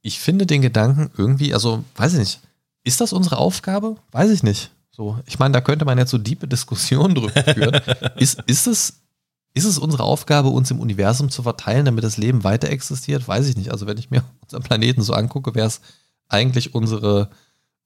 ich 0.00 0.18
finde 0.18 0.46
den 0.46 0.62
Gedanken 0.62 1.10
irgendwie, 1.16 1.52
also 1.52 1.84
weiß 1.96 2.14
ich 2.14 2.18
nicht, 2.18 2.40
ist 2.82 3.00
das 3.00 3.12
unsere 3.12 3.36
Aufgabe? 3.36 3.96
Weiß 4.10 4.30
ich 4.30 4.42
nicht. 4.42 4.70
So, 4.90 5.18
ich 5.26 5.38
meine, 5.38 5.52
da 5.52 5.60
könnte 5.60 5.84
man 5.84 5.98
jetzt 5.98 6.10
so 6.10 6.18
diepe 6.18 6.48
Diskussionen 6.48 7.14
drüber 7.14 7.42
führen. 7.54 7.80
ist, 8.16 8.42
ist, 8.46 8.66
es, 8.66 9.00
ist 9.54 9.64
es 9.64 9.78
unsere 9.78 10.04
Aufgabe, 10.04 10.48
uns 10.48 10.70
im 10.70 10.80
Universum 10.80 11.30
zu 11.30 11.42
verteilen, 11.42 11.84
damit 11.84 12.04
das 12.04 12.16
Leben 12.16 12.42
weiter 12.42 12.70
existiert? 12.70 13.28
Weiß 13.28 13.46
ich 13.48 13.56
nicht. 13.56 13.70
Also, 13.70 13.86
wenn 13.86 13.98
ich 13.98 14.10
mir 14.10 14.24
unseren 14.40 14.62
Planeten 14.62 15.02
so 15.02 15.12
angucke, 15.12 15.54
wäre 15.54 15.66
es 15.66 15.82
eigentlich 16.28 16.74
unsere 16.74 17.30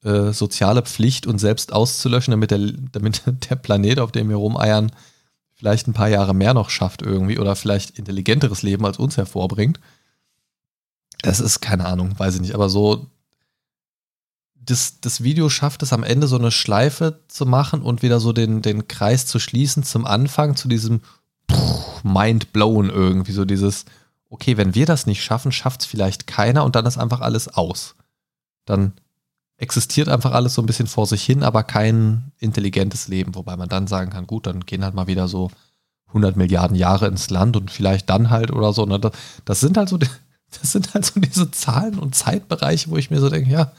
äh, 0.05 0.32
soziale 0.32 0.82
Pflicht, 0.82 1.26
uns 1.26 1.40
selbst 1.40 1.72
auszulöschen, 1.72 2.32
damit 2.32 2.50
der, 2.50 2.61
damit 2.92 3.22
der 3.50 3.57
Planet, 3.57 3.98
auf 3.98 4.12
dem 4.12 4.28
wir 4.28 4.36
rumeiern, 4.36 4.92
vielleicht 5.55 5.88
ein 5.88 5.94
paar 5.94 6.09
Jahre 6.09 6.34
mehr 6.34 6.55
noch 6.55 6.70
schafft 6.70 7.02
irgendwie 7.02 7.38
oder 7.38 7.57
vielleicht 7.57 7.98
intelligenteres 7.98 8.62
Leben 8.62 8.84
als 8.84 8.98
uns 8.98 9.16
hervorbringt. 9.16 9.80
Es 11.22 11.40
ist 11.40 11.61
keine 11.61 11.86
Ahnung, 11.86 12.18
weiß 12.18 12.34
ich 12.34 12.40
nicht, 12.42 12.55
aber 12.55 12.68
so 12.68 13.07
das, 14.66 15.00
das 15.00 15.22
Video 15.22 15.48
schafft 15.48 15.82
es 15.82 15.92
am 15.92 16.02
Ende 16.05 16.26
so 16.26 16.36
eine 16.36 16.50
Schleife 16.50 17.20
zu 17.28 17.46
machen 17.46 17.82
und 17.82 18.02
wieder 18.02 18.20
so 18.20 18.32
den, 18.32 18.62
den 18.62 18.88
Kreis 18.88 19.26
zu 19.26 19.38
schließen 19.38 19.84
zum 19.84 20.07
Anfang, 20.07 20.57
zu 20.57 20.68
diesem 20.68 21.00
Mind 22.02 22.52
blown 22.52 22.90
irgendwie, 22.90 23.32
so 23.32 23.44
dieses, 23.44 23.84
okay, 24.30 24.57
wenn 24.57 24.74
wir 24.74 24.86
das 24.86 25.07
nicht 25.07 25.22
schaffen, 25.22 25.52
schafft 25.52 25.82
es 25.82 25.86
vielleicht 25.86 26.26
keiner 26.26 26.64
und 26.64 26.76
dann 26.76 26.86
ist 26.86 26.98
einfach 26.98 27.20
alles 27.20 27.48
aus. 27.48 27.94
Dann 28.64 28.92
existiert 29.57 30.09
einfach 30.09 30.32
alles 30.32 30.55
so 30.55 30.62
ein 30.62 30.66
bisschen 30.66 30.86
vor 30.86 31.07
sich 31.07 31.22
hin, 31.24 31.42
aber 31.42 31.62
kein 31.62 32.32
intelligentes 32.38 33.09
Leben, 33.09 33.34
wobei 33.34 33.57
man 33.57 33.68
dann 33.68 33.86
sagen 33.86 34.11
kann, 34.11 34.26
gut, 34.26 34.46
dann 34.46 34.61
gehen 34.66 34.84
halt 34.84 34.94
mal 34.94 35.07
wieder 35.07 35.28
so 35.28 35.50
100 36.09 36.36
Milliarden 36.36 36.76
Jahre 36.76 37.07
ins 37.07 37.30
Land 37.30 37.57
und 37.57 37.70
vielleicht 37.70 38.09
dann 38.11 38.30
halt 38.30 38.50
oder 38.50 38.72
so. 38.72 38.84
Ne? 38.86 39.00
Das 39.44 39.61
sind 39.61 39.76
halt 39.76 39.88
so, 39.88 39.96
das 40.50 40.72
sind 40.72 40.94
halt 40.94 41.05
so 41.07 41.20
diese 41.20 41.50
Zahlen 41.50 41.98
und 41.98 42.14
Zeitbereiche, 42.14 42.90
wo 42.90 42.96
ich 42.96 43.11
mir 43.11 43.20
so 43.20 43.28
denke, 43.30 43.50
ja, 43.50 43.72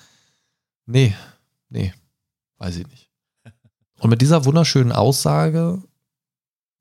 nee, 0.86 1.14
nee, 1.70 1.94
weiß 2.58 2.78
ich 2.78 2.88
nicht. 2.88 3.10
Und 4.00 4.10
mit 4.10 4.22
dieser 4.22 4.46
wunderschönen 4.46 4.92
Aussage, 4.92 5.82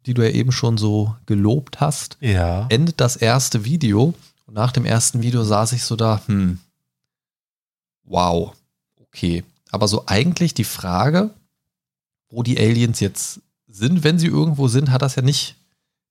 die 0.06 0.14
du 0.14 0.22
ja 0.22 0.30
eben 0.30 0.52
schon 0.52 0.76
so 0.78 1.14
gelobt 1.26 1.80
hast, 1.80 2.16
Ja. 2.20 2.66
endet 2.68 3.00
das 3.00 3.16
erste 3.16 3.64
Video. 3.64 4.14
Und 4.46 4.54
nach 4.54 4.72
dem 4.72 4.84
ersten 4.84 5.22
Video 5.22 5.42
saß 5.44 5.72
ich 5.72 5.84
so 5.84 5.96
da, 5.96 6.20
hm, 6.26 6.58
wow, 8.04 8.52
okay. 9.14 9.44
Aber 9.70 9.88
so 9.88 10.04
eigentlich 10.06 10.54
die 10.54 10.64
Frage, 10.64 11.30
wo 12.28 12.42
die 12.42 12.58
Aliens 12.58 13.00
jetzt 13.00 13.40
sind, 13.66 14.04
wenn 14.04 14.18
sie 14.18 14.26
irgendwo 14.26 14.68
sind, 14.68 14.90
hat 14.90 15.02
das 15.02 15.16
ja 15.16 15.22
nicht, 15.22 15.56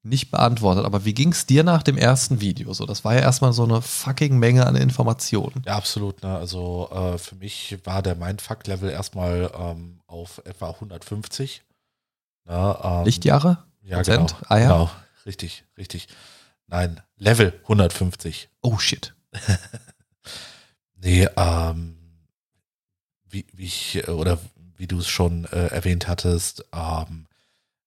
nicht 0.04 0.32
beantwortet. 0.32 0.86
Aber 0.86 1.06
wie 1.06 1.14
ging 1.14 1.32
es 1.32 1.46
dir 1.46 1.64
nach 1.64 1.84
dem 1.84 1.98
ersten 1.98 2.42
Video? 2.42 2.74
So, 2.74 2.86
das 2.86 3.06
war 3.06 3.14
ja 3.14 3.22
erstmal 3.22 3.54
so 3.54 3.64
eine 3.64 3.82
fucking 3.82 4.38
Menge 4.38 4.66
an 4.66 4.76
Informationen. 4.76 5.64
Ja, 5.66 5.76
absolut. 5.76 6.24
Ne? 6.24 6.36
Also 6.36 6.90
äh, 6.92 7.18
für 7.18 7.36
mich 7.36 7.78
war 7.84 8.02
der 8.02 8.16
Mindfuck-Level 8.16 8.90
erstmal 8.90 9.52
ähm, 9.58 10.00
auf 10.08 10.42
etwa 10.46 10.72
150. 10.72 11.62
Ne? 12.46 12.78
Ähm, 12.84 13.06
Lichtjahre? 13.06 13.64
Ja, 13.82 13.98
Prozent? 13.98 14.36
genau. 14.36 14.48
Ah, 14.50 14.58
ja? 14.58 14.68
Genau, 14.68 14.92
richtig, 15.26 15.64
richtig. 15.78 16.08
Nein, 16.68 17.02
Level 17.18 17.54
150. 17.64 18.50
Oh 18.62 18.78
shit. 18.78 19.14
Nee, 21.04 21.28
ähm, 21.36 21.98
wie, 23.34 23.46
wie 23.54 23.66
ich, 23.66 24.08
äh, 24.08 24.12
oder 24.12 24.40
wie 24.78 24.88
du 24.88 25.00
es 25.00 25.10
schon 25.10 25.46
äh, 25.46 25.68
erwähnt 25.68 26.08
hattest, 26.08 26.66
ähm, 26.74 27.26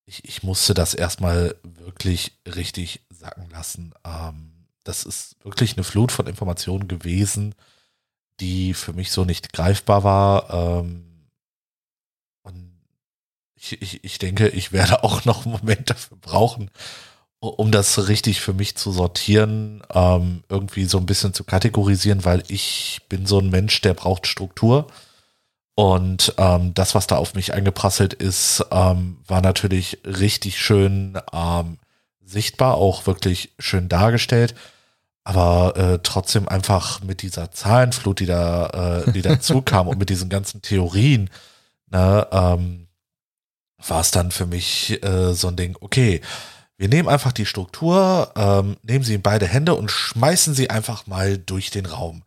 ich, 0.05 0.24
ich 0.24 0.42
musste 0.42 0.74
das 0.74 0.94
erstmal 0.94 1.57
wirklich 1.62 2.32
richtig 2.47 3.03
sacken 3.11 3.49
lassen. 3.51 3.94
Ähm, 4.05 4.66
das 4.84 5.05
ist 5.05 5.36
wirklich 5.44 5.76
eine 5.76 5.84
Flut 5.84 6.12
von 6.12 6.26
Informationen 6.26 6.86
gewesen, 6.86 7.55
die 8.40 8.74
für 8.74 8.92
mich 8.92 9.11
so 9.11 9.24
nicht 9.24 9.53
greifbar 9.53 10.05
war. 10.05 10.51
Ähm, 10.51 11.28
und 12.42 12.72
ich, 13.57 13.80
ich, 13.82 14.05
ich 14.05 14.18
denke, 14.18 14.49
ich 14.49 14.72
werde 14.72 15.03
auch 15.05 15.24
noch 15.24 15.44
einen 15.44 15.57
Moment 15.57 15.90
dafür 15.90 16.18
brauchen, 16.18 16.70
um 17.40 17.70
das 17.72 18.09
richtig 18.09 18.40
für 18.40 18.55
mich 18.55 18.76
zu 18.76 18.92
sortieren, 18.92 19.82
ähm, 19.92 20.44
irgendwie 20.49 20.84
so 20.84 20.99
ein 20.99 21.07
bisschen 21.07 21.34
zu 21.34 21.44
kategorisieren, 21.44 22.24
weil 22.24 22.42
ich 22.49 23.01
bin 23.09 23.26
so 23.26 23.38
ein 23.38 23.51
Mensch, 23.51 23.80
der 23.82 23.94
braucht 23.94 24.26
Struktur. 24.26 24.86
Und 25.77 26.35
ähm, 26.39 26.72
das, 26.72 26.95
was 26.95 27.07
da 27.07 27.16
auf 27.16 27.35
mich 27.35 27.53
eingeprasselt 27.53 28.14
ist, 28.14 28.64
ähm, 28.70 29.18
war 29.27 29.43
natürlich 29.43 29.99
richtig 30.05 30.59
schön 30.59 31.20
ähm, 31.35 31.77
sichtbar, 32.24 32.77
auch 32.77 33.07
wirklich 33.07 33.53
schön 33.59 33.91
dargestellt, 33.91 34.55
aber 35.22 35.77
äh, 35.77 35.99
trotzdem 36.03 36.49
einfach 36.49 37.03
mit 37.03 37.20
dieser 37.20 37.51
Zahlenflut, 37.51 38.20
die 38.20 38.27
da, 38.27 39.05
äh, 39.07 39.12
die 39.12 39.20
dazu 39.22 39.61
kam 39.61 39.87
und 39.87 39.99
mit 39.99 40.09
diesen 40.09 40.31
ganzen 40.31 40.62
Theorien, 40.62 41.29
ne, 41.91 42.27
ähm, 42.33 42.89
war 43.87 44.01
es 44.01 44.11
dann 44.12 44.31
für 44.31 44.47
mich 44.47 45.03
äh, 45.05 45.35
so 45.35 45.49
ein 45.49 45.57
Ding, 45.57 45.77
okay, 45.81 46.22
wir 46.79 46.89
nehmen 46.89 47.09
einfach 47.09 47.33
die 47.33 47.47
Struktur, 47.47 48.33
ähm, 48.35 48.79
nehmen 48.83 49.05
sie 49.05 49.14
in 49.14 49.22
beide 49.22 49.47
Hände 49.47 49.74
und 49.74 49.91
schmeißen 49.91 50.55
sie 50.55 50.70
einfach 50.70 51.07
mal 51.07 51.37
durch 51.37 51.70
den 51.70 51.85
Raum. 51.85 52.22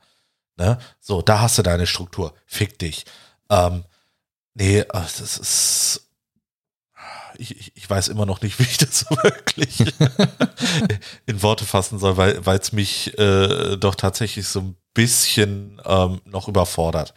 Ne? 0.58 0.78
So, 1.00 1.24
da 1.24 1.42
hast 1.42 1.58
du 1.58 1.64
deine 1.64 1.88
Struktur. 1.88 2.34
Fick 2.46 2.78
dich. 2.78 3.06
Ähm, 3.50 3.84
nee, 4.54 4.84
das 4.92 5.20
ist. 5.20 6.06
Ich, 7.38 7.72
ich, 7.74 7.90
weiß 7.90 8.10
immer 8.10 8.26
noch 8.26 8.42
nicht, 8.42 8.60
wie 8.60 8.64
ich 8.64 8.78
das 8.78 9.10
wirklich 9.10 9.80
in 11.26 11.42
Worte 11.42 11.66
fassen 11.66 11.98
soll, 11.98 12.18
weil 12.18 12.60
es 12.60 12.74
mich 12.74 13.18
äh, 13.18 13.78
doch 13.78 13.96
tatsächlich 13.96 14.48
so 14.48 14.60
ein 14.60 14.76
bisschen 14.94 15.82
ähm, 15.86 16.20
noch 16.26 16.50
überfordert. 16.50 17.14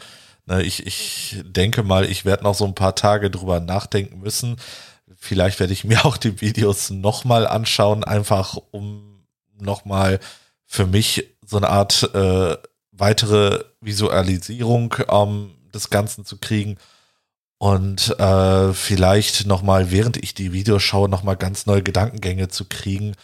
Ne, 0.47 0.62
ich, 0.62 0.87
ich 0.87 1.41
denke 1.45 1.83
mal, 1.83 2.05
ich 2.05 2.24
werde 2.24 2.45
noch 2.45 2.55
so 2.55 2.64
ein 2.64 2.74
paar 2.74 2.95
Tage 2.95 3.30
drüber 3.30 3.61
nachdenken 3.61 4.20
müssen. 4.20 4.57
Vielleicht 5.16 5.61
werde 5.61 5.72
ich 5.72 5.85
mir 5.85 6.05
auch 6.05 6.16
die 6.16 6.41
Videos 6.41 6.91
nochmal 6.91 7.47
anschauen, 7.47 8.05
einfach 8.05 8.57
um 8.70 9.24
nochmal 9.59 10.20
für 10.66 10.87
mich 10.87 11.37
so 11.45 11.59
eine 11.59 11.68
Art 11.68 12.14
äh, 12.14 12.57
weitere 12.93 13.64
Visualisierung 13.80 14.95
ähm, 15.09 15.51
des 15.74 15.90
Ganzen 15.90 16.24
zu 16.24 16.38
kriegen 16.38 16.76
und 17.62 18.18
äh, 18.18 18.72
vielleicht 18.72 19.46
nochmal, 19.46 19.92
während 19.92 20.16
ich 20.16 20.34
die 20.34 20.52
Videos 20.52 20.82
schaue, 20.82 21.08
nochmal 21.08 21.36
ganz 21.36 21.64
neue 21.64 21.84
Gedankengänge 21.84 22.48
zu 22.48 22.64
kriegen, 22.64 23.14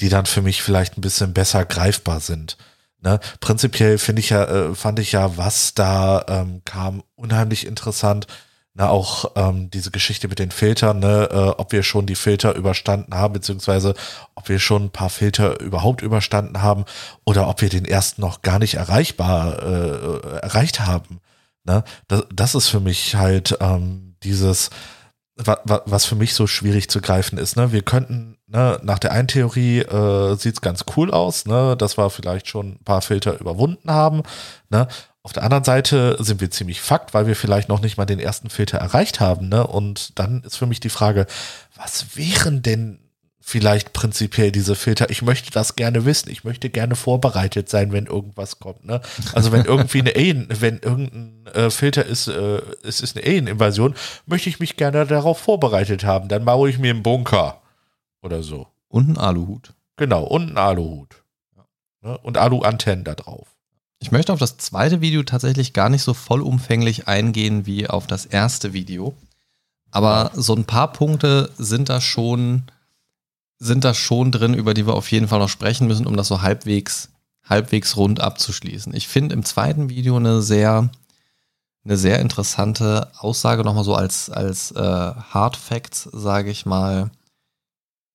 die 0.00 0.10
dann 0.10 0.26
für 0.26 0.42
mich 0.42 0.62
vielleicht 0.62 0.98
ein 0.98 1.00
bisschen 1.00 1.32
besser 1.32 1.64
greifbar 1.64 2.20
sind. 2.20 2.58
Ne? 3.00 3.20
Prinzipiell 3.40 3.96
finde 3.96 4.20
ich 4.20 4.28
ja, 4.28 4.44
äh, 4.44 4.74
fand 4.74 4.98
ich 4.98 5.12
ja, 5.12 5.38
was 5.38 5.72
da 5.72 6.26
ähm, 6.28 6.60
kam, 6.66 7.04
unheimlich 7.14 7.66
interessant. 7.66 8.26
Na, 8.74 8.90
auch 8.90 9.32
ähm, 9.34 9.70
diese 9.70 9.90
Geschichte 9.90 10.28
mit 10.28 10.38
den 10.38 10.50
Filtern, 10.50 10.98
ne, 10.98 11.30
äh, 11.32 11.58
ob 11.58 11.72
wir 11.72 11.82
schon 11.82 12.04
die 12.04 12.16
Filter 12.16 12.54
überstanden 12.54 13.14
haben, 13.14 13.32
beziehungsweise 13.32 13.94
ob 14.34 14.50
wir 14.50 14.58
schon 14.58 14.84
ein 14.84 14.90
paar 14.90 15.08
Filter 15.08 15.58
überhaupt 15.60 16.02
überstanden 16.02 16.60
haben 16.60 16.84
oder 17.24 17.48
ob 17.48 17.62
wir 17.62 17.70
den 17.70 17.86
ersten 17.86 18.20
noch 18.20 18.42
gar 18.42 18.58
nicht 18.58 18.74
erreichbar 18.74 19.62
äh, 19.62 20.40
erreicht 20.42 20.80
haben. 20.80 21.20
Ne? 21.66 21.84
Das, 22.08 22.24
das 22.34 22.54
ist 22.54 22.68
für 22.68 22.80
mich 22.80 23.16
halt 23.16 23.58
ähm, 23.60 24.16
dieses, 24.22 24.70
wa, 25.36 25.58
wa, 25.64 25.82
was 25.86 26.04
für 26.04 26.14
mich 26.14 26.34
so 26.34 26.46
schwierig 26.46 26.88
zu 26.88 27.00
greifen 27.00 27.38
ist. 27.38 27.56
Ne? 27.56 27.72
Wir 27.72 27.82
könnten, 27.82 28.38
ne, 28.46 28.80
nach 28.82 28.98
der 28.98 29.12
einen 29.12 29.28
Theorie 29.28 29.80
äh, 29.80 30.36
sieht 30.36 30.54
es 30.54 30.60
ganz 30.60 30.84
cool 30.96 31.10
aus, 31.10 31.46
ne, 31.46 31.76
dass 31.76 31.98
wir 31.98 32.10
vielleicht 32.10 32.48
schon 32.48 32.72
ein 32.72 32.84
paar 32.84 33.02
Filter 33.02 33.38
überwunden 33.40 33.90
haben. 33.90 34.22
Ne? 34.70 34.88
Auf 35.22 35.32
der 35.32 35.42
anderen 35.42 35.64
Seite 35.64 36.16
sind 36.20 36.40
wir 36.40 36.50
ziemlich 36.50 36.80
fucked, 36.80 37.12
weil 37.12 37.26
wir 37.26 37.34
vielleicht 37.34 37.68
noch 37.68 37.80
nicht 37.80 37.96
mal 37.96 38.06
den 38.06 38.20
ersten 38.20 38.48
Filter 38.48 38.78
erreicht 38.78 39.18
haben. 39.18 39.48
Ne? 39.48 39.66
Und 39.66 40.18
dann 40.18 40.42
ist 40.42 40.56
für 40.56 40.66
mich 40.66 40.80
die 40.80 40.88
Frage, 40.88 41.26
was 41.74 42.16
wären 42.16 42.62
denn 42.62 43.00
vielleicht 43.48 43.92
prinzipiell 43.92 44.50
diese 44.50 44.74
Filter? 44.74 45.08
Ich 45.08 45.22
möchte 45.22 45.52
das 45.52 45.76
gerne 45.76 46.04
wissen. 46.04 46.30
Ich 46.30 46.42
möchte 46.42 46.68
gerne 46.68 46.96
vorbereitet 46.96 47.68
sein, 47.68 47.92
wenn 47.92 48.06
irgendwas 48.06 48.58
kommt. 48.58 48.84
Ne? 48.84 49.00
Also 49.34 49.52
wenn 49.52 49.64
irgendwie 49.64 50.00
eine 50.00 50.16
Alien, 50.16 50.48
wenn 50.50 50.78
irgendein 50.78 51.46
äh, 51.54 51.70
Filter 51.70 52.04
ist, 52.04 52.26
äh, 52.26 52.60
es 52.82 53.00
ist 53.00 53.16
eine 53.16 53.24
Alien-Invasion, 53.24 53.94
möchte 54.26 54.48
ich 54.48 54.58
mich 54.58 54.76
gerne 54.76 55.06
darauf 55.06 55.38
vorbereitet 55.38 56.04
haben. 56.04 56.26
Dann 56.28 56.44
baue 56.44 56.68
ich 56.68 56.80
mir 56.80 56.90
einen 56.90 57.04
Bunker 57.04 57.62
oder 58.20 58.42
so. 58.42 58.66
Und 58.88 59.10
ein 59.10 59.16
Aluhut. 59.16 59.74
Genau, 59.96 60.24
und 60.24 60.48
einen 60.48 60.58
Aluhut. 60.58 61.22
Ne? 62.02 62.18
Und 62.18 62.38
Alu-Antennen 62.38 63.04
da 63.04 63.14
drauf. 63.14 63.46
Ich 64.00 64.10
möchte 64.10 64.32
auf 64.32 64.40
das 64.40 64.56
zweite 64.56 65.00
Video 65.00 65.22
tatsächlich 65.22 65.72
gar 65.72 65.88
nicht 65.88 66.02
so 66.02 66.14
vollumfänglich 66.14 67.06
eingehen 67.06 67.64
wie 67.64 67.86
auf 67.86 68.08
das 68.08 68.26
erste 68.26 68.72
Video. 68.72 69.14
Aber 69.92 70.32
so 70.34 70.52
ein 70.56 70.64
paar 70.64 70.92
Punkte 70.92 71.50
sind 71.58 71.88
da 71.88 72.00
schon, 72.00 72.64
sind 73.58 73.84
da 73.84 73.94
schon 73.94 74.32
drin, 74.32 74.54
über 74.54 74.74
die 74.74 74.86
wir 74.86 74.94
auf 74.94 75.10
jeden 75.10 75.28
Fall 75.28 75.38
noch 75.38 75.48
sprechen 75.48 75.86
müssen, 75.86 76.06
um 76.06 76.16
das 76.16 76.28
so 76.28 76.42
halbwegs, 76.42 77.10
halbwegs 77.44 77.96
rund 77.96 78.20
abzuschließen. 78.20 78.94
Ich 78.94 79.08
finde 79.08 79.34
im 79.34 79.44
zweiten 79.44 79.88
Video 79.88 80.16
eine 80.16 80.42
sehr, 80.42 80.90
eine 81.84 81.96
sehr 81.96 82.20
interessante 82.20 83.10
Aussage 83.18 83.64
nochmal 83.64 83.84
so 83.84 83.94
als, 83.94 84.30
als 84.30 84.72
äh, 84.72 84.80
Hard 84.80 85.56
Facts, 85.56 86.08
sage 86.12 86.50
ich 86.50 86.66
mal, 86.66 87.10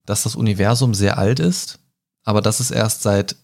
dass 0.05 0.23
das 0.23 0.35
Universum 0.35 0.93
sehr 0.93 1.17
alt 1.17 1.39
ist, 1.39 1.79
aber 2.23 2.41
dass 2.41 2.59
es 2.59 2.71
erst 2.71 3.01
seit 3.01 3.35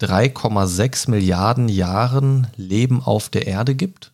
3,6 0.00 1.10
Milliarden 1.10 1.68
Jahren 1.68 2.48
Leben 2.56 3.02
auf 3.02 3.28
der 3.28 3.46
Erde 3.46 3.74
gibt. 3.74 4.12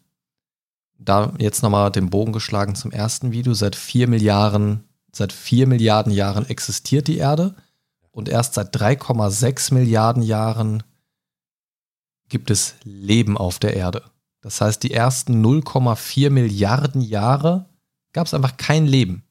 Da 0.98 1.32
jetzt 1.38 1.62
nochmal 1.62 1.90
den 1.90 2.08
Bogen 2.08 2.32
geschlagen 2.32 2.74
zum 2.74 2.90
ersten 2.90 3.32
Video. 3.32 3.52
Seit 3.52 3.76
4 3.76 4.08
Milliarden, 4.08 4.84
seit 5.16 5.32
4 5.32 5.66
Milliarden 5.66 6.12
Jahren 6.12 6.46
existiert 6.48 7.08
die 7.08 7.18
Erde 7.18 7.54
und 8.10 8.28
erst 8.28 8.54
seit 8.54 8.74
3,6 8.76 9.74
Milliarden 9.74 10.22
Jahren 10.22 10.82
gibt 12.28 12.50
es 12.50 12.74
Leben 12.84 13.36
auf 13.36 13.58
der 13.58 13.74
Erde. 13.76 14.02
Das 14.40 14.60
heißt, 14.60 14.82
die 14.82 14.92
ersten 14.92 15.44
0,4 15.44 16.30
Milliarden 16.30 17.00
Jahre 17.00 17.66
gab 18.12 18.26
es 18.26 18.34
einfach 18.34 18.56
kein 18.56 18.86
Leben. 18.86 19.24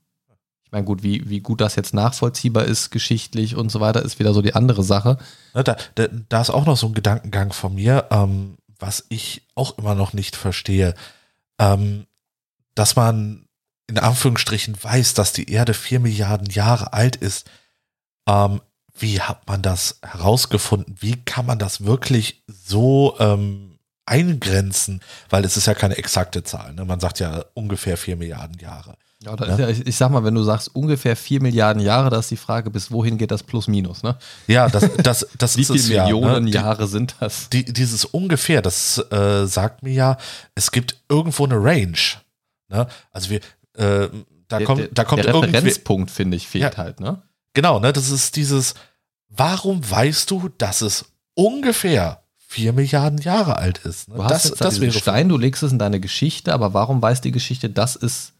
Ich 0.66 0.72
meine, 0.72 0.86
gut, 0.86 1.04
wie, 1.04 1.30
wie 1.30 1.40
gut 1.40 1.62
das 1.62 1.76
jetzt 1.76 1.94
nachvollziehbar 1.94 2.66
ist, 2.66 2.90
geschichtlich 2.90 3.56
und 3.56 3.70
so 3.70 3.80
weiter, 3.80 4.02
ist 4.02 4.20
wieder 4.20 4.34
so 4.34 4.42
die 4.42 4.56
andere 4.56 4.84
Sache. 4.84 5.18
Da, 5.54 5.64
da, 5.96 6.08
da 6.30 6.42
ist 6.42 6.50
auch 6.50 6.66
noch 6.66 6.78
so 6.78 6.88
ein 6.88 6.96
Gedankengang 6.96 7.54
von 7.54 7.76
mir, 7.76 8.08
ähm, 8.10 8.58
was 8.80 9.06
ich 9.10 9.44
auch 9.56 9.78
immer 9.78 9.96
noch 9.96 10.14
nicht 10.14 10.36
verstehe, 10.36 10.96
ähm, 11.60 12.08
dass 12.74 12.96
man 12.96 13.46
in 13.94 14.00
Anführungsstrichen 14.00 14.76
weiß, 14.82 15.14
dass 15.14 15.34
die 15.34 15.52
Erde 15.52 15.76
vier 15.76 16.00
Milliarden 16.00 16.50
Jahre 16.50 16.94
alt 16.94 17.16
ist. 17.16 17.48
Ähm, 18.28 18.60
wie 18.98 19.22
hat 19.22 19.48
man 19.48 19.62
das 19.62 20.00
herausgefunden? 20.02 20.96
Wie 21.00 21.24
kann 21.24 21.46
man 21.46 21.60
das 21.60 21.86
wirklich 21.86 22.44
so 22.48 23.16
ähm, 23.20 23.78
eingrenzen, 24.08 25.02
weil 25.30 25.46
es 25.46 25.58
ist 25.58 25.68
ja 25.68 25.76
keine 25.76 25.98
exakte 25.98 26.44
Zahl. 26.44 26.74
Ne? 26.74 26.86
Man 26.86 27.00
sagt 27.00 27.20
ja 27.20 27.46
ungefähr 27.54 27.98
vier 27.98 28.16
Milliarden 28.16 28.60
Jahre. 28.60 28.96
Ja, 29.22 29.36
ja? 29.36 29.58
ja 29.58 29.70
ich, 29.70 29.86
ich, 29.86 29.96
sag 29.96 30.10
mal, 30.10 30.24
wenn 30.24 30.36
du 30.36 30.44
sagst 30.44 30.76
ungefähr 30.76 31.16
vier 31.16 31.42
Milliarden 31.42 31.82
Jahre, 31.82 32.10
da 32.10 32.18
ist 32.18 32.32
die 32.32 32.38
Frage, 32.38 32.72
bis 32.72 32.92
wohin 32.92 33.20
geht 33.20 33.32
das 33.32 33.44
plus 33.44 33.68
minus, 33.68 34.02
ne? 34.02 34.18
Ja, 34.48 34.70
das, 34.70 34.90
das, 34.98 35.28
das 35.38 35.56
Wie 35.56 35.62
ist 35.62 35.68
viele 35.68 35.80
es 35.80 35.90
ja. 35.90 36.04
Millionen 36.04 36.46
ne? 36.46 36.52
Jahre 36.52 36.88
sind 36.88 37.16
das? 37.20 37.48
Die, 37.50 37.64
dieses 37.64 38.06
ungefähr, 38.06 38.64
das 38.64 38.98
äh, 39.12 39.46
sagt 39.46 39.84
mir 39.84 39.94
ja, 39.94 40.18
es 40.56 40.72
gibt 40.72 40.98
irgendwo 41.08 41.46
eine 41.46 41.56
Range. 41.56 41.98
Ne? 42.74 42.88
Also 43.12 43.30
wir, 43.30 43.40
äh, 43.78 44.10
da 44.48 44.58
Der- 44.60 44.68
kommt, 44.68 44.80
der, 44.80 44.88
da 44.90 45.04
kommt 45.04 45.24
der 45.24 45.34
Referenzpunkt, 45.34 46.12
finde 46.12 46.38
ich, 46.38 46.48
fehlt 46.48 46.74
Ja. 46.76 46.78
halt, 46.78 47.00
ne? 47.00 47.22
genau, 47.54 47.80
ne? 47.80 47.94
Das 47.94 48.10
ist 48.10 48.36
dieses, 48.36 48.74
warum 49.30 49.90
weißt 49.90 50.30
du, 50.32 50.50
dass 50.58 50.82
es 50.82 51.06
ungefähr 51.36 52.24
vier 52.38 52.74
Milliarden 52.74 53.20
Jahre 53.20 53.58
alt 53.58 53.80
ist? 53.80 54.10
Ne? 54.10 54.16
Du 54.16 54.24
hast 54.24 54.32
das 54.32 54.44
jetzt 54.46 54.62
da 54.62 54.66
das 54.66 54.80
wäre 54.80 54.92
Stein, 54.92 55.30
du 55.30 55.38
legst 55.38 55.64
es 55.64 55.72
in 55.72 55.80
deine 55.80 56.00
Geschichte, 56.00 56.54
aber 56.54 56.74
warum 56.74 57.02
weiß 57.02 57.22
die 57.22 57.32
Geschichte, 57.32 57.70
das 57.70 57.96
ist 57.96 58.34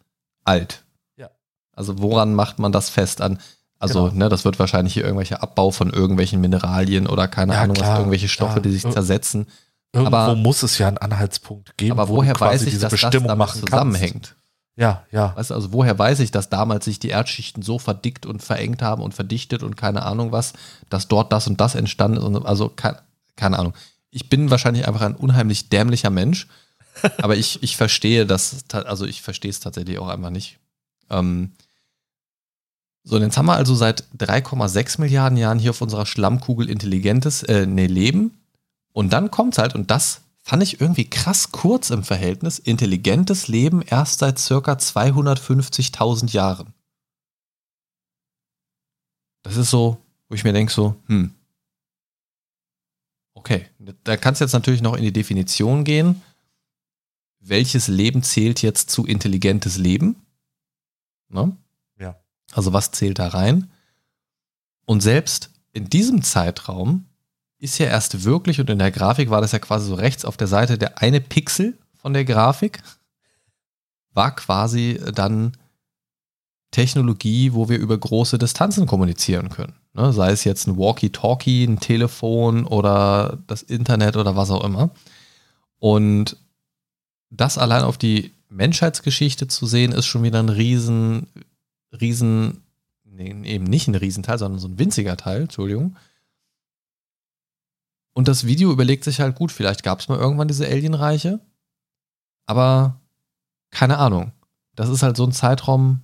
alt? 0.44 0.84
Ja. 1.18 1.30
Also 1.76 2.00
woran 2.00 2.34
macht 2.36 2.60
man 2.60 2.72
das 2.72 2.90
fest 2.90 3.22
an? 3.22 3.40
Also, 3.80 4.06
Genau. 4.06 4.16
ne, 4.16 4.30
das 4.30 4.46
wird 4.46 4.60
wahrscheinlich 4.60 4.94
hier 4.94 5.04
irgendwelcher 5.04 5.44
Abbau 5.44 5.72
von 5.72 5.90
irgendwelchen 5.90 6.40
Mineralien 6.40 7.06
oder 7.08 7.28
keine 7.28 7.54
Ja, 7.54 7.62
Ahnung, 7.64 7.76
was 7.76 7.84
klar, 7.84 7.98
irgendwelche 8.00 8.30
Stoffe, 8.30 8.54
klar. 8.54 8.62
die 8.64 8.72
sich 8.72 8.90
zersetzen. 8.90 9.48
Irgendwo 9.92 10.16
aber- 10.16 10.36
muss 10.36 10.64
es 10.64 10.78
ja 10.78 10.88
einen 10.88 10.98
Anhaltspunkt 11.00 11.78
geben. 11.78 11.92
Aber 11.92 12.08
wo 12.08 12.18
woher 12.18 12.34
quasi 12.34 12.54
weiß 12.54 12.62
ich, 12.64 12.70
diese 12.70 12.82
dass 12.84 12.92
das 12.92 13.02
Bestimmung 13.02 13.28
damit 13.28 13.50
zusammenhängt? 13.50 14.36
Ja, 14.76 15.06
ja. 15.12 15.36
Weißt 15.36 15.52
du, 15.52 15.54
also 15.54 15.72
woher 15.72 15.98
weiß 15.98 16.20
ich, 16.20 16.32
dass 16.32 16.50
damals 16.50 16.86
sich 16.86 17.00
die 17.00 17.10
Erdschichten 17.10 17.62
so 17.62 17.78
verdickt 17.78 18.26
und 18.26 18.42
verengt 18.42 18.82
haben 18.82 19.04
und 19.04 19.14
verdichtet 19.14 19.62
und 19.62 19.78
keine 19.78 20.04
Ahnung 20.04 20.32
was, 20.32 20.54
dass 20.90 21.08
dort 21.08 21.32
das 21.32 21.48
und 21.48 21.62
das 21.62 21.76
entstanden 21.76 22.18
ist. 22.18 22.24
Und 22.24 22.46
also 22.46 22.70
keine, 22.70 23.00
keine 23.36 23.60
Ahnung. 23.60 23.74
Ich 24.10 24.30
bin 24.30 24.50
wahrscheinlich 24.50 24.88
einfach 24.88 25.02
ein 25.02 25.16
unheimlich 25.16 25.70
dämlicher 25.70 26.10
Mensch, 26.10 26.48
aber 27.18 27.36
ich, 27.36 27.62
ich 27.62 27.78
verstehe 27.78 28.26
das, 28.26 28.66
also 28.72 29.06
ich 29.06 29.22
verstehe 29.22 29.52
es 29.52 29.60
tatsächlich 29.60 30.00
auch 30.00 30.08
einfach 30.08 30.32
nicht. 30.32 30.58
Ähm, 31.10 31.52
so, 33.04 33.18
und 33.18 33.22
jetzt 33.22 33.38
haben 33.38 33.48
wir 33.48 33.56
also 33.56 33.76
seit 33.76 34.06
3,6 34.18 35.02
Milliarden 35.02 35.38
Jahren 35.38 35.60
hier 35.60 35.72
auf 35.72 35.82
unserer 35.82 36.06
Schlammkugel 36.06 36.70
intelligentes, 36.70 37.44
äh, 37.44 37.66
nee, 37.66 37.88
Leben. 37.88 38.40
Und 38.94 39.12
dann 39.12 39.30
kommt's 39.30 39.58
halt, 39.58 39.76
und 39.76 39.92
das 39.92 40.22
fand 40.44 40.62
ich 40.62 40.82
irgendwie 40.82 41.10
krass 41.10 41.52
kurz 41.52 41.90
im 41.90 42.04
Verhältnis, 42.04 42.60
intelligentes 42.60 43.48
Leben 43.48 43.82
erst 43.82 44.20
seit 44.20 44.38
circa 44.38 44.74
250.000 44.74 46.32
Jahren. 46.32 46.74
Das 49.42 49.58
ist 49.58 49.70
so, 49.70 49.98
wo 50.30 50.36
ich 50.36 50.44
mir 50.44 50.54
denke 50.54 50.72
so, 50.72 50.96
hm, 51.08 51.34
okay, 53.34 53.68
da 54.04 54.18
kannst 54.18 54.42
du 54.42 54.46
jetzt 54.46 54.54
natürlich 54.54 54.82
noch 54.82 54.96
in 54.96 55.04
die 55.04 55.14
Definition 55.14 55.84
gehen. 55.84 56.22
Welches 57.40 57.88
Leben 57.88 58.24
zählt 58.24 58.62
jetzt 58.62 58.90
zu 58.90 59.06
intelligentes 59.06 59.78
Leben? 59.78 60.26
Ne? 61.30 61.56
Ja. 62.00 62.20
Also 62.52 62.74
was 62.74 62.92
zählt 62.92 63.20
da 63.20 63.30
rein? 63.30 63.72
Und 64.86 65.02
selbst 65.02 65.52
in 65.72 65.90
diesem 65.90 66.22
Zeitraum 66.22 67.06
ist 67.64 67.78
ja 67.78 67.86
erst 67.86 68.26
wirklich, 68.26 68.60
und 68.60 68.70
in 68.70 68.78
der 68.78 68.92
Grafik 68.92 69.30
war 69.30 69.40
das 69.40 69.54
ja 69.54 69.60
quasi 69.60 69.88
so 69.88 69.96
rechts 69.96 70.26
auf 70.26 70.36
der 70.36 70.48
Seite, 70.48 70.78
der 70.78 71.02
eine 71.02 71.22
Pixel 71.22 71.78
von 71.96 72.14
der 72.14 72.26
Grafik 72.26 72.84
war 74.12 74.36
quasi 74.36 75.00
dann 75.16 75.54
Technologie, 76.72 77.54
wo 77.54 77.70
wir 77.70 77.78
über 77.78 77.98
große 77.98 78.38
Distanzen 78.38 78.86
kommunizieren 78.86 79.48
können. 79.48 79.76
Ne? 79.94 80.12
Sei 80.12 80.32
es 80.32 80.44
jetzt 80.44 80.68
ein 80.68 80.78
Walkie-Talkie, 80.78 81.64
ein 81.64 81.80
Telefon 81.80 82.66
oder 82.66 83.38
das 83.48 83.62
Internet 83.62 84.18
oder 84.18 84.36
was 84.36 84.52
auch 84.52 84.66
immer. 84.66 84.90
Und 85.80 86.36
das 87.30 87.58
allein 87.58 87.84
auf 87.84 87.98
die 87.98 88.34
Menschheitsgeschichte 88.50 89.48
zu 89.48 89.68
sehen, 89.68 89.94
ist 89.94 90.06
schon 90.06 90.24
wieder 90.24 90.40
ein 90.40 90.50
riesen, 90.50 91.28
riesen, 91.94 92.64
nee, 93.06 93.30
eben 93.46 93.64
nicht 93.64 93.88
ein 93.88 93.96
Riesenteil, 93.96 94.38
sondern 94.38 94.60
so 94.60 94.68
ein 94.68 94.80
winziger 94.80 95.16
Teil, 95.16 95.44
Entschuldigung. 95.44 95.96
Und 98.14 98.28
das 98.28 98.46
Video 98.46 98.72
überlegt 98.72 99.04
sich 99.04 99.20
halt 99.20 99.36
gut, 99.36 99.52
vielleicht 99.52 99.84
gab 99.84 100.00
es 100.00 100.08
mal 100.08 100.20
irgendwann 100.20 100.48
diese 100.48 100.68
Alienreiche, 100.68 101.40
aber 102.46 103.02
keine 103.72 103.98
Ahnung. 103.98 104.32
Das 104.76 104.90
ist 104.90 105.04
halt 105.04 105.18
so 105.18 105.26
ein 105.26 105.32
Zeitraum, 105.32 106.02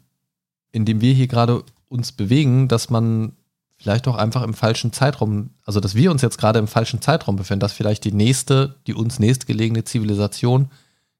in 0.72 0.86
dem 0.86 1.01
wir 1.01 1.14
hier 1.14 1.28
gerade 1.28 1.64
uns 1.88 2.12
bewegen, 2.12 2.68
dass 2.68 2.89
man 2.89 3.34
vielleicht 3.78 4.07
auch 4.07 4.16
einfach 4.16 4.43
im 4.43 4.53
falschen 4.53 4.91
Zeitraum, 4.91 5.51
also 5.66 5.80
dass 5.80 5.95
wir 5.95 6.12
uns 6.12 6.22
jetzt 6.22 6.38
gerade 6.38 6.60
im 6.60 6.68
falschen 6.68 7.01
Zeitraum 7.01 7.36
befinden, 7.36 7.62
dass 7.62 7.74
vielleicht 7.74 8.03
die 8.03 8.12
nächste, 8.12 8.76
die 8.88 8.93
uns 8.93 9.20
nächstgelegene 9.20 9.86
Zivilisation 9.86 10.70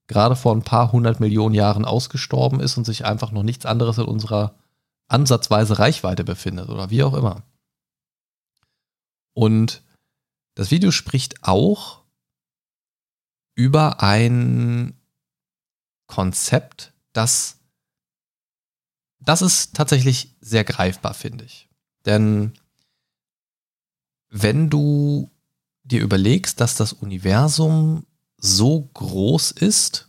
gerade 0.06 0.36
vor 0.36 0.54
ein 0.54 0.62
paar 0.62 0.92
hundert 0.92 1.20
Millionen 1.20 1.54
Jahren 1.54 1.84
ausgestorben 1.84 2.60
ist 2.60 2.76
und 2.76 2.84
sich 2.84 3.04
einfach 3.04 3.32
noch 3.32 3.44
nichts 3.44 3.64
anderes 3.64 3.98
in 3.98 4.04
unserer 4.04 4.54
ansatzweise 5.08 5.78
Reichweite 5.78 6.24
befindet 6.24 6.68
oder 6.68 6.90
wie 6.90 7.02
auch 7.02 7.14
immer. 7.14 7.42
Und 9.32 9.82
das 10.54 10.70
Video 10.70 10.90
spricht 10.90 11.42
auch 11.42 12.02
über 13.54 14.02
ein 14.02 14.94
Konzept, 16.06 16.92
das 17.12 17.56
das 19.22 19.42
ist 19.42 19.74
tatsächlich 19.74 20.34
sehr 20.40 20.64
greifbar, 20.64 21.14
finde 21.14 21.44
ich. 21.44 21.68
Denn 22.06 22.54
wenn 24.30 24.70
du 24.70 25.30
dir 25.84 26.00
überlegst, 26.00 26.60
dass 26.60 26.76
das 26.76 26.92
Universum 26.92 28.06
so 28.38 28.88
groß 28.94 29.50
ist, 29.50 30.08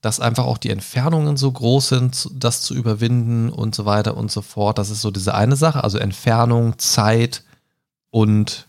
dass 0.00 0.20
einfach 0.20 0.44
auch 0.44 0.58
die 0.58 0.70
Entfernungen 0.70 1.36
so 1.36 1.50
groß 1.50 1.88
sind, 1.88 2.30
das 2.32 2.62
zu 2.62 2.74
überwinden 2.74 3.50
und 3.50 3.74
so 3.74 3.84
weiter 3.84 4.16
und 4.16 4.30
so 4.30 4.42
fort. 4.42 4.78
Das 4.78 4.90
ist 4.90 5.00
so 5.00 5.10
diese 5.10 5.34
eine 5.34 5.56
Sache, 5.56 5.82
also 5.82 5.98
Entfernung, 5.98 6.78
Zeit 6.78 7.44
und 8.10 8.67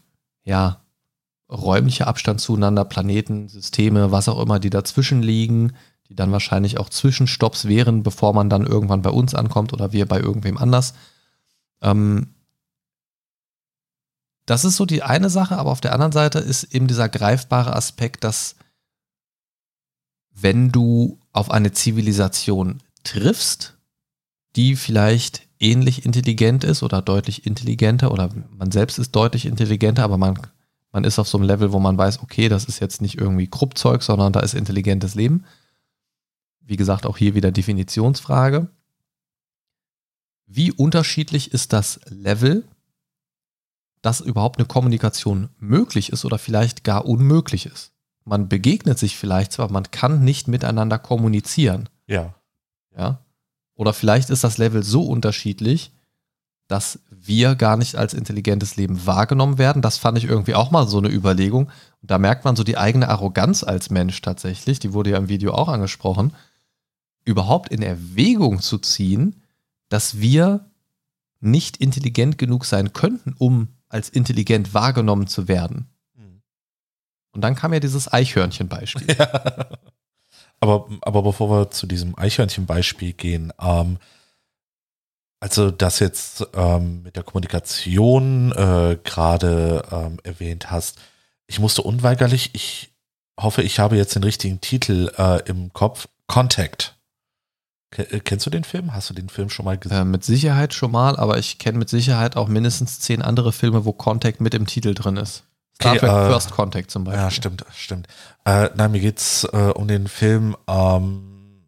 ja, 0.50 0.82
räumlicher 1.48 2.08
Abstand 2.08 2.42
zueinander, 2.42 2.84
Planeten, 2.84 3.48
Systeme, 3.48 4.12
was 4.12 4.28
auch 4.28 4.42
immer, 4.42 4.60
die 4.60 4.72
dazwischen 4.72 5.22
liegen, 5.22 5.74
die 6.10 6.16
dann 6.16 6.32
wahrscheinlich 6.32 6.80
auch 6.80 6.90
Zwischenstopps 6.90 7.68
wären, 7.68 8.02
bevor 8.02 8.34
man 8.34 8.50
dann 8.50 8.66
irgendwann 8.66 9.04
bei 9.04 9.12
uns 9.12 9.36
ankommt 9.36 9.74
oder 9.74 9.94
wir 9.94 10.08
bei 10.08 10.20
irgendwem 10.20 10.58
anders. 10.58 10.96
Ähm, 11.82 12.34
das 14.48 14.66
ist 14.66 14.76
so 14.76 14.88
die 14.88 15.04
eine 15.04 15.30
Sache, 15.30 15.58
aber 15.58 15.70
auf 15.70 15.82
der 15.82 15.94
anderen 15.94 16.12
Seite 16.12 16.40
ist 16.40 16.64
eben 16.64 16.88
dieser 16.88 17.10
greifbare 17.10 17.76
Aspekt, 17.76 18.24
dass 18.24 18.56
wenn 20.32 20.72
du 20.72 21.20
auf 21.32 21.52
eine 21.52 21.72
Zivilisation 21.74 22.82
triffst, 23.04 23.78
die 24.56 24.76
vielleicht 24.76 25.48
ähnlich 25.60 26.06
intelligent 26.06 26.64
ist 26.64 26.84
oder 26.84 27.02
deutlich 27.02 27.46
intelligenter 27.46 28.12
oder 28.12 28.30
man 28.50 28.72
selbst 28.72 28.98
ist 28.98 29.12
deutlich 29.16 29.46
intelligenter, 29.46 30.04
aber 30.04 30.18
man, 30.18 30.40
man 30.92 31.04
ist 31.04 31.20
auf 31.20 31.28
so 31.28 31.38
einem 31.38 31.48
Level, 31.48 31.72
wo 31.72 31.80
man 31.80 31.98
weiß, 31.98 32.22
okay, 32.22 32.50
das 32.50 32.66
ist 32.66 32.80
jetzt 32.80 33.02
nicht 33.02 33.20
irgendwie 33.20 33.48
Kruppzeug, 33.48 34.02
sondern 34.02 34.34
da 34.34 34.40
ist 34.40 34.54
intelligentes 34.54 35.16
Leben. 35.16 35.46
Wie 36.62 36.78
gesagt, 36.78 37.06
auch 37.06 37.18
hier 37.18 37.36
wieder 37.36 37.52
Definitionsfrage. 37.52 38.70
Wie 40.46 40.72
unterschiedlich 40.72 41.54
ist 41.54 41.74
das 41.74 42.00
Level, 42.08 42.68
dass 44.02 44.22
überhaupt 44.22 44.60
eine 44.60 44.68
Kommunikation 44.68 45.50
möglich 45.60 46.12
ist 46.12 46.26
oder 46.26 46.40
vielleicht 46.40 46.84
gar 46.84 47.06
unmöglich 47.06 47.66
ist? 47.66 47.92
Man 48.24 48.48
begegnet 48.48 48.98
sich 48.98 49.18
vielleicht 49.18 49.52
zwar, 49.52 49.72
man 49.72 49.92
kann 49.92 50.24
nicht 50.24 50.48
miteinander 50.48 51.00
kommunizieren. 51.00 51.90
Ja. 52.08 52.36
Ja. 52.96 53.26
Oder 53.80 53.94
vielleicht 53.94 54.30
ist 54.30 54.44
das 54.44 54.58
Level 54.58 54.84
so 54.84 55.04
unterschiedlich, 55.04 55.94
dass 56.68 57.00
wir 57.10 57.56
gar 57.56 57.78
nicht 57.78 57.96
als 57.96 58.14
intelligentes 58.14 58.76
Leben 58.76 59.06
wahrgenommen 59.06 59.58
werden. 59.58 59.82
Das 59.82 59.98
fand 59.98 60.18
ich 60.18 60.26
irgendwie 60.26 60.54
auch 60.54 60.70
mal 60.70 60.86
so 60.86 60.98
eine 60.98 61.08
Überlegung. 61.08 61.68
Und 62.02 62.12
da 62.12 62.18
merkt 62.18 62.44
man 62.44 62.58
so 62.58 62.66
die 62.66 62.78
eigene 62.78 63.08
Arroganz 63.08 63.64
als 63.64 63.90
Mensch 63.90 64.22
tatsächlich, 64.22 64.80
die 64.80 64.92
wurde 64.92 65.12
ja 65.12 65.18
im 65.18 65.30
Video 65.30 65.54
auch 65.54 65.70
angesprochen, 65.70 66.34
überhaupt 67.24 67.70
in 67.70 67.82
Erwägung 67.82 68.60
zu 68.60 68.80
ziehen, 68.80 69.44
dass 69.88 70.20
wir 70.20 70.66
nicht 71.40 71.78
intelligent 71.78 72.38
genug 72.38 72.66
sein 72.66 72.92
könnten, 72.92 73.34
um 73.38 73.70
als 73.88 74.10
intelligent 74.10 74.74
wahrgenommen 74.74 75.28
zu 75.28 75.48
werden. 75.48 75.88
Und 77.32 77.42
dann 77.44 77.56
kam 77.56 77.72
ja 77.72 77.80
dieses 77.80 78.12
Eichhörnchen-Beispiel. 78.12 79.08
Ja. 79.18 79.70
Aber, 80.62 80.90
aber 81.02 81.24
bevor 81.24 81.50
wir 81.50 81.72
zu 81.72 81.88
diesem 81.88 82.18
Eichhörnchen-Beispiel 82.18 83.14
gehen, 83.14 83.54
ähm, 83.62 83.98
also 85.42 85.72
das 85.72 86.00
jetzt 86.00 86.46
ähm, 86.54 87.04
mit 87.04 87.16
der 87.16 87.24
Kommunikation 87.24 88.52
äh, 88.52 88.98
gerade 89.04 89.86
ähm, 89.92 90.20
erwähnt 90.24 90.70
hast, 90.70 91.00
ich 91.48 91.60
musste 91.60 91.82
unweigerlich, 91.82 92.50
ich 92.54 92.92
hoffe, 93.40 93.62
ich 93.64 93.80
habe 93.80 93.96
jetzt 93.96 94.16
den 94.16 94.24
richtigen 94.24 94.60
Titel 94.60 95.12
äh, 95.18 95.42
im 95.50 95.72
Kopf, 95.72 96.10
Contact. 96.28 96.98
Ke- 97.92 98.12
äh, 98.12 98.20
Kennst 98.20 98.46
du 98.46 98.50
den 98.50 98.66
Film? 98.66 98.94
Hast 98.94 99.10
du 99.10 99.14
den 99.14 99.30
Film 99.30 99.50
schon 99.50 99.64
mal 99.66 99.78
gesehen? 99.78 99.98
Äh, 99.98 100.06
mit 100.06 100.26
Sicherheit 100.26 100.74
schon 100.74 100.92
mal, 100.92 101.16
aber 101.16 101.38
ich 101.38 101.58
kenne 101.58 101.78
mit 101.78 101.90
Sicherheit 101.90 102.36
auch 102.36 102.50
mindestens 102.50 103.00
zehn 103.00 103.22
andere 103.22 103.54
Filme, 103.54 103.86
wo 103.86 103.94
Contact 103.94 104.42
mit 104.42 104.54
im 104.54 104.68
Titel 104.68 104.94
drin 104.94 105.16
ist. 105.16 105.46
Star 105.82 105.94
Okay, 105.94 106.00
Trek 106.00 106.12
äh, 106.12 106.30
First 106.30 106.52
Contact 106.52 106.92
zum 106.92 107.04
Beispiel. 107.06 107.24
Ja, 107.24 107.32
stimmt, 107.32 107.66
stimmt. 107.74 108.08
Äh, 108.46 108.70
nein, 108.76 108.92
mir 108.92 109.00
geht's 109.00 109.46
äh, 109.46 109.72
um 109.74 109.88
den 109.88 110.08
Film. 110.08 110.56
Ähm, 110.68 111.64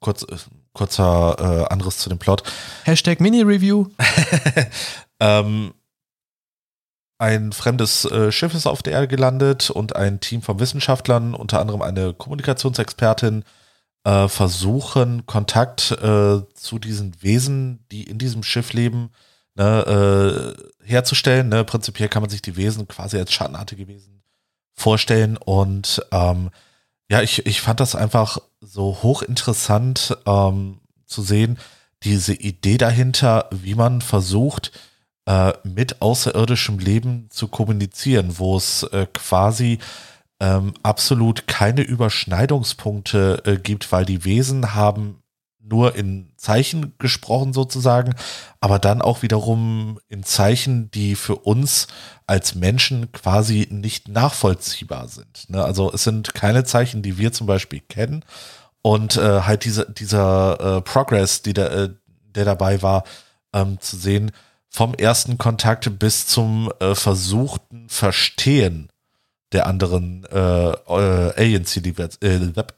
kurz, 0.00 0.22
äh, 0.22 0.36
kurzer 0.72 1.36
äh, 1.38 1.72
anderes 1.72 1.98
zu 1.98 2.08
dem 2.08 2.18
Plot. 2.18 2.42
Hashtag 2.84 3.20
Mini-Review. 3.20 3.86
Ähm, 5.20 5.74
ein 7.18 7.52
fremdes 7.52 8.06
äh, 8.06 8.32
Schiff 8.32 8.54
ist 8.54 8.66
auf 8.66 8.82
der 8.82 8.94
Erde 8.94 9.08
gelandet 9.08 9.68
und 9.68 9.94
ein 9.94 10.20
Team 10.20 10.40
von 10.40 10.58
Wissenschaftlern, 10.58 11.34
unter 11.34 11.60
anderem 11.60 11.82
eine 11.82 12.14
Kommunikationsexpertin, 12.14 13.44
äh, 14.04 14.28
versuchen 14.28 15.26
Kontakt 15.26 15.90
äh, 15.92 16.40
zu 16.54 16.78
diesen 16.78 17.22
Wesen, 17.22 17.84
die 17.92 18.04
in 18.04 18.16
diesem 18.18 18.42
Schiff 18.42 18.72
leben, 18.72 19.10
ne, 19.54 20.54
äh, 20.84 20.86
herzustellen. 20.86 21.48
Ne? 21.48 21.64
Prinzipiell 21.64 22.08
kann 22.08 22.22
man 22.22 22.30
sich 22.30 22.42
die 22.42 22.56
Wesen 22.56 22.88
quasi 22.88 23.18
als 23.18 23.32
schattenartige 23.32 23.88
Wesen 23.88 24.22
vorstellen 24.74 25.36
und 25.36 26.02
ähm, 26.10 26.50
ja, 27.10 27.22
ich, 27.22 27.44
ich 27.44 27.60
fand 27.60 27.80
das 27.80 27.96
einfach 27.96 28.38
so 28.60 28.98
hochinteressant 29.02 30.16
ähm, 30.26 30.78
zu 31.06 31.22
sehen, 31.22 31.58
diese 32.04 32.34
Idee 32.34 32.78
dahinter, 32.78 33.48
wie 33.50 33.74
man 33.74 34.00
versucht, 34.00 34.70
äh, 35.26 35.52
mit 35.64 36.00
außerirdischem 36.00 36.78
Leben 36.78 37.28
zu 37.30 37.48
kommunizieren, 37.48 38.38
wo 38.38 38.56
es 38.56 38.84
äh, 38.84 39.06
quasi 39.12 39.80
ähm, 40.40 40.72
absolut 40.82 41.46
keine 41.46 41.82
Überschneidungspunkte 41.82 43.42
äh, 43.44 43.56
gibt, 43.56 43.92
weil 43.92 44.04
die 44.04 44.24
Wesen 44.24 44.74
haben 44.74 45.19
nur 45.62 45.94
in 45.94 46.30
Zeichen 46.36 46.94
gesprochen 46.98 47.52
sozusagen, 47.52 48.14
aber 48.60 48.78
dann 48.78 49.02
auch 49.02 49.22
wiederum 49.22 50.00
in 50.08 50.22
Zeichen, 50.22 50.90
die 50.90 51.14
für 51.14 51.36
uns 51.36 51.86
als 52.26 52.54
Menschen 52.54 53.12
quasi 53.12 53.68
nicht 53.70 54.08
nachvollziehbar 54.08 55.08
sind. 55.08 55.48
Ne? 55.48 55.64
Also 55.64 55.92
es 55.92 56.04
sind 56.04 56.34
keine 56.34 56.64
Zeichen, 56.64 57.02
die 57.02 57.18
wir 57.18 57.32
zum 57.32 57.46
Beispiel 57.46 57.80
kennen 57.80 58.24
und 58.82 59.16
äh, 59.16 59.42
halt 59.42 59.64
diese, 59.64 59.90
dieser 59.90 60.78
äh, 60.78 60.80
Progress, 60.80 61.42
die 61.42 61.52
da, 61.52 61.66
äh, 61.66 61.90
der 62.34 62.44
dabei 62.44 62.82
war, 62.82 63.04
ähm, 63.52 63.78
zu 63.80 63.96
sehen, 63.96 64.32
vom 64.68 64.94
ersten 64.94 65.36
Kontakt 65.36 65.98
bis 65.98 66.26
zum 66.26 66.72
äh, 66.80 66.94
versuchten 66.94 67.88
Verstehen 67.88 68.88
der 69.52 69.66
anderen 69.66 70.24
äh, 70.30 70.70
äh, 70.70 71.56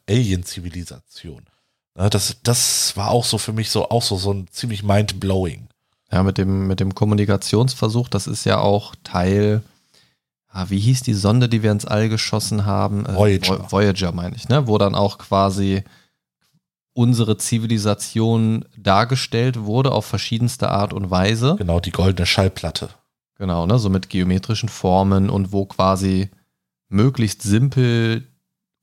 Alien-Zivilisation. 0.08 1.42
Ne, 1.94 2.08
das, 2.08 2.38
das 2.42 2.96
war 2.96 3.10
auch 3.10 3.24
so 3.24 3.38
für 3.38 3.52
mich 3.52 3.70
so 3.70 3.88
auch 3.90 4.02
so, 4.02 4.16
so 4.16 4.32
ein 4.32 4.46
ziemlich 4.50 4.82
mind-blowing. 4.82 5.68
Ja, 6.10 6.22
mit 6.22 6.38
dem, 6.38 6.66
mit 6.66 6.80
dem 6.80 6.94
Kommunikationsversuch, 6.94 8.08
das 8.08 8.26
ist 8.26 8.44
ja 8.44 8.58
auch 8.58 8.94
Teil, 9.02 9.62
ah, 10.48 10.66
wie 10.68 10.78
hieß 10.78 11.02
die 11.02 11.14
Sonde, 11.14 11.48
die 11.48 11.62
wir 11.62 11.72
ins 11.72 11.84
All 11.86 12.08
geschossen 12.08 12.66
haben? 12.66 13.06
Äh, 13.06 13.14
Voyager. 13.14 13.54
Voy- 13.54 13.72
Voyager 13.72 14.12
meine 14.12 14.36
ich, 14.36 14.48
ne? 14.48 14.66
Wo 14.66 14.78
dann 14.78 14.94
auch 14.94 15.18
quasi 15.18 15.84
unsere 16.94 17.38
Zivilisation 17.38 18.66
dargestellt 18.76 19.60
wurde 19.62 19.92
auf 19.92 20.04
verschiedenste 20.04 20.70
Art 20.70 20.92
und 20.92 21.10
Weise. 21.10 21.56
Genau, 21.56 21.80
die 21.80 21.90
goldene 21.92 22.26
Schallplatte. 22.26 22.90
Genau, 23.38 23.66
ne? 23.66 23.78
So 23.78 23.88
mit 23.88 24.10
geometrischen 24.10 24.68
Formen 24.68 25.30
und 25.30 25.52
wo 25.52 25.64
quasi 25.64 26.30
möglichst 26.90 27.42
simpel 27.42 28.28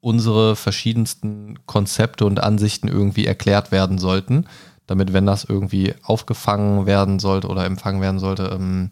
unsere 0.01 0.55
verschiedensten 0.55 1.59
Konzepte 1.65 2.25
und 2.25 2.41
Ansichten 2.41 2.87
irgendwie 2.87 3.25
erklärt 3.25 3.71
werden 3.71 3.97
sollten, 3.97 4.45
damit, 4.87 5.13
wenn 5.13 5.25
das 5.25 5.43
irgendwie 5.43 5.93
aufgefangen 6.03 6.85
werden 6.85 7.19
sollte 7.19 7.47
oder 7.47 7.65
empfangen 7.65 8.01
werden 8.01 8.19
sollte, 8.19 8.49
ähm, 8.53 8.89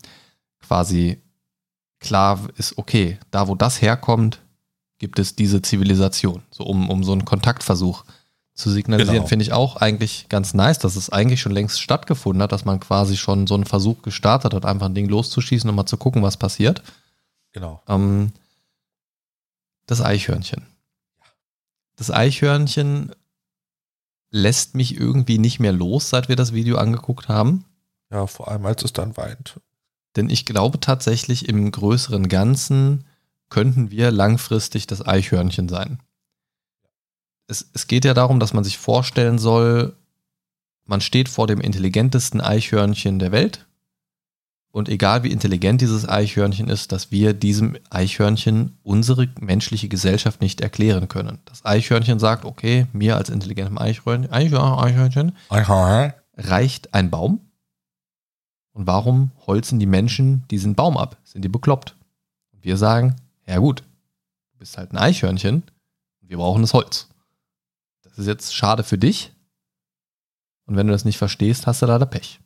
quasi 0.62 1.22
klar 2.00 2.40
ist, 2.58 2.78
okay, 2.78 3.18
da 3.32 3.48
wo 3.48 3.56
das 3.56 3.82
herkommt, 3.82 4.42
gibt 5.00 5.20
es 5.20 5.36
diese 5.36 5.62
Zivilisation. 5.62 6.44
So 6.52 6.64
um, 6.66 6.90
um 6.90 7.04
so 7.04 7.14
einen 7.14 7.26
Kontaktversuch 7.26 8.04
zu 8.54 8.70
signalisieren, 8.72 9.18
Genau. 9.18 9.28
finde 9.28 9.44
ich 9.44 9.54
auch 9.54 9.76
eigentlich 9.78 10.28
ganz 10.30 10.54
nice, 10.54 10.80
dass 10.80 10.96
es 10.96 11.10
eigentlich 11.12 11.42
schon 11.42 11.52
längst 11.52 11.80
stattgefunden 11.82 12.42
hat, 12.42 12.52
dass 12.52 12.66
man 12.66 12.80
quasi 12.80 13.16
schon 13.16 13.48
so 13.48 13.54
einen 13.54 13.66
Versuch 13.66 14.02
gestartet 14.02 14.54
hat, 14.54 14.66
einfach 14.66 14.88
ein 14.88 14.96
Ding 14.96 15.08
loszuschießen 15.08 15.70
und 15.70 15.76
mal 15.76 15.86
zu 15.86 15.98
gucken, 15.98 16.24
was 16.24 16.38
passiert. 16.38 16.82
Genau. 17.54 17.82
Ähm, 17.88 18.32
das 19.86 20.02
Eichhörnchen. 20.02 20.66
Das 21.98 22.12
Eichhörnchen 22.12 23.12
lässt 24.32 24.76
mich 24.76 24.98
irgendwie 24.98 25.40
nicht 25.40 25.60
mehr 25.60 25.74
los, 25.74 26.10
seit 26.10 26.30
wir 26.30 26.36
das 26.36 26.54
Video 26.54 26.78
angeguckt 26.78 27.28
haben. 27.28 27.66
Ja, 28.10 28.28
vor 28.28 28.48
allem 28.48 28.66
als 28.66 28.84
es 28.84 28.94
dann 28.94 29.18
weint. 29.18 29.60
Denn 30.16 30.30
ich 30.30 30.46
glaube 30.46 30.80
tatsächlich, 30.80 31.50
im 31.50 31.72
größeren 31.72 32.30
Ganzen 32.30 33.06
könnten 33.50 33.92
wir 33.92 34.12
langfristig 34.12 34.88
das 34.88 35.06
Eichhörnchen 35.06 35.70
sein. 35.70 36.00
Es, 37.48 37.70
es 37.74 37.88
geht 37.88 38.06
ja 38.06 38.14
darum, 38.14 38.40
dass 38.40 38.54
man 38.54 38.64
sich 38.64 38.78
vorstellen 38.78 39.40
soll, 39.40 39.96
man 40.86 41.02
steht 41.02 41.30
vor 41.30 41.48
dem 41.48 41.62
intelligentesten 41.62 42.42
Eichhörnchen 42.42 43.20
der 43.20 43.32
Welt. 43.32 43.67
Und 44.78 44.90
egal 44.90 45.24
wie 45.24 45.32
intelligent 45.32 45.82
dieses 45.82 46.08
Eichhörnchen 46.08 46.70
ist, 46.70 46.92
dass 46.92 47.10
wir 47.10 47.34
diesem 47.34 47.78
Eichhörnchen 47.90 48.78
unsere 48.84 49.28
menschliche 49.40 49.88
Gesellschaft 49.88 50.40
nicht 50.40 50.62
erklären 50.62 51.08
können. 51.08 51.40
Das 51.46 51.66
Eichhörnchen 51.66 52.20
sagt, 52.20 52.46
okay, 52.46 52.86
mir 52.94 53.18
als 53.18 53.30
intelligentem 53.30 53.80
Eichhörnchen, 53.80 54.32
Eichhörnchen 54.32 55.36
reicht 56.36 56.94
ein 56.94 57.10
Baum? 57.10 57.40
Und 58.72 58.86
warum 58.86 59.32
holzen 59.48 59.80
die 59.80 59.88
Menschen 59.88 60.48
diesen 60.52 60.76
Baum 60.76 60.96
ab? 60.96 61.18
Sind 61.24 61.42
die 61.44 61.50
bekloppt? 61.50 61.96
Und 62.54 62.64
wir 62.64 62.78
sagen, 62.78 63.16
ja 63.48 63.58
gut, 63.58 63.80
du 64.52 64.60
bist 64.60 64.78
halt 64.78 64.92
ein 64.92 65.00
Eichhörnchen, 65.00 65.64
wir 66.22 66.38
brauchen 66.38 66.62
das 66.62 66.76
Holz. 66.76 67.08
Das 68.04 68.20
ist 68.20 68.28
jetzt 68.28 68.54
schade 68.54 68.84
für 68.84 69.00
dich. 69.00 69.32
Und 70.68 70.76
wenn 70.76 70.86
du 70.86 70.94
das 70.94 71.04
nicht 71.04 71.18
verstehst, 71.18 71.66
hast 71.66 71.82
du 71.82 71.88
leider 71.88 72.06
Pech. 72.06 72.40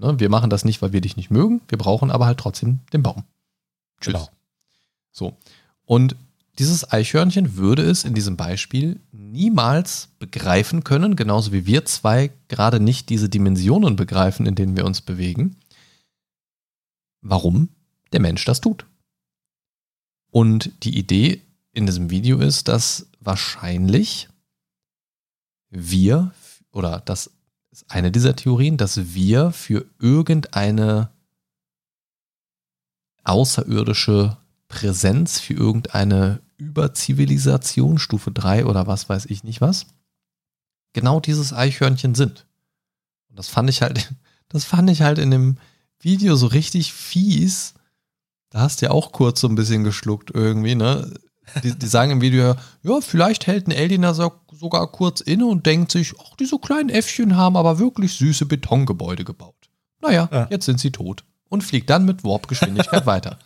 Ne? 0.00 0.18
Wir 0.18 0.30
machen 0.30 0.50
das 0.50 0.64
nicht, 0.64 0.80
weil 0.80 0.92
wir 0.92 1.02
dich 1.02 1.16
nicht 1.16 1.30
mögen, 1.30 1.60
wir 1.68 1.78
brauchen 1.78 2.10
aber 2.10 2.26
halt 2.26 2.38
trotzdem 2.38 2.80
den 2.92 3.02
Baum. 3.02 3.24
Tschüss. 4.00 4.14
Genau. 4.14 4.28
So. 5.12 5.36
Und 5.84 6.16
dieses 6.58 6.90
Eichhörnchen 6.90 7.56
würde 7.56 7.82
es 7.82 8.04
in 8.04 8.14
diesem 8.14 8.36
Beispiel 8.36 9.00
niemals 9.12 10.08
begreifen 10.18 10.84
können, 10.84 11.16
genauso 11.16 11.52
wie 11.52 11.66
wir 11.66 11.84
zwei 11.84 12.30
gerade 12.48 12.80
nicht 12.80 13.08
diese 13.08 13.28
Dimensionen 13.28 13.96
begreifen, 13.96 14.46
in 14.46 14.54
denen 14.54 14.76
wir 14.76 14.84
uns 14.84 15.00
bewegen, 15.00 15.56
warum 17.20 17.68
der 18.12 18.20
Mensch 18.20 18.44
das 18.44 18.60
tut. 18.60 18.86
Und 20.30 20.84
die 20.84 20.98
Idee 20.98 21.42
in 21.72 21.86
diesem 21.86 22.10
Video 22.10 22.38
ist, 22.38 22.68
dass 22.68 23.06
wahrscheinlich 23.20 24.28
wir, 25.70 26.32
oder 26.72 27.00
das 27.04 27.30
ist 27.70 27.90
eine 27.90 28.10
dieser 28.10 28.36
Theorien, 28.36 28.76
dass 28.76 29.14
wir 29.14 29.52
für 29.52 29.86
irgendeine 29.98 31.10
außerirdische 33.24 34.36
Präsenz, 34.68 35.40
für 35.40 35.54
irgendeine 35.54 36.40
Überzivilisation, 36.56 37.98
Stufe 37.98 38.30
3 38.30 38.66
oder 38.66 38.86
was 38.86 39.08
weiß 39.08 39.26
ich 39.26 39.44
nicht 39.44 39.60
was, 39.60 39.86
genau 40.92 41.20
dieses 41.20 41.52
Eichhörnchen 41.52 42.14
sind. 42.14 42.46
Und 43.28 43.38
das 43.38 43.48
fand 43.48 43.70
ich 43.70 43.82
halt, 43.82 44.12
das 44.48 44.64
fand 44.64 44.90
ich 44.90 45.02
halt 45.02 45.18
in 45.18 45.30
dem 45.30 45.58
Video 46.00 46.36
so 46.36 46.46
richtig 46.46 46.92
fies. 46.92 47.74
Da 48.50 48.60
hast 48.60 48.80
du 48.80 48.86
ja 48.86 48.90
auch 48.90 49.12
kurz 49.12 49.40
so 49.40 49.48
ein 49.48 49.54
bisschen 49.54 49.84
geschluckt 49.84 50.30
irgendwie, 50.34 50.74
ne? 50.74 51.12
Die, 51.62 51.78
die 51.78 51.86
sagen 51.86 52.12
im 52.12 52.20
Video, 52.20 52.54
ja, 52.82 53.00
vielleicht 53.00 53.46
hält 53.46 53.66
ein 53.68 53.72
Alien 53.72 54.02
da 54.02 54.14
so, 54.14 54.32
sogar 54.52 54.86
kurz 54.90 55.20
inne 55.20 55.46
und 55.46 55.66
denkt 55.66 55.92
sich, 55.92 56.12
ach, 56.20 56.36
diese 56.38 56.58
kleinen 56.58 56.88
Äffchen 56.90 57.36
haben 57.36 57.56
aber 57.56 57.78
wirklich 57.78 58.14
süße 58.14 58.46
Betongebäude 58.46 59.24
gebaut. 59.24 59.70
Naja, 60.00 60.28
Ja. 60.32 60.46
jetzt 60.50 60.66
sind 60.66 60.80
sie 60.80 60.90
tot. 60.92 61.24
Und 61.48 61.62
fliegt 61.64 61.90
dann 61.90 62.04
mit 62.04 62.22
Warp-Geschwindigkeit 62.24 63.06
weiter. 63.06 63.38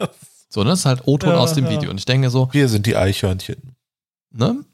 So, 0.51 0.61
und 0.61 0.67
das 0.67 0.81
ist 0.81 0.87
halt 0.87 1.07
O-Ton 1.07 1.31
Ja, 1.31 1.37
aus 1.39 1.55
dem 1.55 1.65
ja. 1.65 1.71
Video. 1.71 1.91
Und 1.91 1.99
ich 1.99 2.05
denke 2.05 2.29
so, 2.31 2.49
Wir 2.53 2.69
sind 2.69 2.87
die 2.87 2.97
Eichhörnchen. 2.97 3.75
ne? 4.31 4.65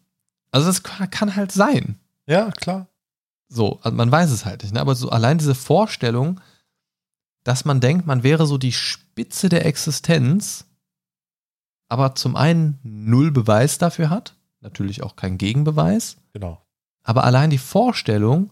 Also 0.50 0.66
das 0.66 0.82
kann 0.82 1.08
kann 1.10 1.36
halt 1.36 1.52
sein. 1.52 2.00
Ja, 2.26 2.50
klar. 2.50 2.88
So, 3.48 3.78
also 3.82 3.96
man 3.96 4.10
weiß 4.10 4.30
es 4.32 4.44
halt 4.44 4.62
nicht. 4.62 4.74
Ne? 4.74 4.80
Aber 4.80 4.94
so 4.96 5.10
allein 5.10 5.38
diese 5.38 5.54
Vorstellung, 5.54 6.40
dass 7.44 7.64
man 7.64 7.80
denkt, 7.80 8.06
man 8.06 8.22
wäre 8.24 8.46
so 8.46 8.58
die 8.58 8.72
Spitze 8.72 9.48
der 9.48 9.64
Existenz, 9.64 10.66
aber 11.90 12.14
zum 12.14 12.36
einen 12.36 12.78
null 12.82 13.30
Beweis 13.30 13.76
dafür 13.76 14.08
hat, 14.08 14.34
natürlich 14.62 15.02
auch 15.02 15.16
kein 15.16 15.36
Gegenbeweis, 15.36 16.16
Genau. 16.32 16.62
aber 17.02 17.24
allein 17.24 17.50
die 17.50 17.58
Vorstellung, 17.58 18.50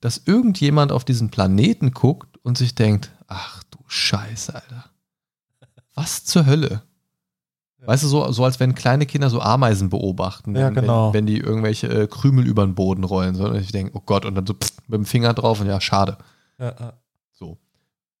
dass 0.00 0.22
irgendjemand 0.26 0.92
auf 0.92 1.04
diesen 1.04 1.30
Planeten 1.30 1.92
guckt 1.92 2.38
und 2.44 2.58
sich 2.58 2.74
denkt, 2.74 3.10
ach 3.26 3.62
du 3.70 3.78
Scheiße, 3.86 4.54
Alter. 4.54 4.84
Was 5.94 6.24
zur 6.24 6.44
Hölle? 6.46 6.82
Ja. 7.80 7.86
Weißt 7.86 8.02
du, 8.02 8.08
so, 8.08 8.30
so 8.32 8.44
als 8.44 8.58
wenn 8.60 8.74
kleine 8.74 9.06
Kinder 9.06 9.30
so 9.30 9.40
Ameisen 9.40 9.88
beobachten, 9.90 10.54
Ja, 10.56 10.66
wenn, 10.66 10.74
genau. 10.74 11.08
wenn, 11.08 11.20
wenn 11.20 11.26
die 11.26 11.38
irgendwelche 11.38 11.86
äh, 11.86 12.06
Krümel 12.06 12.46
über 12.46 12.66
den 12.66 12.74
Boden 12.74 13.04
rollen. 13.04 13.34
So, 13.34 13.44
und 13.46 13.54
ich 13.56 13.72
denke, 13.72 13.92
oh 13.96 14.02
Gott, 14.04 14.24
und 14.24 14.34
dann 14.34 14.46
so 14.46 14.54
pst, 14.54 14.88
mit 14.88 14.98
dem 14.98 15.06
Finger 15.06 15.32
drauf 15.34 15.60
und 15.60 15.68
ja, 15.68 15.80
schade. 15.80 16.18
Ja, 16.58 16.74
ja. 16.78 16.92
So. 17.32 17.58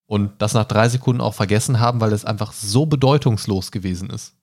Und 0.06 0.40
das 0.40 0.54
nach 0.54 0.64
drei 0.66 0.88
Sekunden 0.88 1.20
auch 1.20 1.34
vergessen 1.34 1.80
haben, 1.80 2.00
weil 2.00 2.12
es 2.12 2.24
einfach 2.24 2.52
so 2.52 2.86
bedeutungslos 2.86 3.72
gewesen 3.72 4.08
ist. 4.10 4.34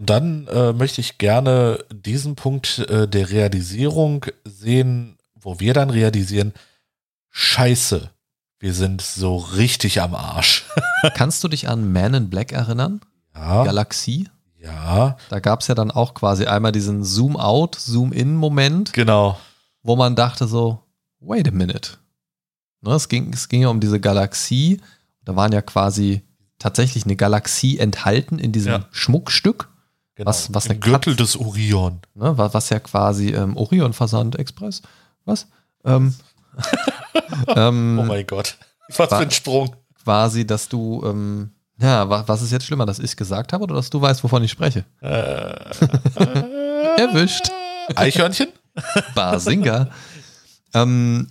Und 0.00 0.08
dann 0.08 0.46
äh, 0.48 0.72
möchte 0.72 1.02
ich 1.02 1.18
gerne 1.18 1.84
diesen 1.92 2.34
Punkt 2.34 2.78
äh, 2.88 3.06
der 3.06 3.28
Realisierung 3.30 4.24
sehen, 4.44 5.18
wo 5.34 5.60
wir 5.60 5.74
dann 5.74 5.90
realisieren, 5.90 6.54
scheiße, 7.30 8.10
wir 8.58 8.74
sind 8.74 9.02
so 9.02 9.36
richtig 9.36 10.00
am 10.00 10.14
Arsch. 10.14 10.64
Kannst 11.14 11.44
du 11.44 11.48
dich 11.48 11.68
an 11.68 11.92
Man 11.92 12.14
in 12.14 12.30
Black 12.30 12.52
erinnern? 12.52 13.00
Ja. 13.34 13.64
Galaxie? 13.64 14.28
Ja. 14.58 15.16
Da 15.30 15.40
gab 15.40 15.60
es 15.60 15.68
ja 15.68 15.74
dann 15.74 15.90
auch 15.90 16.14
quasi 16.14 16.44
einmal 16.46 16.72
diesen 16.72 17.04
Zoom-out, 17.04 17.76
Zoom-in-Moment, 17.76 18.92
Genau. 18.92 19.38
wo 19.82 19.96
man 19.96 20.16
dachte 20.16 20.46
so, 20.46 20.80
wait 21.20 21.48
a 21.48 21.50
minute. 21.50 21.92
Ne, 22.82 22.92
es, 22.92 23.08
ging, 23.08 23.32
es 23.32 23.48
ging 23.48 23.62
ja 23.62 23.68
um 23.68 23.80
diese 23.80 24.00
Galaxie. 24.00 24.80
Da 25.24 25.36
waren 25.36 25.52
ja 25.52 25.60
quasi 25.62 26.22
tatsächlich 26.58 27.04
eine 27.04 27.16
Galaxie 27.16 27.78
enthalten 27.78 28.38
in 28.38 28.52
diesem 28.52 28.72
Ja. 28.72 28.84
Schmuckstück, 28.90 29.68
genau. 30.20 30.28
Was- 30.28 30.52
was 30.54 30.66
Im 30.66 30.72
eine 30.72 30.80
Gürtel 30.80 31.14
Katz- 31.16 31.32
des 31.32 31.36
Orion. 31.40 32.00
ne, 32.14 32.36
wa- 32.38 32.52
was 32.52 32.68
ja 32.70 32.78
quasi 32.80 33.30
ähm, 33.30 33.56
Orion 33.56 33.92
Versand 33.92 34.36
Express, 34.38 34.82
was? 35.24 35.46
Ähm, 35.84 36.14
ähm, 37.48 37.98
Oh 38.00 38.04
mein 38.04 38.26
Gott. 38.26 38.56
Was 38.96 39.08
für 39.08 39.16
ein 39.16 39.30
Sprung. 39.30 39.74
quasi, 40.04 40.46
dass 40.46 40.68
du, 40.68 41.02
ähm, 41.06 41.50
ja, 41.80 42.08
wa- 42.08 42.24
was 42.26 42.42
ist 42.42 42.50
jetzt 42.52 42.66
schlimmer, 42.66 42.86
dass 42.86 42.98
ich 42.98 43.16
gesagt 43.16 43.52
habe 43.52 43.64
oder 43.64 43.74
dass 43.76 43.88
du 43.90 44.00
weißt, 44.00 44.22
wovon 44.24 44.42
ich 44.44 44.50
spreche? 44.50 44.84
Äh, 45.00 45.06
Erwischt. 47.00 47.50
Eichhörnchen? 47.94 48.48
Basinga. 49.14 49.88
ähm, 50.74 51.28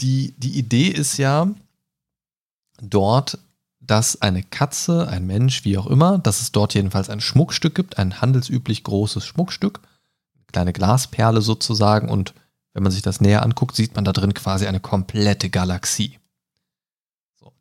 die, 0.00 0.34
die 0.38 0.58
Idee 0.58 0.88
ist 0.88 1.16
ja 1.16 1.48
dort, 2.82 3.38
dass 3.86 4.20
eine 4.20 4.42
Katze, 4.42 5.08
ein 5.08 5.26
Mensch, 5.26 5.64
wie 5.64 5.78
auch 5.78 5.86
immer, 5.86 6.18
dass 6.18 6.40
es 6.40 6.52
dort 6.52 6.74
jedenfalls 6.74 7.08
ein 7.08 7.20
Schmuckstück 7.20 7.74
gibt, 7.74 7.98
ein 7.98 8.20
handelsüblich 8.20 8.84
großes 8.84 9.24
Schmuckstück, 9.24 9.80
eine 10.34 10.44
kleine 10.46 10.72
Glasperle 10.72 11.40
sozusagen 11.40 12.08
und 12.08 12.34
wenn 12.72 12.82
man 12.82 12.92
sich 12.92 13.02
das 13.02 13.20
näher 13.20 13.42
anguckt, 13.42 13.74
sieht 13.74 13.94
man 13.94 14.04
da 14.04 14.12
drin 14.12 14.34
quasi 14.34 14.66
eine 14.66 14.80
komplette 14.80 15.48
Galaxie. 15.48 16.18
So. 17.40 17.54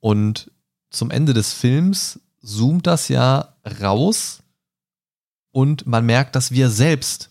Und 0.00 0.50
zum 0.90 1.10
Ende 1.10 1.34
des 1.34 1.52
Films 1.52 2.20
zoomt 2.42 2.86
das 2.86 3.08
ja 3.08 3.54
raus 3.82 4.42
und 5.50 5.86
man 5.86 6.06
merkt, 6.06 6.36
dass 6.36 6.50
wir 6.50 6.70
selbst, 6.70 7.30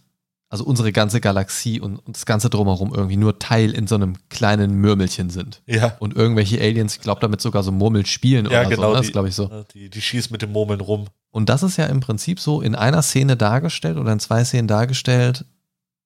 also 0.55 0.63
unsere 0.63 0.93
ganze 0.93 1.19
Galaxie 1.19 1.81
und, 1.81 1.97
und 1.97 2.15
das 2.15 2.25
ganze 2.25 2.49
drumherum 2.49 2.93
irgendwie 2.93 3.17
nur 3.17 3.39
Teil 3.39 3.71
in 3.71 3.87
so 3.87 3.95
einem 3.95 4.15
kleinen 4.29 4.75
Mürmelchen 4.75 5.29
sind. 5.29 5.61
Ja. 5.65 5.97
Und 5.99 6.15
irgendwelche 6.15 6.61
Aliens, 6.61 6.95
ich 6.95 7.01
glaube, 7.01 7.19
damit 7.19 7.41
sogar 7.41 7.61
so 7.61 7.73
Murmel 7.73 8.05
spielen 8.05 8.45
Ja, 8.49 8.61
oder 8.61 8.69
genau. 8.69 8.81
so. 8.81 8.87
Ne? 8.87 8.95
Das 8.95 9.05
die, 9.07 9.11
glaube 9.11 9.27
ich 9.27 9.35
so. 9.35 9.65
Die, 9.73 9.89
die 9.89 10.01
schießt 10.01 10.31
mit 10.31 10.41
dem 10.41 10.53
Murmeln 10.53 10.79
rum. 10.79 11.07
Und 11.31 11.49
das 11.49 11.61
ist 11.61 11.75
ja 11.75 11.87
im 11.87 11.99
Prinzip 11.99 12.39
so 12.39 12.61
in 12.61 12.73
einer 12.73 13.01
Szene 13.01 13.35
dargestellt 13.35 13.97
oder 13.97 14.13
in 14.13 14.21
zwei 14.21 14.45
Szenen 14.45 14.69
dargestellt, 14.69 15.43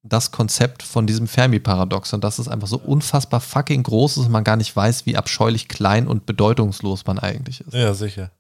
das 0.02 0.32
Konzept 0.32 0.82
von 0.82 1.06
diesem 1.06 1.28
Fermi-Paradoxon, 1.28 2.22
dass 2.22 2.40
es 2.40 2.48
einfach 2.48 2.68
so 2.68 2.78
unfassbar 2.78 3.40
fucking 3.40 3.84
groß 3.84 4.18
ist 4.18 4.26
und 4.26 4.32
man 4.32 4.44
gar 4.44 4.56
nicht 4.56 4.76
weiß, 4.76 5.06
wie 5.06 5.16
abscheulich 5.16 5.68
klein 5.68 6.08
und 6.08 6.26
bedeutungslos 6.26 7.06
man 7.06 7.20
eigentlich 7.20 7.62
ist. 7.62 7.74
Ja, 7.74 7.94
sicher. 7.94 8.32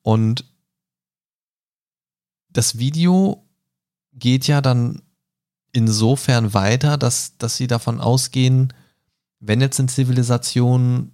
Und 0.00 0.46
das 2.48 2.78
Video 2.78 3.44
geht 4.14 4.46
ja 4.46 4.60
dann 4.60 5.02
insofern 5.74 6.54
weiter, 6.54 6.96
dass, 6.96 7.36
dass 7.36 7.56
sie 7.58 7.66
davon 7.66 8.00
ausgehen, 8.00 8.72
wenn 9.40 9.60
jetzt 9.60 9.78
eine 9.78 9.88
Zivilisation 9.88 11.12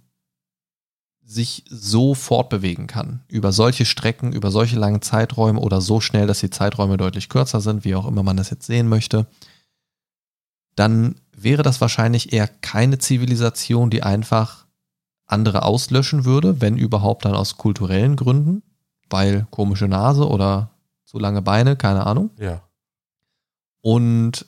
sich 1.23 1.65
so 1.69 2.13
fortbewegen 2.13 2.87
kann, 2.87 3.23
über 3.27 3.51
solche 3.51 3.85
Strecken, 3.85 4.33
über 4.33 4.51
solche 4.51 4.77
langen 4.77 5.01
Zeiträume 5.01 5.59
oder 5.59 5.81
so 5.81 5.99
schnell, 6.01 6.27
dass 6.27 6.39
die 6.39 6.49
Zeiträume 6.49 6.97
deutlich 6.97 7.29
kürzer 7.29 7.61
sind, 7.61 7.83
wie 7.85 7.95
auch 7.95 8.05
immer 8.07 8.23
man 8.23 8.37
das 8.37 8.49
jetzt 8.49 8.65
sehen 8.65 8.87
möchte, 8.89 9.27
dann 10.75 11.15
wäre 11.35 11.63
das 11.63 11.81
wahrscheinlich 11.81 12.33
eher 12.33 12.47
keine 12.47 12.97
Zivilisation, 12.97 13.89
die 13.89 14.03
einfach 14.03 14.65
andere 15.25 15.63
auslöschen 15.63 16.25
würde, 16.25 16.59
wenn 16.61 16.77
überhaupt 16.77 17.25
dann 17.25 17.33
aus 17.35 17.57
kulturellen 17.57 18.15
Gründen, 18.17 18.61
weil 19.09 19.47
komische 19.49 19.87
Nase 19.87 20.27
oder 20.27 20.71
zu 21.05 21.17
lange 21.17 21.41
Beine, 21.41 21.75
keine 21.77 22.05
Ahnung 22.05 22.31
Ja. 22.37 22.61
und 23.81 24.45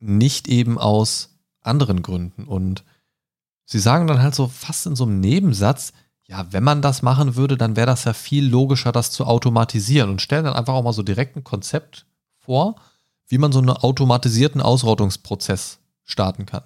nicht 0.00 0.48
eben 0.48 0.78
aus 0.78 1.38
anderen 1.62 2.02
Gründen. 2.02 2.44
Und 2.44 2.84
sie 3.64 3.78
sagen 3.78 4.06
dann 4.06 4.22
halt 4.22 4.34
so 4.34 4.48
fast 4.48 4.86
in 4.86 4.96
so 4.96 5.04
einem 5.04 5.20
Nebensatz, 5.20 5.92
ja, 6.26 6.46
wenn 6.50 6.62
man 6.62 6.82
das 6.82 7.02
machen 7.02 7.36
würde, 7.36 7.56
dann 7.56 7.76
wäre 7.76 7.86
das 7.86 8.04
ja 8.04 8.12
viel 8.12 8.46
logischer, 8.46 8.92
das 8.92 9.10
zu 9.10 9.24
automatisieren 9.24 10.10
und 10.10 10.22
stellen 10.22 10.44
dann 10.44 10.54
einfach 10.54 10.74
auch 10.74 10.82
mal 10.82 10.92
so 10.92 11.02
direkt 11.02 11.36
ein 11.36 11.44
Konzept 11.44 12.06
vor, 12.36 12.76
wie 13.28 13.38
man 13.38 13.52
so 13.52 13.58
einen 13.58 13.70
automatisierten 13.70 14.60
Ausrottungsprozess 14.60 15.78
starten 16.04 16.46
kann. 16.46 16.64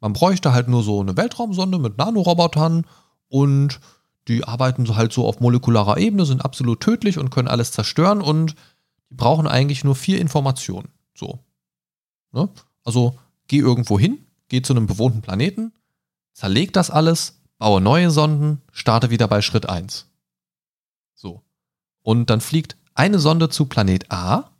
Man 0.00 0.14
bräuchte 0.14 0.52
halt 0.52 0.68
nur 0.68 0.82
so 0.82 1.00
eine 1.00 1.16
Weltraumsonde 1.16 1.78
mit 1.78 1.98
Nanorobotern 1.98 2.86
und 3.28 3.80
die 4.28 4.44
arbeiten 4.44 4.86
so 4.86 4.96
halt 4.96 5.12
so 5.12 5.26
auf 5.26 5.40
molekularer 5.40 5.98
Ebene, 5.98 6.24
sind 6.24 6.44
absolut 6.44 6.80
tödlich 6.80 7.18
und 7.18 7.30
können 7.30 7.48
alles 7.48 7.72
zerstören 7.72 8.22
und 8.22 8.54
die 9.10 9.14
brauchen 9.14 9.46
eigentlich 9.46 9.84
nur 9.84 9.94
vier 9.94 10.20
Informationen. 10.20 10.88
So. 11.14 11.40
Ne? 12.34 12.50
Also 12.82 13.18
geh 13.46 13.58
irgendwo 13.58 13.98
hin, 13.98 14.26
geh 14.48 14.60
zu 14.60 14.72
einem 14.72 14.86
bewohnten 14.86 15.22
Planeten, 15.22 15.72
zerleg 16.32 16.72
das 16.72 16.90
alles, 16.90 17.40
baue 17.58 17.80
neue 17.80 18.10
Sonden, 18.10 18.60
starte 18.72 19.10
wieder 19.10 19.28
bei 19.28 19.40
Schritt 19.40 19.68
1. 19.68 20.10
So. 21.14 21.42
Und 22.02 22.28
dann 22.28 22.40
fliegt 22.40 22.76
eine 22.94 23.18
Sonde 23.18 23.48
zu 23.48 23.66
Planet 23.66 24.10
A, 24.10 24.50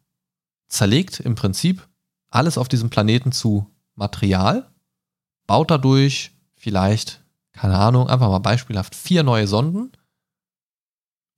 zerlegt 0.69 1.21
im 1.21 1.35
Prinzip 1.35 1.87
alles 2.31 2.59
auf 2.59 2.69
diesem 2.69 2.91
Planeten 2.91 3.33
zu 3.33 3.71
Material, 3.95 4.71
baut 5.47 5.71
dadurch 5.71 6.33
vielleicht, 6.55 7.25
keine 7.53 7.79
Ahnung, 7.79 8.09
einfach 8.09 8.29
mal 8.29 8.39
beispielhaft 8.39 8.95
vier 8.95 9.23
neue 9.23 9.47
Sonden 9.47 9.93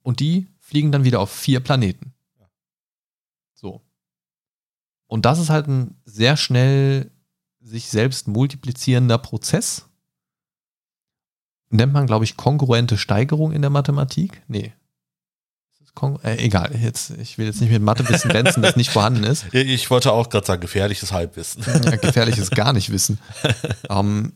und 0.03 0.21
die 0.21 0.47
fliegen 0.61 0.93
dann 0.93 1.05
wieder 1.05 1.21
auf 1.21 1.31
vier 1.31 1.61
Planeten. 1.61 2.16
Und 5.07 5.25
das 5.25 5.39
ist 5.39 5.51
halt 5.51 5.69
ein 5.69 5.97
sehr 6.05 6.37
schnell 6.37 7.11
sich 7.61 7.89
selbst 7.89 8.29
multiplizierender 8.29 9.19
Prozess. 9.19 9.87
Nennt 11.69 11.93
man, 11.93 12.07
glaube 12.07 12.25
ich, 12.25 12.37
kongruente 12.37 12.97
Steigerung 12.97 13.53
in 13.53 13.61
der 13.61 13.71
Mathematik? 13.71 14.43
Nee. 14.49 14.73
Äh, 16.23 16.45
egal, 16.45 16.73
jetzt, 16.79 17.11
ich 17.19 17.39
will 17.39 17.47
jetzt 17.47 17.61
nicht 17.61 17.71
mit 17.71 17.81
Mathewissen 17.81 18.29
glänzen, 18.29 18.63
das 18.63 18.77
nicht 18.77 18.91
vorhanden 18.91 19.25
ist. 19.25 19.47
Ich 19.53 19.91
wollte 19.91 20.13
auch 20.13 20.29
gerade 20.29 20.47
sagen, 20.47 20.61
gefährliches 20.61 21.13
Halbwissen. 21.13 21.65
Ja, 21.85 21.97
gefährliches 21.97 22.51
gar 22.51 22.73
nicht 22.73 22.91
wissen. 22.91 23.19
ähm, 23.89 24.33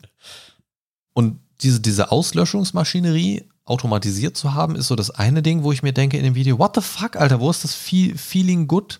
und 1.13 1.39
diese, 1.61 1.79
diese 1.79 2.11
Auslöschungsmaschinerie 2.11 3.43
automatisiert 3.65 4.35
zu 4.35 4.55
haben, 4.55 4.75
ist 4.75 4.87
so 4.87 4.95
das 4.95 5.11
eine 5.11 5.43
Ding, 5.43 5.63
wo 5.63 5.71
ich 5.71 5.83
mir 5.83 5.93
denke 5.93 6.17
in 6.17 6.23
dem 6.23 6.35
Video, 6.35 6.57
what 6.57 6.75
the 6.75 6.81
fuck, 6.81 7.15
Alter, 7.15 7.39
wo 7.39 7.49
ist 7.49 7.63
das 7.63 7.75
Fe 7.75 8.13
Feeling 8.17 8.67
Good 8.67 8.99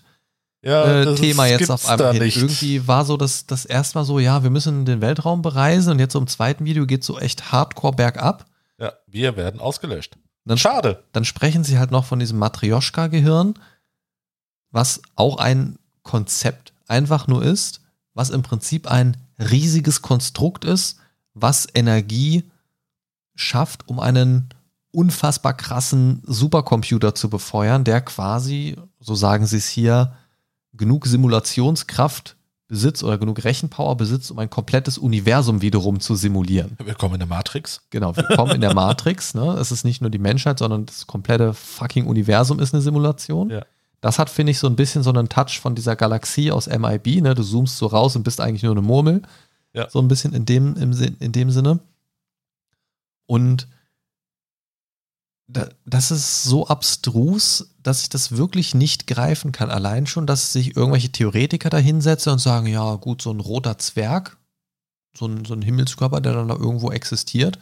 Ja, 0.62 1.02
äh, 1.02 1.14
Thema 1.16 1.46
jetzt 1.46 1.58
gibt's 1.58 1.70
auf 1.70 1.88
einmal 1.88 2.12
hin? 2.12 2.22
nicht. 2.22 2.36
Irgendwie 2.36 2.86
war 2.86 3.04
so 3.04 3.16
das, 3.16 3.46
das 3.46 3.64
erste 3.64 3.98
Mal 3.98 4.04
so, 4.04 4.20
ja, 4.20 4.42
wir 4.44 4.50
müssen 4.50 4.84
den 4.84 5.00
Weltraum 5.00 5.42
bereisen 5.42 5.92
und 5.92 5.98
jetzt 5.98 6.12
so 6.12 6.20
im 6.20 6.28
zweiten 6.28 6.64
Video 6.64 6.86
geht 6.86 7.02
so 7.02 7.18
echt 7.18 7.50
hardcore 7.50 7.94
bergab. 7.96 8.46
Ja, 8.78 8.92
wir 9.06 9.36
werden 9.36 9.60
ausgelöscht. 9.60 10.16
Dann, 10.44 10.58
Schade. 10.58 11.04
dann 11.12 11.24
sprechen 11.24 11.64
sie 11.64 11.78
halt 11.78 11.90
noch 11.90 12.04
von 12.04 12.18
diesem 12.18 12.38
Matrioschka-Gehirn, 12.38 13.54
was 14.70 15.02
auch 15.16 15.38
ein 15.38 15.78
Konzept 16.02 16.72
einfach 16.88 17.26
nur 17.26 17.44
ist, 17.44 17.80
was 18.14 18.30
im 18.30 18.42
Prinzip 18.42 18.90
ein 18.90 19.16
riesiges 19.38 20.02
Konstrukt 20.02 20.64
ist, 20.64 20.98
was 21.34 21.66
Energie 21.74 22.50
schafft, 23.34 23.88
um 23.88 23.98
einen 23.98 24.48
unfassbar 24.92 25.54
krassen 25.54 26.22
Supercomputer 26.26 27.14
zu 27.14 27.30
befeuern, 27.30 27.84
der 27.84 28.00
quasi, 28.00 28.76
so 29.00 29.14
sagen 29.14 29.46
sie 29.46 29.56
es 29.56 29.68
hier, 29.68 30.16
genug 30.72 31.06
Simulationskraft 31.06 32.36
besitzt 32.68 33.04
oder 33.04 33.18
genug 33.18 33.44
Rechenpower 33.44 33.96
besitzt, 33.96 34.30
um 34.30 34.38
ein 34.38 34.48
komplettes 34.48 34.96
Universum 34.96 35.60
wiederum 35.60 36.00
zu 36.00 36.14
simulieren. 36.14 36.78
Willkommen 36.82 37.14
in 37.14 37.20
der 37.20 37.28
Matrix. 37.28 37.82
Genau, 37.90 38.16
wir 38.16 38.24
kommen 38.24 38.52
in 38.52 38.60
der 38.62 38.74
Matrix. 38.74 39.34
Ne? 39.42 39.52
Es 39.58 39.72
ist 39.72 39.84
nicht 39.84 40.00
nur 40.00 40.10
die 40.10 40.18
Menschheit, 40.18 40.58
sondern 40.58 40.86
das 40.86 41.06
komplette 41.06 41.52
fucking 41.52 42.06
Universum 42.06 42.60
ist 42.60 42.74
eine 42.74 42.82
Simulation. 42.82 43.50
Ja. 43.50 43.62
Das 44.00 44.18
hat, 44.18 44.30
finde 44.30 44.50
ich, 44.50 44.58
so 44.58 44.66
ein 44.66 44.76
bisschen 44.76 45.02
so 45.02 45.10
einen 45.10 45.28
Touch 45.28 45.60
von 45.60 45.74
dieser 45.74 45.96
Galaxie 45.96 46.50
aus 46.50 46.66
MIB. 46.66 47.22
Ne? 47.22 47.34
Du 47.34 47.42
zoomst 47.42 47.78
so 47.78 47.86
raus 47.86 48.16
und 48.16 48.24
bist 48.24 48.40
eigentlich 48.40 48.62
nur 48.62 48.72
eine 48.72 48.82
Murmel. 48.82 49.22
Ja. 49.74 49.88
So 49.88 50.00
ein 50.00 50.08
bisschen 50.08 50.32
in 50.34 50.44
dem, 50.44 50.74
im, 50.76 50.92
in 51.20 51.32
dem 51.32 51.50
Sinne. 51.50 51.78
Und 53.26 53.68
das 55.84 56.10
ist 56.10 56.44
so 56.44 56.66
abstrus, 56.66 57.74
dass 57.82 58.02
ich 58.02 58.08
das 58.08 58.36
wirklich 58.36 58.74
nicht 58.74 59.06
greifen 59.06 59.52
kann. 59.52 59.70
Allein 59.70 60.06
schon, 60.06 60.26
dass 60.26 60.52
sich 60.52 60.76
irgendwelche 60.76 61.10
Theoretiker 61.10 61.70
da 61.70 61.78
hinsetzen 61.78 62.32
und 62.32 62.38
sagen, 62.38 62.66
ja 62.66 62.94
gut, 62.96 63.22
so 63.22 63.32
ein 63.32 63.40
roter 63.40 63.78
Zwerg, 63.78 64.36
so 65.16 65.26
ein, 65.26 65.44
so 65.44 65.54
ein 65.54 65.62
Himmelskörper, 65.62 66.20
der 66.20 66.32
dann 66.34 66.48
da 66.48 66.54
irgendwo 66.54 66.90
existiert, 66.90 67.58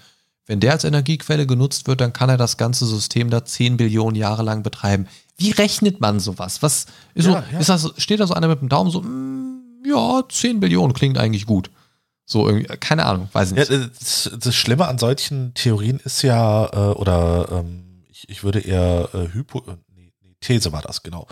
Wenn 0.47 0.59
der 0.59 0.73
als 0.73 0.85
Energiequelle 0.85 1.47
genutzt 1.47 1.87
wird, 1.87 2.01
dann 2.01 2.13
kann 2.13 2.29
er 2.29 2.37
das 2.37 2.57
ganze 2.57 2.85
System 2.85 3.31
da 3.31 3.45
10 3.45 3.77
Billionen 3.77 4.17
Jahre 4.17 4.43
lang 4.43 4.63
betreiben. 4.65 5.07
Wie 5.37 5.53
rechnet 5.53 6.01
man 6.01 6.19
sowas? 6.19 6.61
Was 6.63 6.87
ist 7.15 7.27
Ja, 7.27 7.43
so, 7.43 7.53
ja. 7.53 7.59
Ist 7.61 7.69
das, 7.69 7.93
steht 7.99 8.19
da 8.19 8.27
so 8.27 8.35
einer 8.35 8.49
mit 8.49 8.61
dem 8.61 8.69
Daumen 8.69 8.91
so, 8.91 9.03
mm, 9.03 9.85
ja, 9.87 10.23
10 10.29 10.59
Billionen 10.59 10.93
klingt 10.93 11.19
eigentlich 11.19 11.47
gut. 11.47 11.71
So 12.31 12.47
irgendwie, 12.47 12.67
keine 12.77 13.07
Ahnung, 13.07 13.29
weiß 13.33 13.51
ich 13.51 13.59
Ja, 13.59 13.77
nicht. 13.77 14.01
das, 14.01 14.31
das 14.39 14.55
Schlimme 14.55 14.87
an 14.87 14.99
solchen 14.99 15.53
Theorien 15.55 15.99
ist 16.05 16.23
ja, 16.23 16.67
äh, 16.67 16.95
oder 16.95 17.49
ähm, 17.51 18.05
ich, 18.09 18.29
ich 18.29 18.45
würde 18.45 18.61
eher 18.61 19.09
äh, 19.13 19.33
Hypo, 19.33 19.59
äh, 19.69 19.77
nee, 19.97 20.13
nee, 20.23 20.37
These 20.41 20.71
war 20.73 20.81
das, 20.81 21.03
genau. 21.03 21.27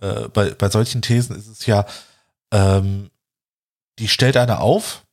Äh, 0.00 0.28
bei, 0.28 0.50
bei 0.50 0.70
solchen 0.70 1.02
Thesen 1.02 1.34
ist 1.34 1.48
es 1.48 1.66
ja, 1.66 1.84
ähm, 2.52 3.10
die 3.98 4.06
stellt 4.06 4.36
einer 4.36 4.60
auf 4.60 5.04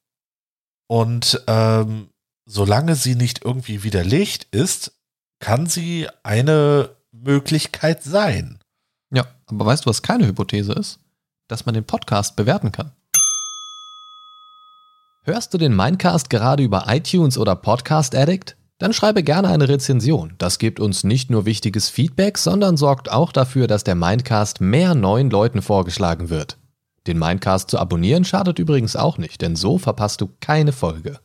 und 0.86 1.42
ähm, 1.48 2.10
solange 2.46 2.96
sie 2.96 3.16
nicht 3.16 3.44
irgendwie 3.44 3.82
widerlegt 3.82 4.44
ist, 4.52 4.92
kann 5.40 5.66
sie 5.66 6.08
eine 6.22 6.96
Möglichkeit 7.12 8.04
sein. 8.04 8.60
Ja, 9.12 9.26
aber 9.48 9.66
weißt 9.66 9.86
du, 9.86 9.90
was 9.90 10.04
keine 10.04 10.28
Hypothese 10.28 10.74
ist? 10.74 11.00
Dass 11.48 11.66
man 11.66 11.74
den 11.74 11.86
Podcast 11.86 12.36
bewerten 12.36 12.72
kann. 12.72 12.92
Hörst 15.24 15.54
du 15.54 15.58
den 15.58 15.76
Mindcast 15.76 16.30
gerade 16.32 16.64
über 16.64 16.86
iTunes 16.88 17.38
oder 17.38 17.56
Podcast 17.56 18.16
Addict? 18.16 18.58
Dann 18.80 18.92
schreibe 18.94 19.22
gerne 19.22 19.50
eine 19.50 19.70
Rezension. 19.70 20.34
Das 20.40 20.58
gibt 20.58 20.80
uns 20.80 21.04
nicht 21.04 21.30
nur 21.30 21.46
wichtiges 21.46 21.90
Feedback, 21.90 22.40
sondern 22.40 22.76
sorgt 22.76 23.12
auch 23.12 23.32
dafür, 23.32 23.68
dass 23.68 23.84
der 23.84 23.94
Mindcast 23.94 24.62
mehr 24.62 24.96
neuen 24.96 25.30
Leuten 25.30 25.62
vorgeschlagen 25.62 26.30
wird. 26.32 26.58
Den 27.06 27.20
Mindcast 27.20 27.70
zu 27.70 27.78
abonnieren 27.78 28.26
schadet 28.26 28.58
übrigens 28.58 28.96
auch 28.96 29.20
nicht, 29.20 29.42
denn 29.42 29.56
so 29.56 29.78
verpasst 29.78 30.22
du 30.22 30.30
keine 30.40 30.72
Folge. 30.72 31.20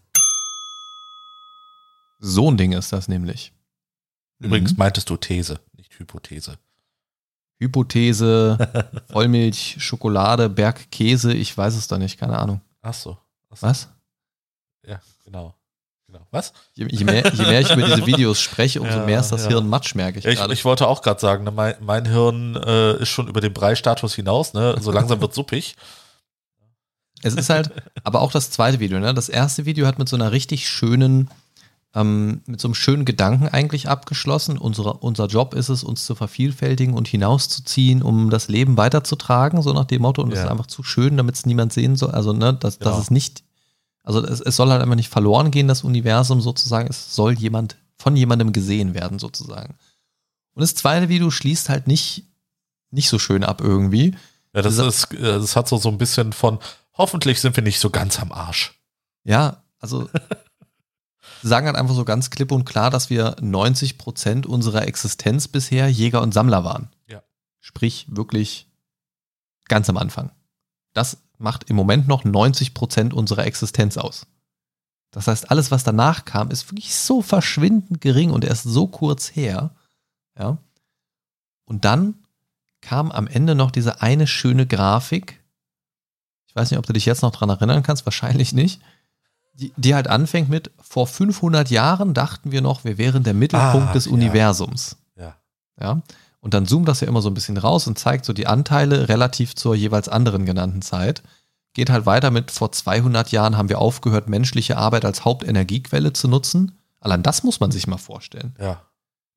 So 2.19 2.51
ein 2.51 2.59
Ding 2.59 2.73
ist 2.73 2.93
das 2.93 3.09
nämlich. 3.09 3.53
Übrigens 4.39 4.73
Mhm. 4.73 4.79
meintest 4.79 5.09
du 5.09 5.17
These, 5.17 5.59
nicht 5.75 5.99
Hypothese. 5.99 6.59
Hypothese, 7.59 8.59
Vollmilch, 9.11 9.77
Schokolade, 9.79 10.51
Bergkäse, 10.51 11.33
ich 11.33 11.57
weiß 11.57 11.75
es 11.77 11.89
da 11.89 11.97
nicht, 11.97 12.19
keine 12.19 12.39
Ahnung. 12.39 12.61
Ach 12.83 12.93
so. 12.93 13.17
Was? 13.63 13.89
Ja, 14.87 15.01
genau. 15.25 15.55
genau. 16.07 16.27
Was? 16.31 16.53
Je, 16.75 16.87
je, 16.91 17.05
mehr, 17.05 17.33
je 17.35 17.43
mehr 17.45 17.61
ich 17.61 17.71
über 17.73 17.83
diese 17.83 18.07
Videos 18.07 18.41
spreche, 18.41 18.81
umso 18.81 18.99
Ja, 18.99 19.05
mehr 19.05 19.21
ist 19.21 19.31
das 19.33 19.45
ja. 19.45 19.49
Hirn 19.51 19.69
matsch, 19.69 19.95
merke 19.95 20.19
ich 20.19 20.25
Ja, 20.25 20.31
ich, 20.31 20.39
gerade. 20.39 20.53
ich 20.53 20.65
wollte 20.65 20.87
auch 20.87 21.03
gerade 21.03 21.21
sagen, 21.21 21.45
ne, 21.45 21.51
mein, 21.51 21.75
mein 21.81 22.07
Hirn 22.07 22.57
äh, 22.57 22.97
ist 23.03 23.09
schon 23.09 23.29
über 23.29 23.41
den 23.41 23.53
Brei-Status 23.53 24.15
hinaus, 24.15 24.53
ne? 24.55 24.77
So 24.81 24.91
langsam 24.93 25.21
wird 25.21 25.35
suppig. 25.35 25.77
Es 27.23 27.35
ist 27.35 27.51
halt, 27.51 27.71
aber 28.05 28.21
auch 28.21 28.31
das 28.31 28.51
zweite 28.51 28.79
Video, 28.79 28.99
ne? 29.01 29.15
Das 29.15 29.29
erste 29.29 29.65
Video 29.65 29.87
hat 29.87 29.99
mit 29.99 30.09
so 30.09 30.17
einer 30.17 30.33
richtig 30.33 30.69
schönen, 30.69 31.31
ähm, 31.95 32.43
mit 32.47 32.61
so 32.61 32.69
einem 32.69 32.75
schönen 32.75 33.05
Gedanken 33.07 33.49
eigentlich 33.49 33.89
abgeschlossen. 33.89 34.59
Unsere, 34.59 34.93
unser 34.99 35.27
Job 35.27 35.55
ist 35.55 35.71
es, 35.71 35.83
uns 35.83 36.05
zu 36.05 36.15
vervielfältigen 36.15 36.95
und 36.95 37.09
hinauszuziehen, 37.09 38.03
um 38.03 38.29
das 38.31 38.49
Leben 38.49 38.77
weiterzutragen, 38.77 39.63
so 39.63 39.73
nach 39.73 39.87
dem 39.87 40.03
Motto. 40.03 40.23
Und 40.23 40.31
das 40.31 40.41
ist 40.41 40.47
einfach 40.47 40.67
zu 40.67 40.83
schön, 40.83 41.17
damit 41.17 41.35
es 41.37 41.47
niemand 41.47 41.73
sehen 41.73 41.97
soll. 41.97 42.11
Also, 42.11 42.33
ne, 42.35 42.53
dass, 42.55 42.79
dass 42.79 42.91
Genau. 42.93 42.99
es 43.03 43.11
nicht, 43.11 43.43
also 44.07 44.25
es, 44.25 44.41
es 44.41 44.57
soll 44.57 44.71
halt 44.71 44.81
einfach 44.81 44.95
nicht 44.95 45.11
verloren 45.11 45.51
gehen, 45.51 45.67
das 45.67 45.83
Universum 45.83 46.41
sozusagen. 46.41 46.89
Es 46.89 47.15
soll 47.15 47.33
jemand, 47.33 47.77
von 47.99 48.15
jemandem 48.15 48.53
gesehen 48.53 48.95
werden, 48.95 49.19
sozusagen. 49.19 49.75
Und 50.55 50.61
das 50.61 50.77
zweite 50.77 51.09
Video 51.09 51.31
schließt 51.31 51.69
halt 51.69 51.89
nicht, 51.89 52.25
nicht 52.91 53.09
so 53.09 53.19
schön 53.19 53.43
ab 53.43 53.61
irgendwie. 53.61 54.17
Ja, 54.55 54.63
das 54.63 54.79
ist, 54.79 55.13
äh, 55.13 55.19
das 55.21 55.57
hat 55.57 55.69
so, 55.69 55.77
so 55.77 55.89
ein 55.89 55.99
bisschen 55.99 56.33
von, 56.33 56.61
hoffentlich 56.95 57.41
sind 57.41 57.57
wir 57.57 57.65
nicht 57.65 57.81
so 57.81 57.91
ganz 57.91 58.21
am 58.21 58.31
Arsch. 58.31 58.81
Ja, 59.25 59.65
also 59.81 60.09
sie 61.43 61.49
sagen 61.49 61.67
halt 61.67 61.77
einfach 61.77 61.97
so 61.97 62.05
ganz 62.05 62.31
klipp 62.31 62.53
und 62.53 62.65
klar, 62.65 62.91
dass 62.91 63.11
wir 63.11 63.35
90 63.41 63.99
Prozent 63.99 64.47
unserer 64.47 64.87
Existenz 64.87 65.49
bisher 65.49 65.89
Jäger 65.89 66.23
und 66.23 66.33
Sammler 66.33 66.63
waren. 66.63 66.91
Ja. 67.09 67.25
Sprich, 67.61 68.07
wirklich 68.09 68.69
ganz 69.67 69.91
am 69.91 69.97
Anfang. 69.97 70.31
Das 70.93 71.19
macht 71.39 71.71
im 71.71 71.77
Moment 71.77 72.09
noch 72.09 72.25
90 72.25 72.75
Prozent 72.75 73.15
unserer 73.15 73.47
Existenz 73.47 73.97
aus. 73.97 74.27
Das 75.11 75.29
heißt, 75.29 75.51
alles, 75.51 75.71
was 75.71 75.85
danach 75.85 76.25
kam, 76.25 76.51
ist 76.51 76.71
wirklich 76.71 76.95
so 76.95 77.23
verschwindend 77.23 78.01
gering 78.01 78.31
und 78.31 78.45
erst 78.45 78.65
so 78.65 78.87
kurz 78.87 79.35
her. 79.35 79.71
Ja. 80.39 80.59
Und 81.65 81.85
dann 81.85 82.15
kam 82.81 83.11
am 83.11 83.27
Ende 83.27 83.55
noch 83.55 83.71
diese 83.71 84.03
eine 84.03 84.27
schöne 84.27 84.67
Grafik. 84.67 85.43
Ich 86.47 86.55
weiß 86.55 86.71
nicht, 86.71 86.79
ob 86.79 86.87
du 86.87 86.93
dich 86.93 87.07
jetzt 87.07 87.23
noch 87.23 87.33
dran 87.33 87.49
erinnern 87.49 87.83
kannst, 87.83 88.07
wahrscheinlich 88.07 88.53
nicht. 88.53 88.81
Die, 89.55 89.73
die 89.77 89.95
halt 89.95 90.07
anfängt 90.09 90.51
mit, 90.51 90.71
vor 90.81 91.07
500 91.07 91.71
Jahren 91.71 92.13
dachten 92.13 92.53
wir 92.53 92.61
noch, 92.61 92.85
wir 92.85 92.99
wären 92.99 93.23
der 93.23 93.33
Mittelpunkt 93.35 93.89
Ah, 93.89 93.93
des 93.93 94.05
ja. 94.05 94.13
Universums. 94.13 94.97
Ja. 95.17 95.37
Ja. 95.81 96.03
Und 96.47 96.55
dann 96.55 96.65
zoomt 96.65 96.87
das 96.87 97.01
ja 97.01 97.09
immer 97.09 97.23
so 97.23 97.29
ein 97.29 97.35
bisschen 97.35 97.57
raus 97.57 97.89
und 97.89 97.99
zeigt 97.99 98.25
so 98.25 98.33
die 98.33 98.47
Anteile 98.47 99.09
relativ 99.09 99.57
zur 99.57 99.75
jeweils 99.75 100.09
anderen 100.09 100.47
genannten 100.47 100.81
Zeit. 100.81 101.25
Geht 101.73 101.91
halt 101.91 102.07
weiter 102.07 102.31
mit, 102.31 102.53
vor 102.53 102.71
200 102.71 103.33
Jahren 103.33 103.57
haben 103.57 103.69
wir 103.69 103.81
aufgehört, 103.81 104.29
menschliche 104.29 104.77
Arbeit 104.77 105.05
als 105.05 105.25
Hauptenergiequelle 105.25 106.13
zu 106.13 106.29
nutzen. 106.29 106.79
Allein 107.01 107.25
das 107.25 107.43
muss 107.43 107.59
man 107.59 107.73
sich 107.73 107.89
mal 107.89 107.97
vorstellen. 107.97 108.55
Ja. 108.61 108.81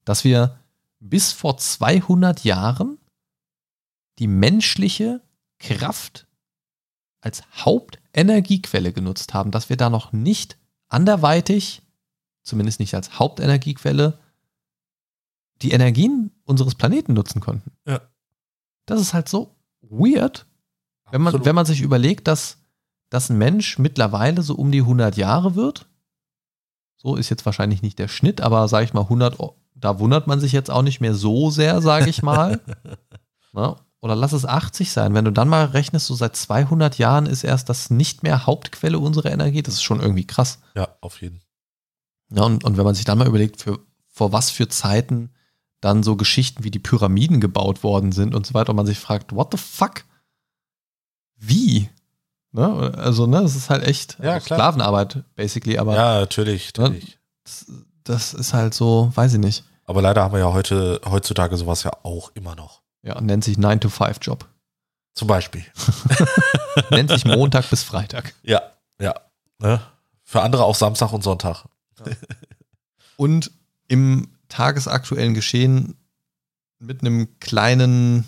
Dass 0.06 0.24
wir 0.24 0.60
bis 1.00 1.32
vor 1.32 1.58
200 1.58 2.44
Jahren 2.44 3.00
die 4.20 4.28
menschliche 4.28 5.20
Kraft 5.58 6.28
als 7.22 7.42
Hauptenergiequelle 7.56 8.94
genutzt 8.94 9.34
haben, 9.34 9.50
dass 9.50 9.70
wir 9.70 9.78
da 9.78 9.90
noch 9.90 10.14
nicht 10.14 10.60
anderweitig, 10.90 11.82
zumindest 12.44 12.80
nicht 12.80 12.94
als 12.94 13.18
Hauptenergiequelle, 13.18 14.20
die 15.62 15.72
Energien 15.72 16.32
unseres 16.46 16.76
Planeten 16.76 17.14
nutzen 17.14 17.40
konnten. 17.42 17.72
Ja. 17.86 18.02
Das 18.86 19.02
ist 19.02 19.14
halt 19.14 19.30
so 19.30 19.56
weird, 19.82 20.46
wenn 21.12 21.22
man, 21.22 21.30
Absolut. 21.32 21.46
wenn 21.46 21.56
man 21.56 21.66
sich 21.66 21.82
überlegt, 21.82 22.28
dass, 22.28 22.58
dass 23.10 23.30
ein 23.30 23.38
Mensch 23.38 23.78
mittlerweile 23.80 24.42
so 24.42 24.56
um 24.56 24.72
die 24.72 24.80
100 24.82 25.18
Jahre 25.18 25.56
wird. 25.56 25.88
So 26.98 27.16
ist 27.16 27.30
jetzt 27.30 27.46
wahrscheinlich 27.46 27.82
nicht 27.82 27.98
der 28.00 28.08
Schnitt, 28.08 28.42
aber 28.42 28.68
sage 28.68 28.86
ich 28.86 28.94
mal 28.94 29.02
100, 29.02 29.40
O- 29.40 29.56
da 29.76 30.00
wundert 30.00 30.28
man 30.28 30.40
sich 30.40 30.52
jetzt 30.52 30.70
auch 30.70 30.82
nicht 30.82 31.00
mehr 31.02 31.16
so 31.16 31.50
sehr, 31.50 31.82
sage 31.82 32.10
ich 32.10 32.22
mal. 32.24 32.60
Na, 33.54 33.78
oder 34.02 34.16
lass 34.16 34.34
es 34.34 34.46
80 34.46 34.92
sein. 34.92 35.14
Wenn 35.14 35.26
du 35.26 35.32
dann 35.32 35.50
mal 35.50 35.66
rechnest, 35.66 36.08
so 36.08 36.16
seit 36.16 36.36
200 36.36 36.98
Jahren 36.98 37.26
ist 37.26 37.44
erst 37.44 37.70
das 37.70 37.90
nicht 37.90 38.24
mehr 38.24 38.46
Hauptquelle 38.46 39.00
unserer 39.00 39.32
Energie. 39.32 39.62
Das 39.64 39.74
ist 39.76 39.84
schon 39.84 40.00
irgendwie 40.02 40.26
krass. 40.28 40.60
ja, 40.76 40.88
auf 41.02 41.22
jeden. 41.22 41.42
Ja, 42.32 42.44
und, 42.44 42.64
und 42.64 42.78
wenn 42.78 42.86
man 42.86 42.96
sich 42.96 43.06
dann 43.06 43.18
mal 43.18 43.28
überlegt, 43.28 43.62
für, 43.62 43.80
vor 44.08 44.32
was 44.32 44.52
für 44.52 44.68
Zeiten 44.68 45.32
dann 45.82 46.04
so 46.04 46.16
Geschichten 46.16 46.64
wie 46.64 46.72
die 46.72 46.80
Pyramiden 46.80 47.40
gebaut 47.40 47.84
worden 47.84 48.12
sind 48.12 48.36
und 48.36 48.46
so 48.46 48.54
weiter, 48.54 48.72
und 48.72 48.76
man 48.76 48.86
sich 48.86 49.00
fragt, 49.00 49.34
what 49.34 49.50
the 49.52 49.58
fuck? 49.58 50.04
Wie? 51.38 51.90
Ne? 52.52 52.94
Also, 52.98 53.28
ne, 53.28 53.40
es 53.40 53.56
ist 53.56 53.70
halt 53.70 53.84
echt 53.84 54.18
Ja, 54.22 54.34
also. 54.34 54.46
Sklavenarbeit, 54.46 55.24
basically, 55.36 55.78
aber 55.78 55.96
Ja, 55.96 56.20
natürlich, 56.20 56.74
natürlich. 56.76 57.20
das, 57.44 57.66
das 58.04 58.34
ist 58.34 58.54
halt 58.54 58.74
so, 58.74 59.12
weiß 59.16 59.34
ich 59.34 59.40
nicht. 59.40 59.64
Aber 59.86 60.02
leider 60.02 60.24
haben 60.24 60.34
wir 60.34 60.40
ja 60.40 60.54
heute, 60.54 61.02
heutzutage 61.06 61.58
sowas 61.58 61.84
ja 61.84 61.92
auch 62.04 62.32
immer 62.36 62.56
noch. 62.56 62.82
Ja, 63.02 63.20
nennt 63.22 63.44
sich 63.44 63.58
9-to-5-Job. 63.58 64.46
Zum 65.14 65.28
Beispiel. 65.28 65.66
nennt 66.92 67.10
sich 67.10 67.26
Montag 67.26 67.70
bis 67.70 67.84
Freitag. 67.84 68.34
Ja, 68.44 68.62
ja. 69.02 69.16
Ne? 69.60 69.82
Für 70.24 70.42
andere 70.42 70.64
auch 70.64 70.76
Samstag 70.76 71.12
und 71.12 71.24
Sonntag. 71.24 71.66
Und 73.18 73.52
im 73.88 74.30
tagesaktuellen 74.50 75.34
Geschehen 75.34 75.96
mit 76.80 77.02
einem 77.02 77.40
kleinen, 77.40 78.26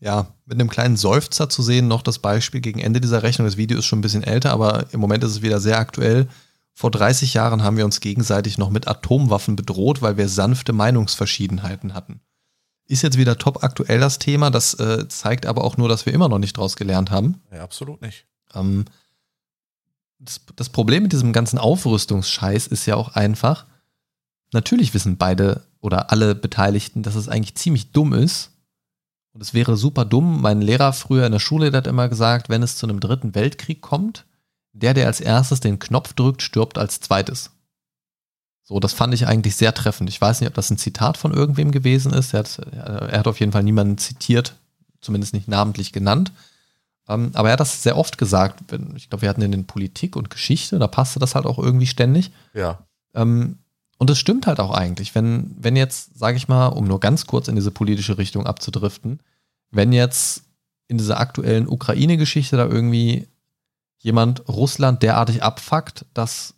ja, 0.00 0.34
mit 0.44 0.58
einem 0.58 0.70
kleinen 0.70 0.96
Seufzer 0.96 1.48
zu 1.48 1.62
sehen, 1.62 1.88
noch 1.88 2.02
das 2.02 2.18
Beispiel 2.18 2.60
gegen 2.60 2.80
Ende 2.80 3.00
dieser 3.00 3.22
Rechnung. 3.22 3.46
Das 3.46 3.56
Video 3.56 3.78
ist 3.78 3.86
schon 3.86 3.98
ein 3.98 4.02
bisschen 4.02 4.24
älter, 4.24 4.52
aber 4.52 4.86
im 4.92 5.00
Moment 5.00 5.22
ist 5.24 5.32
es 5.32 5.42
wieder 5.42 5.60
sehr 5.60 5.78
aktuell. 5.78 6.28
Vor 6.74 6.90
30 6.90 7.34
Jahren 7.34 7.62
haben 7.62 7.76
wir 7.76 7.84
uns 7.84 8.00
gegenseitig 8.00 8.58
noch 8.58 8.70
mit 8.70 8.88
Atomwaffen 8.88 9.56
bedroht, 9.56 10.00
weil 10.00 10.16
wir 10.16 10.28
sanfte 10.28 10.72
Meinungsverschiedenheiten 10.72 11.94
hatten. 11.94 12.20
Ist 12.86 13.02
jetzt 13.02 13.18
wieder 13.18 13.38
top 13.38 13.62
aktuell 13.62 14.00
das 14.00 14.18
Thema. 14.18 14.50
Das 14.50 14.74
äh, 14.74 15.06
zeigt 15.08 15.46
aber 15.46 15.64
auch 15.64 15.76
nur, 15.76 15.88
dass 15.88 16.06
wir 16.06 16.12
immer 16.12 16.28
noch 16.28 16.38
nicht 16.38 16.56
draus 16.56 16.76
gelernt 16.76 17.10
haben. 17.10 17.40
Ja, 17.52 17.62
absolut 17.62 18.00
nicht. 18.00 18.26
Ähm, 18.54 18.86
das, 20.18 20.40
das 20.56 20.68
Problem 20.70 21.02
mit 21.02 21.12
diesem 21.12 21.32
ganzen 21.32 21.58
Aufrüstungsscheiß 21.58 22.66
ist 22.68 22.86
ja 22.86 22.96
auch 22.96 23.14
einfach, 23.14 23.66
natürlich 24.52 24.94
wissen 24.94 25.16
beide 25.16 25.62
oder 25.80 26.10
alle 26.10 26.34
Beteiligten, 26.34 27.02
dass 27.02 27.14
es 27.14 27.28
eigentlich 27.28 27.54
ziemlich 27.56 27.92
dumm 27.92 28.12
ist. 28.12 28.50
Und 29.32 29.40
es 29.40 29.54
wäre 29.54 29.76
super 29.76 30.04
dumm. 30.04 30.42
Mein 30.42 30.60
Lehrer 30.60 30.92
früher 30.92 31.26
in 31.26 31.32
der 31.32 31.38
Schule 31.38 31.70
der 31.70 31.78
hat 31.78 31.86
immer 31.86 32.08
gesagt, 32.08 32.48
wenn 32.48 32.62
es 32.62 32.76
zu 32.76 32.86
einem 32.86 33.00
dritten 33.00 33.34
Weltkrieg 33.34 33.80
kommt, 33.80 34.26
der, 34.72 34.94
der 34.94 35.06
als 35.06 35.20
erstes 35.20 35.60
den 35.60 35.78
Knopf 35.78 36.12
drückt, 36.12 36.42
stirbt 36.42 36.78
als 36.78 37.00
zweites. 37.00 37.50
So, 38.62 38.78
das 38.78 38.92
fand 38.92 39.12
ich 39.12 39.26
eigentlich 39.26 39.56
sehr 39.56 39.74
treffend. 39.74 40.08
Ich 40.08 40.20
weiß 40.20 40.40
nicht, 40.40 40.48
ob 40.48 40.54
das 40.54 40.70
ein 40.70 40.78
Zitat 40.78 41.16
von 41.16 41.32
irgendwem 41.32 41.72
gewesen 41.72 42.12
ist. 42.12 42.32
Er 42.32 42.40
hat, 42.40 42.58
er 42.58 43.18
hat 43.18 43.26
auf 43.26 43.40
jeden 43.40 43.52
Fall 43.52 43.62
niemanden 43.62 43.98
zitiert, 43.98 44.56
zumindest 45.00 45.34
nicht 45.34 45.48
namentlich 45.48 45.92
genannt. 45.92 46.32
Ähm, 47.08 47.32
aber 47.34 47.48
er 47.48 47.54
hat 47.54 47.60
das 47.60 47.82
sehr 47.82 47.96
oft 47.96 48.18
gesagt. 48.18 48.62
Wenn, 48.68 48.94
ich 48.96 49.10
glaube, 49.10 49.22
wir 49.22 49.28
hatten 49.28 49.42
in 49.42 49.52
den 49.52 49.66
Politik 49.66 50.14
und 50.14 50.30
Geschichte, 50.30 50.78
da 50.78 50.86
passte 50.86 51.18
das 51.18 51.34
halt 51.34 51.46
auch 51.46 51.58
irgendwie 51.58 51.86
ständig. 51.86 52.30
Ja. 52.54 52.78
Ähm, 53.14 53.58
und 54.02 54.10
es 54.10 54.18
stimmt 54.18 54.48
halt 54.48 54.58
auch 54.58 54.72
eigentlich, 54.72 55.14
wenn, 55.14 55.54
wenn 55.56 55.76
jetzt, 55.76 56.18
sage 56.18 56.36
ich 56.36 56.48
mal, 56.48 56.66
um 56.66 56.88
nur 56.88 56.98
ganz 56.98 57.24
kurz 57.24 57.46
in 57.46 57.54
diese 57.54 57.70
politische 57.70 58.18
Richtung 58.18 58.48
abzudriften, 58.48 59.20
wenn 59.70 59.92
jetzt 59.92 60.42
in 60.88 60.98
dieser 60.98 61.20
aktuellen 61.20 61.68
Ukraine-Geschichte 61.68 62.56
da 62.56 62.66
irgendwie 62.66 63.28
jemand 63.98 64.48
Russland 64.48 65.04
derartig 65.04 65.44
abfuckt, 65.44 66.04
dass 66.14 66.54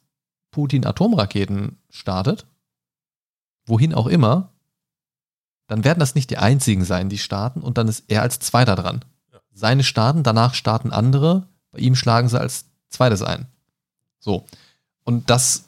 Putin 0.53 0.87
Atomraketen 0.87 1.77
startet, 1.91 2.47
wohin 3.67 3.93
auch 3.93 4.07
immer, 4.07 4.55
dann 5.67 5.85
werden 5.85 6.01
das 6.01 6.15
nicht 6.15 6.31
die 6.31 6.39
einzigen 6.39 6.87
sein, 6.87 7.11
die 7.11 7.19
starten 7.19 7.61
und 7.61 7.77
dann 7.77 7.89
ist 7.89 8.05
er 8.09 8.23
als 8.23 8.39
Zweiter 8.39 8.75
dran. 8.75 9.05
Ja. 9.31 9.41
Seine 9.53 9.85
starten, 9.85 10.23
danach 10.23 10.55
starten 10.55 10.93
andere, 10.93 11.47
bei 11.73 11.81
ihm 11.81 11.95
schlagen 11.95 12.31
sie 12.31 12.41
als 12.41 12.65
Zweites 12.89 13.21
ein. 13.21 13.49
So. 14.19 14.47
Und 15.05 15.29
das 15.29 15.67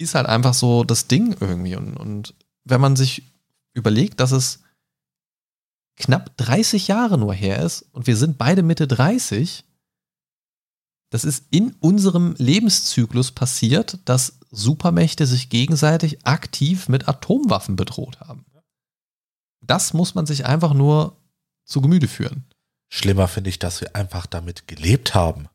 ist 0.00 0.14
halt 0.14 0.26
einfach 0.26 0.54
so 0.54 0.84
das 0.84 1.06
Ding 1.06 1.36
irgendwie. 1.40 1.76
Und, 1.76 1.96
und 1.96 2.34
wenn 2.64 2.80
man 2.80 2.96
sich 2.96 3.24
überlegt, 3.74 4.20
dass 4.20 4.32
es 4.32 4.60
knapp 5.96 6.36
30 6.38 6.88
Jahre 6.88 7.18
nur 7.18 7.34
her 7.34 7.62
ist 7.62 7.82
und 7.92 8.06
wir 8.06 8.16
sind 8.16 8.38
beide 8.38 8.62
Mitte 8.62 8.88
30, 8.88 9.64
das 11.10 11.24
ist 11.24 11.44
in 11.50 11.72
unserem 11.80 12.34
Lebenszyklus 12.38 13.32
passiert, 13.32 13.98
dass 14.04 14.38
Supermächte 14.50 15.26
sich 15.26 15.50
gegenseitig 15.50 16.26
aktiv 16.26 16.88
mit 16.88 17.08
Atomwaffen 17.08 17.76
bedroht 17.76 18.20
haben. 18.20 18.46
Das 19.60 19.92
muss 19.92 20.14
man 20.14 20.26
sich 20.26 20.46
einfach 20.46 20.72
nur 20.72 21.16
zu 21.64 21.80
Gemüte 21.80 22.08
führen. 22.08 22.44
Schlimmer 22.88 23.28
finde 23.28 23.50
ich, 23.50 23.58
dass 23.58 23.80
wir 23.80 23.94
einfach 23.94 24.26
damit 24.26 24.66
gelebt 24.66 25.14
haben. 25.14 25.48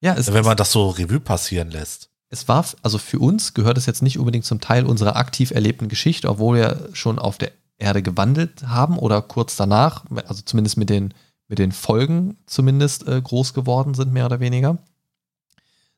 Ja, 0.00 0.14
es, 0.14 0.32
Wenn 0.32 0.44
man 0.44 0.56
das 0.56 0.72
so 0.72 0.88
Revue 0.88 1.20
passieren 1.20 1.70
lässt. 1.70 2.09
Es 2.30 2.46
war, 2.46 2.64
also 2.82 2.98
für 2.98 3.18
uns 3.18 3.54
gehört 3.54 3.76
es 3.76 3.86
jetzt 3.86 4.02
nicht 4.02 4.18
unbedingt 4.18 4.44
zum 4.44 4.60
Teil 4.60 4.86
unserer 4.86 5.16
aktiv 5.16 5.50
erlebten 5.50 5.88
Geschichte, 5.88 6.28
obwohl 6.28 6.58
wir 6.58 6.88
schon 6.92 7.18
auf 7.18 7.38
der 7.38 7.50
Erde 7.76 8.02
gewandelt 8.02 8.62
haben 8.68 8.98
oder 8.98 9.20
kurz 9.20 9.56
danach, 9.56 10.04
also 10.26 10.42
zumindest 10.42 10.76
mit 10.76 10.90
den, 10.90 11.12
mit 11.48 11.58
den 11.58 11.72
Folgen 11.72 12.36
zumindest 12.46 13.08
äh, 13.08 13.20
groß 13.20 13.52
geworden 13.52 13.94
sind, 13.94 14.12
mehr 14.12 14.26
oder 14.26 14.38
weniger. 14.38 14.78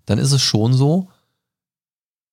Dann 0.06 0.18
ist 0.18 0.32
es 0.32 0.40
schon 0.40 0.72
so, 0.72 1.10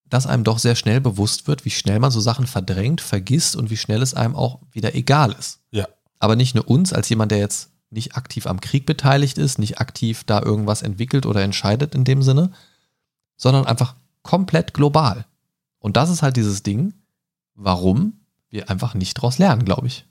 dass 0.06 0.28
einem 0.28 0.46
doch 0.46 0.60
sehr 0.60 0.76
schnell 0.76 1.02
bewusst 1.02 1.48
wird, 1.48 1.66
wie 1.66 1.70
schnell 1.70 2.00
man 2.00 2.10
so 2.10 2.22
Sachen 2.22 2.48
verdrängt, 2.48 3.02
vergisst 3.02 3.56
und 3.56 3.70
wie 3.70 3.78
schnell 3.78 4.02
es 4.02 4.14
einem 4.14 4.36
auch 4.36 4.60
wieder 4.72 4.96
egal 4.96 5.36
ist. 5.38 5.60
Ja. 5.72 5.88
Aber 6.20 6.36
nicht 6.36 6.56
nur 6.56 6.68
uns, 6.68 6.94
als 6.94 7.10
jemand, 7.10 7.32
der 7.32 7.40
jetzt 7.40 7.72
nicht 7.92 8.16
aktiv 8.16 8.48
am 8.48 8.62
Krieg 8.62 8.86
beteiligt 8.86 9.38
ist, 9.38 9.60
nicht 9.60 9.80
aktiv 9.80 10.24
da 10.24 10.42
irgendwas 10.42 10.84
entwickelt 10.84 11.26
oder 11.26 11.42
entscheidet 11.42 11.96
in 11.96 12.06
dem 12.06 12.24
Sinne, 12.24 12.52
sondern 13.40 13.66
einfach 13.66 13.96
komplett 14.22 14.76
global. 14.76 15.26
Und 15.80 15.98
das 15.98 16.12
ist 16.12 16.22
halt 16.22 16.36
dieses 16.36 16.62
Ding, 16.62 16.94
warum 17.56 18.20
wir 18.50 18.70
einfach 18.70 18.94
nicht 18.94 19.18
daraus 19.18 19.40
lernen, 19.40 19.66
glaube 19.66 19.88
ich. 19.88 20.06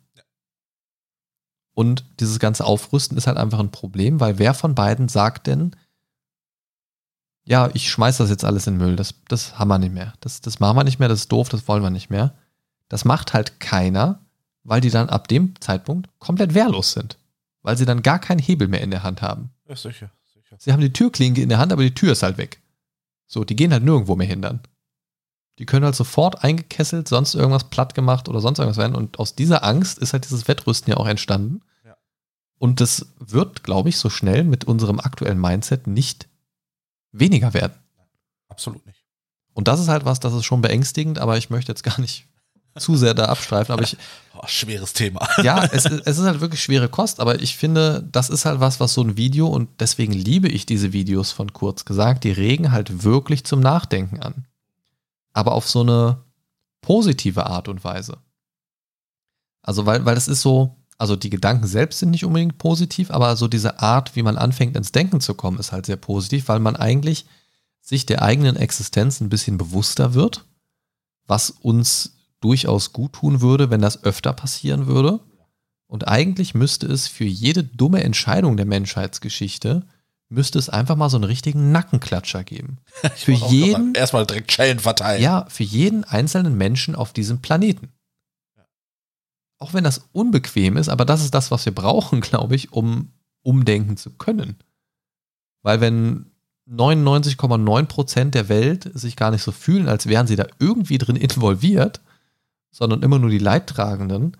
Und 1.75 2.05
dieses 2.19 2.41
ganze 2.41 2.65
Aufrüsten 2.65 3.17
ist 3.17 3.29
halt 3.29 3.37
einfach 3.37 3.61
ein 3.61 3.71
Problem, 3.71 4.19
weil 4.19 4.39
wer 4.41 4.55
von 4.55 4.75
beiden 4.75 5.09
sagt 5.09 5.47
denn, 5.47 5.77
ja, 7.45 7.71
ich 7.75 7.91
schmeiß 7.91 8.17
das 8.17 8.31
jetzt 8.31 8.45
alles 8.45 8.67
in 8.67 8.75
den 8.75 8.85
Müll, 8.85 8.97
das, 8.97 9.15
das 9.29 9.59
haben 9.59 9.69
wir 9.69 9.79
nicht 9.79 9.95
mehr. 9.95 10.15
Das, 10.21 10.41
das 10.41 10.59
machen 10.59 10.77
wir 10.77 10.85
nicht 10.85 10.99
mehr, 10.99 11.09
das 11.09 11.21
ist 11.21 11.33
doof, 11.33 11.49
das 11.49 11.69
wollen 11.69 11.83
wir 11.83 11.91
nicht 11.91 12.11
mehr. 12.11 12.35
Das 12.89 13.05
macht 13.05 13.33
halt 13.33 13.61
keiner, 13.61 14.21
weil 14.65 14.81
die 14.81 14.91
dann 14.91 15.09
ab 15.09 15.29
dem 15.29 15.55
Zeitpunkt 15.61 16.09
komplett 16.19 16.55
wehrlos 16.55 16.93
sind. 16.93 17.19
Weil 17.63 17.77
sie 17.77 17.87
dann 17.87 18.03
gar 18.03 18.19
keinen 18.19 18.41
Hebel 18.41 18.69
mehr 18.69 18.81
in 18.81 18.91
der 18.91 19.03
Hand 19.03 19.23
haben. 19.23 19.51
Ja, 19.69 19.77
sicher, 19.77 20.11
sicher. 20.33 20.57
Sie 20.59 20.73
haben 20.73 20.81
die 20.81 20.93
Türklinke 20.93 21.43
in 21.43 21.49
der 21.49 21.59
Hand, 21.59 21.73
aber 21.73 21.83
die 21.83 21.95
Tür 21.95 22.13
ist 22.13 22.23
halt 22.23 22.39
weg. 22.39 22.61
So, 23.29 23.45
die 23.45 23.55
gehen 23.55 23.73
halt 23.73 23.85
nirgendwo 23.85 24.17
mehr 24.17 24.27
hindern. 24.27 24.61
Die 25.59 25.67
können 25.67 25.85
halt 25.85 25.95
sofort 25.95 26.43
eingekesselt, 26.43 27.09
sonst 27.09 27.35
irgendwas 27.35 27.71
platt 27.71 27.95
gemacht 27.95 28.29
oder 28.29 28.41
sonst 28.41 28.59
irgendwas 28.59 28.79
werden. 28.79 28.97
Und 28.97 29.19
aus 29.19 29.35
dieser 29.35 29.65
Angst 29.65 29.99
ist 29.99 30.13
halt 30.13 30.25
dieses 30.25 30.49
Wettrüsten 30.49 30.91
ja 30.91 30.97
auch 30.97 31.07
entstanden. 31.07 31.61
Ja. 31.85 31.97
Und 32.59 32.81
das 32.81 33.15
wird, 33.19 33.65
glaube 33.65 33.91
ich, 33.91 33.99
so 33.99 34.09
schnell 34.09 34.45
mit 34.45 34.65
unserem 34.65 34.99
aktuellen 34.99 35.41
Mindset 35.41 35.87
nicht 35.87 36.29
weniger 37.13 37.55
werden. 37.55 37.75
Absolut 38.49 38.85
nicht. 38.87 39.05
Und 39.53 39.69
das 39.69 39.81
ist 39.81 39.89
halt 39.89 40.05
was, 40.05 40.21
das 40.21 40.33
ist 40.33 40.45
schon 40.45 40.63
beängstigend, 40.63 41.19
aber 41.19 41.37
ich 41.37 41.51
möchte 41.51 41.73
jetzt 41.73 41.83
gar 41.83 42.01
nicht 42.01 42.27
zu 42.77 42.97
sehr 42.97 43.15
da 43.15 43.27
abstreifen. 43.27 43.73
Aber 43.73 43.83
ich, 43.83 43.97
Oh, 44.41 44.47
schweres 44.47 44.93
Thema. 44.93 45.29
ja, 45.43 45.65
es, 45.65 45.85
ist- 45.85 46.07
es 46.07 46.19
ist 46.19 46.25
halt 46.25 46.41
wirklich 46.41 46.63
schwere 46.63 46.89
Kost, 46.89 47.19
aber 47.19 47.41
ich 47.43 47.57
finde, 47.57 48.09
das 48.13 48.31
ist 48.31 48.45
halt 48.45 48.61
was, 48.61 48.79
was 48.79 48.95
so 48.95 49.01
ein 49.03 49.17
Video 49.17 49.49
und 49.49 49.69
deswegen 49.81 50.13
liebe 50.13 50.47
ich 50.49 50.65
diese 50.65 50.93
Videos 50.93 51.33
von 51.33 51.53
kurz 51.53 51.85
gesagt, 51.85 52.23
die 52.23 52.31
regen 52.31 52.71
halt 52.71 53.03
wirklich 53.03 53.45
zum 53.45 53.59
Nachdenken 53.59 54.21
an. 54.23 54.47
Aber 55.33 55.53
auf 55.53 55.69
so 55.69 55.81
eine 55.81 56.19
positive 56.83 57.47
Art 57.47 57.67
und 57.67 57.83
Weise. 57.83 58.19
Also, 59.63 59.87
weil, 59.87 60.05
weil 60.05 60.15
das 60.15 60.29
ist 60.29 60.41
so, 60.43 60.77
also 60.99 61.17
die 61.17 61.31
Gedanken 61.31 61.67
selbst 61.67 61.99
sind 61.99 62.11
nicht 62.11 62.25
unbedingt 62.25 62.59
positiv, 62.59 63.11
aber 63.11 63.37
so 63.37 63.49
diese 63.49 63.81
Art, 63.81 64.15
wie 64.17 64.23
man 64.23 64.39
anfängt 64.39 64.77
ins 64.77 64.93
Denken 64.93 65.21
zu 65.21 65.35
kommen, 65.35 65.59
ist 65.59 65.73
halt 65.73 65.87
sehr 65.87 65.97
positiv, 65.97 66.49
weil 66.49 66.61
man 66.61 66.77
eigentlich 66.77 67.27
sich 67.81 68.07
der 68.07 68.23
eigenen 68.23 68.55
Existenz 68.57 69.21
ein 69.21 69.29
bisschen 69.31 69.59
bewusster 69.59 70.15
wird, 70.15 70.45
was 71.27 71.51
uns 71.51 72.15
durchaus 72.41 72.93
gut 72.93 73.15
tun 73.15 73.41
würde, 73.41 73.71
wenn 73.71 73.81
das 73.81 74.05
öfter 74.05 74.33
passieren 74.33 74.87
würde. 74.87 75.21
Und 75.87 76.07
eigentlich 76.07 76.55
müsste 76.55 76.87
es 76.87 77.09
für 77.09 77.25
jede 77.25 77.65
dumme 77.65 78.05
Entscheidung 78.05 78.57
der 78.57 78.67
Menschheitsgeschichte, 78.67 79.87
müsste 80.29 80.59
es 80.59 80.69
einfach 80.69 80.97
mal 80.97 81.09
so 81.09 81.17
einen 81.17 81.25
richtigen 81.25 81.73
Nackenklatscher 81.73 82.45
geben. 82.45 82.77
Für 83.17 83.33
Auch 83.35 83.51
jeden, 83.51 83.95
Erstmal 83.95 84.27
direkt 84.27 84.53
Schellen 84.53 84.79
verteilen. 84.79 85.23
ja, 85.23 85.47
für 85.49 85.63
jeden 85.63 86.05
einzelnen 86.05 86.59
Menschen 86.59 86.95
auf 86.95 87.15
diesem 87.15 87.41
Planeten. 87.41 87.89
Auch 89.59 89.73
wenn 89.73 89.85
das 89.85 90.09
unbequem 90.13 90.77
ist, 90.77 90.91
aber 90.91 91.07
das 91.07 91.25
ist 91.25 91.35
das, 91.35 91.51
was 91.51 91.65
wir 91.65 91.75
brauchen, 91.75 92.21
glaube 92.23 92.55
ich, 92.55 92.73
um 92.73 93.13
umdenken 93.43 93.97
zu 93.97 94.11
können. 94.11 94.57
Weil 95.63 95.81
wenn 95.81 96.27
99,9 96.71 97.87
Prozent 97.87 98.35
der 98.35 98.51
Welt 98.51 98.91
sich 98.93 99.17
gar 99.17 99.31
nicht 99.31 99.43
so 99.43 99.53
fühlen, 99.53 99.89
als 99.89 100.07
wären 100.07 100.27
sie 100.27 100.37
da 100.37 100.47
irgendwie 100.59 100.99
drin 100.99 101.17
involviert, 101.17 102.03
sondern 102.71 103.03
immer 103.03 103.19
nur 103.19 103.31
die 103.31 103.39
Leidtragenden, 103.39 104.37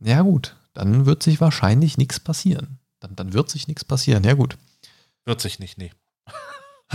ja 0.00 0.22
gut, 0.22 0.56
dann 0.74 1.06
wird 1.06 1.22
sich 1.22 1.40
wahrscheinlich 1.40 1.98
nichts 1.98 2.20
passieren. 2.20 2.78
Dann, 3.00 3.16
dann 3.16 3.32
wird 3.32 3.50
sich 3.50 3.68
nichts 3.68 3.84
passieren. 3.84 4.24
Ja 4.24 4.34
gut. 4.34 4.56
Wird 5.24 5.40
sich 5.40 5.58
nicht, 5.58 5.78
nee. 5.78 5.92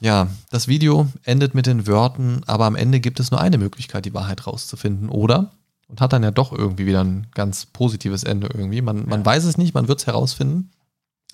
Ja, 0.00 0.28
das 0.50 0.68
Video 0.68 1.08
endet 1.24 1.54
mit 1.56 1.66
den 1.66 1.88
Wörtern, 1.88 2.42
aber 2.46 2.66
am 2.66 2.76
Ende 2.76 3.00
gibt 3.00 3.18
es 3.18 3.32
nur 3.32 3.40
eine 3.40 3.58
Möglichkeit, 3.58 4.04
die 4.04 4.14
Wahrheit 4.14 4.46
rauszufinden, 4.46 5.08
oder? 5.08 5.50
Und 5.88 6.00
hat 6.00 6.12
dann 6.12 6.22
ja 6.22 6.30
doch 6.30 6.52
irgendwie 6.52 6.86
wieder 6.86 7.02
ein 7.02 7.26
ganz 7.34 7.66
positives 7.66 8.22
Ende 8.22 8.48
irgendwie. 8.54 8.80
Man, 8.80 9.08
man 9.08 9.20
Ja. 9.22 9.26
weiß 9.26 9.42
es 9.42 9.58
nicht, 9.58 9.74
man 9.74 9.88
wird 9.88 9.98
es 9.98 10.06
herausfinden. 10.06 10.70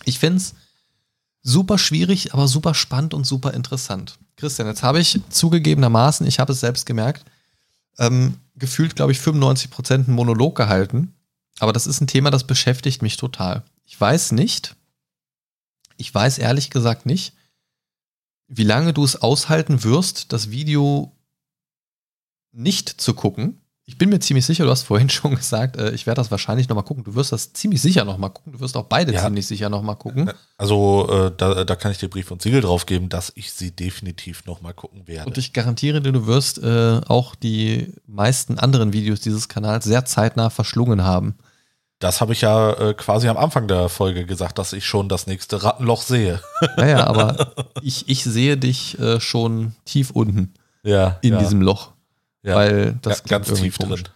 Ich 0.07 0.19
finde 0.19 0.39
es 0.39 0.55
super 1.43 1.77
schwierig, 1.77 2.33
aber 2.33 2.49
super 2.49 2.73
spannend 2.73 3.13
und 3.13 3.27
super 3.27 3.53
interessant. 3.53 4.19
Christian, 4.37 4.67
jetzt 4.67 4.83
habe 4.83 4.99
ich 4.99 5.21
zugegebenermaßen, 5.29 6.27
ich 6.27 6.39
habe 6.41 6.53
es 6.53 6.61
selbst 6.61 6.87
gemerkt, 6.87 7.27
ähm, 7.99 8.39
gefühlt, 8.57 8.97
glaube 8.97 9.12
ich, 9.12 9.21
95 9.21 9.71
Prozent 9.71 10.07
einen 10.09 10.16
Monolog 10.16 10.57
gehalten. 10.57 11.15
Aber 11.59 11.73
das 11.73 11.87
ist 11.87 12.01
ein 12.01 12.07
Thema, 12.07 12.31
das 12.31 12.47
beschäftigt 12.47 13.03
mich 13.03 13.16
total. 13.16 13.65
Ich 13.85 14.01
weiß 14.01 14.33
nicht, 14.33 14.77
ich 15.97 16.12
weiß 16.12 16.39
ehrlich 16.39 16.71
gesagt 16.71 17.07
nicht, 17.07 17.35
wie 18.49 18.65
lange 18.65 18.93
du 18.93 19.05
es 19.05 19.16
aushalten 19.16 19.85
wirst, 19.85 20.33
das 20.33 20.51
Video 20.51 21.16
nicht 22.53 22.89
zu 22.89 23.15
gucken. 23.15 23.61
Ich 23.86 23.98
bin 23.98 24.09
mir 24.09 24.19
ziemlich 24.19 24.47
sicher, 24.47 24.65
du 24.65 24.70
hast 24.70 24.85
vorhin 24.85 25.11
schon 25.11 25.35
gesagt, 25.35 25.77
äh, 25.77 25.90
ich 25.90 26.06
werde 26.06 26.20
das 26.20 26.31
wahrscheinlich 26.31 26.69
nochmal 26.69 26.85
gucken. 26.85 27.05
Du 27.05 27.15
wirst 27.15 27.32
das 27.32 27.52
ziemlich 27.52 27.82
sicher 27.82 28.05
nochmal 28.05 28.31
gucken. 28.31 28.52
Du 28.55 28.61
wirst 28.61 28.77
auch 28.77 28.85
beide 28.86 29.12
Ja. 29.12 29.23
ziemlich 29.23 29.47
sicher 29.47 29.69
nochmal 29.69 29.97
gucken. 29.97 30.31
Also 30.56 31.06
äh, 31.11 31.32
da, 31.36 31.65
da 31.65 31.77
kann 31.77 31.93
ich 31.93 31.98
dir 31.98 32.09
Brief 32.09 32.31
und 32.31 32.40
Siegel 32.40 32.62
drauf 32.62 32.86
geben, 32.86 33.09
dass 33.11 33.31
ich 33.35 33.52
sie 33.52 33.73
definitiv 33.73 34.47
noch 34.47 34.62
mal 34.62 34.73
gucken 34.73 35.06
werde. 35.06 35.27
Und 35.27 35.36
ich 35.36 35.52
garantiere 35.52 36.01
dir, 36.01 36.12
du 36.12 36.27
wirst 36.27 36.59
äh, 36.62 37.01
auch 37.09 37.35
die 37.35 37.93
meisten 38.06 38.59
anderen 38.59 38.93
Videos 38.94 39.20
dieses 39.20 39.48
Kanals 39.48 39.85
sehr 39.85 40.05
zeitnah 40.06 40.48
verschlungen 40.51 41.05
haben. 41.05 41.35
das 41.98 42.20
habe 42.23 42.32
ich 42.32 42.40
ja 42.43 42.73
äh, 42.73 42.94
quasi 42.94 43.28
am 43.28 43.36
Anfang 43.36 43.69
der 43.69 43.89
Folge 43.89 44.24
gesagt, 44.27 44.59
dass 44.59 44.73
ich 44.73 44.85
schon 44.86 45.09
das 45.11 45.27
nächste 45.27 45.62
Rattenloch 45.62 46.02
sehe. 46.02 46.40
Naja, 46.78 47.06
aber 47.06 47.52
ich, 47.82 48.09
ich 48.09 48.24
sehe 48.24 48.56
dich 48.56 48.98
äh, 48.98 49.20
schon 49.20 49.74
tief 49.85 50.11
unten 50.11 50.55
Ja. 50.82 51.19
in 51.23 51.35
ja, 51.35 51.39
diesem 51.39 51.61
Loch. 51.61 51.93
Ja. 52.45 52.55
Weil 52.55 52.99
das 53.03 53.19
ja, 53.19 53.25
ganz 53.27 53.53
tief 53.53 53.79
komisch. 53.79 54.05
drin. 54.05 54.12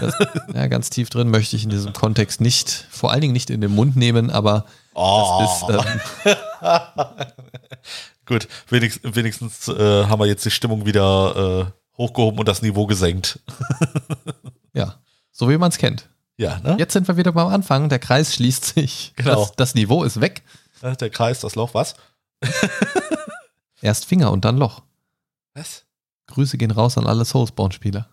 Das, 0.00 0.14
ja, 0.54 0.66
ganz 0.66 0.90
tief 0.90 1.08
drin 1.08 1.30
möchte 1.30 1.54
ich 1.56 1.64
in 1.64 1.70
diesem 1.70 1.92
Kontext 1.92 2.40
nicht, 2.40 2.86
vor 2.90 3.12
allen 3.12 3.20
Dingen 3.20 3.32
nicht 3.32 3.48
in 3.50 3.60
den 3.60 3.74
Mund 3.74 3.96
nehmen, 3.96 4.30
aber 4.30 4.66
Oh. 4.94 5.38
das 5.40 5.84
ist, 5.84 6.00
ähm, 6.20 6.36
Gut, 8.26 8.48
wenigstens, 8.68 9.14
wenigstens 9.14 9.68
äh, 9.68 10.04
haben 10.06 10.20
wir 10.20 10.26
jetzt 10.26 10.44
die 10.44 10.50
Stimmung 10.50 10.84
wieder 10.86 11.70
äh, 11.70 11.96
hochgehoben 11.96 12.40
und 12.40 12.48
das 12.48 12.62
Niveau 12.62 12.86
gesenkt. 12.86 13.38
ja, 14.74 14.96
so 15.30 15.48
wie 15.48 15.56
man 15.56 15.70
es 15.70 15.78
kennt. 15.78 16.08
Ja, 16.36 16.58
ne? 16.60 16.76
Jetzt 16.78 16.92
sind 16.92 17.06
wir 17.08 17.16
wieder 17.16 17.32
beim 17.32 17.48
Anfang, 17.48 17.88
der 17.88 17.98
Kreis 17.98 18.34
schließt 18.34 18.74
sich. 18.74 19.12
Genau. 19.16 19.36
Das, 19.40 19.52
das 19.56 19.74
Niveau 19.74 20.02
ist 20.04 20.20
weg. 20.20 20.42
Der 20.82 21.10
Kreis, 21.10 21.40
das 21.40 21.54
Loch, 21.54 21.74
was? 21.74 21.94
Erst 23.80 24.04
Finger 24.04 24.30
und 24.32 24.44
dann 24.44 24.56
Loch. 24.58 24.82
Was? 25.54 25.84
Grüße 26.28 26.58
gehen 26.58 26.70
raus 26.70 26.96
an 26.96 27.06
alle 27.06 27.24
Soulspawn-Spieler. 27.24 28.08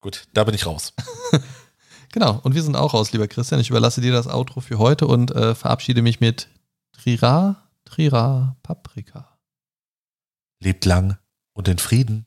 Gut, 0.00 0.28
da 0.34 0.44
bin 0.44 0.54
ich 0.54 0.66
raus. 0.66 0.92
genau, 2.12 2.40
und 2.42 2.54
wir 2.54 2.62
sind 2.62 2.76
auch 2.76 2.92
raus, 2.92 3.12
lieber 3.12 3.26
Christian. 3.26 3.60
Ich 3.60 3.70
überlasse 3.70 4.02
dir 4.02 4.12
das 4.12 4.26
Outro 4.26 4.60
für 4.60 4.78
heute 4.78 5.06
und 5.06 5.30
äh, 5.30 5.54
verabschiede 5.54 6.02
mich 6.02 6.20
mit 6.20 6.48
Trira, 6.92 7.70
Trira, 7.84 8.56
Paprika. 8.62 9.38
Lebt 10.60 10.84
lang 10.84 11.18
und 11.54 11.68
in 11.68 11.78
Frieden. 11.78 12.26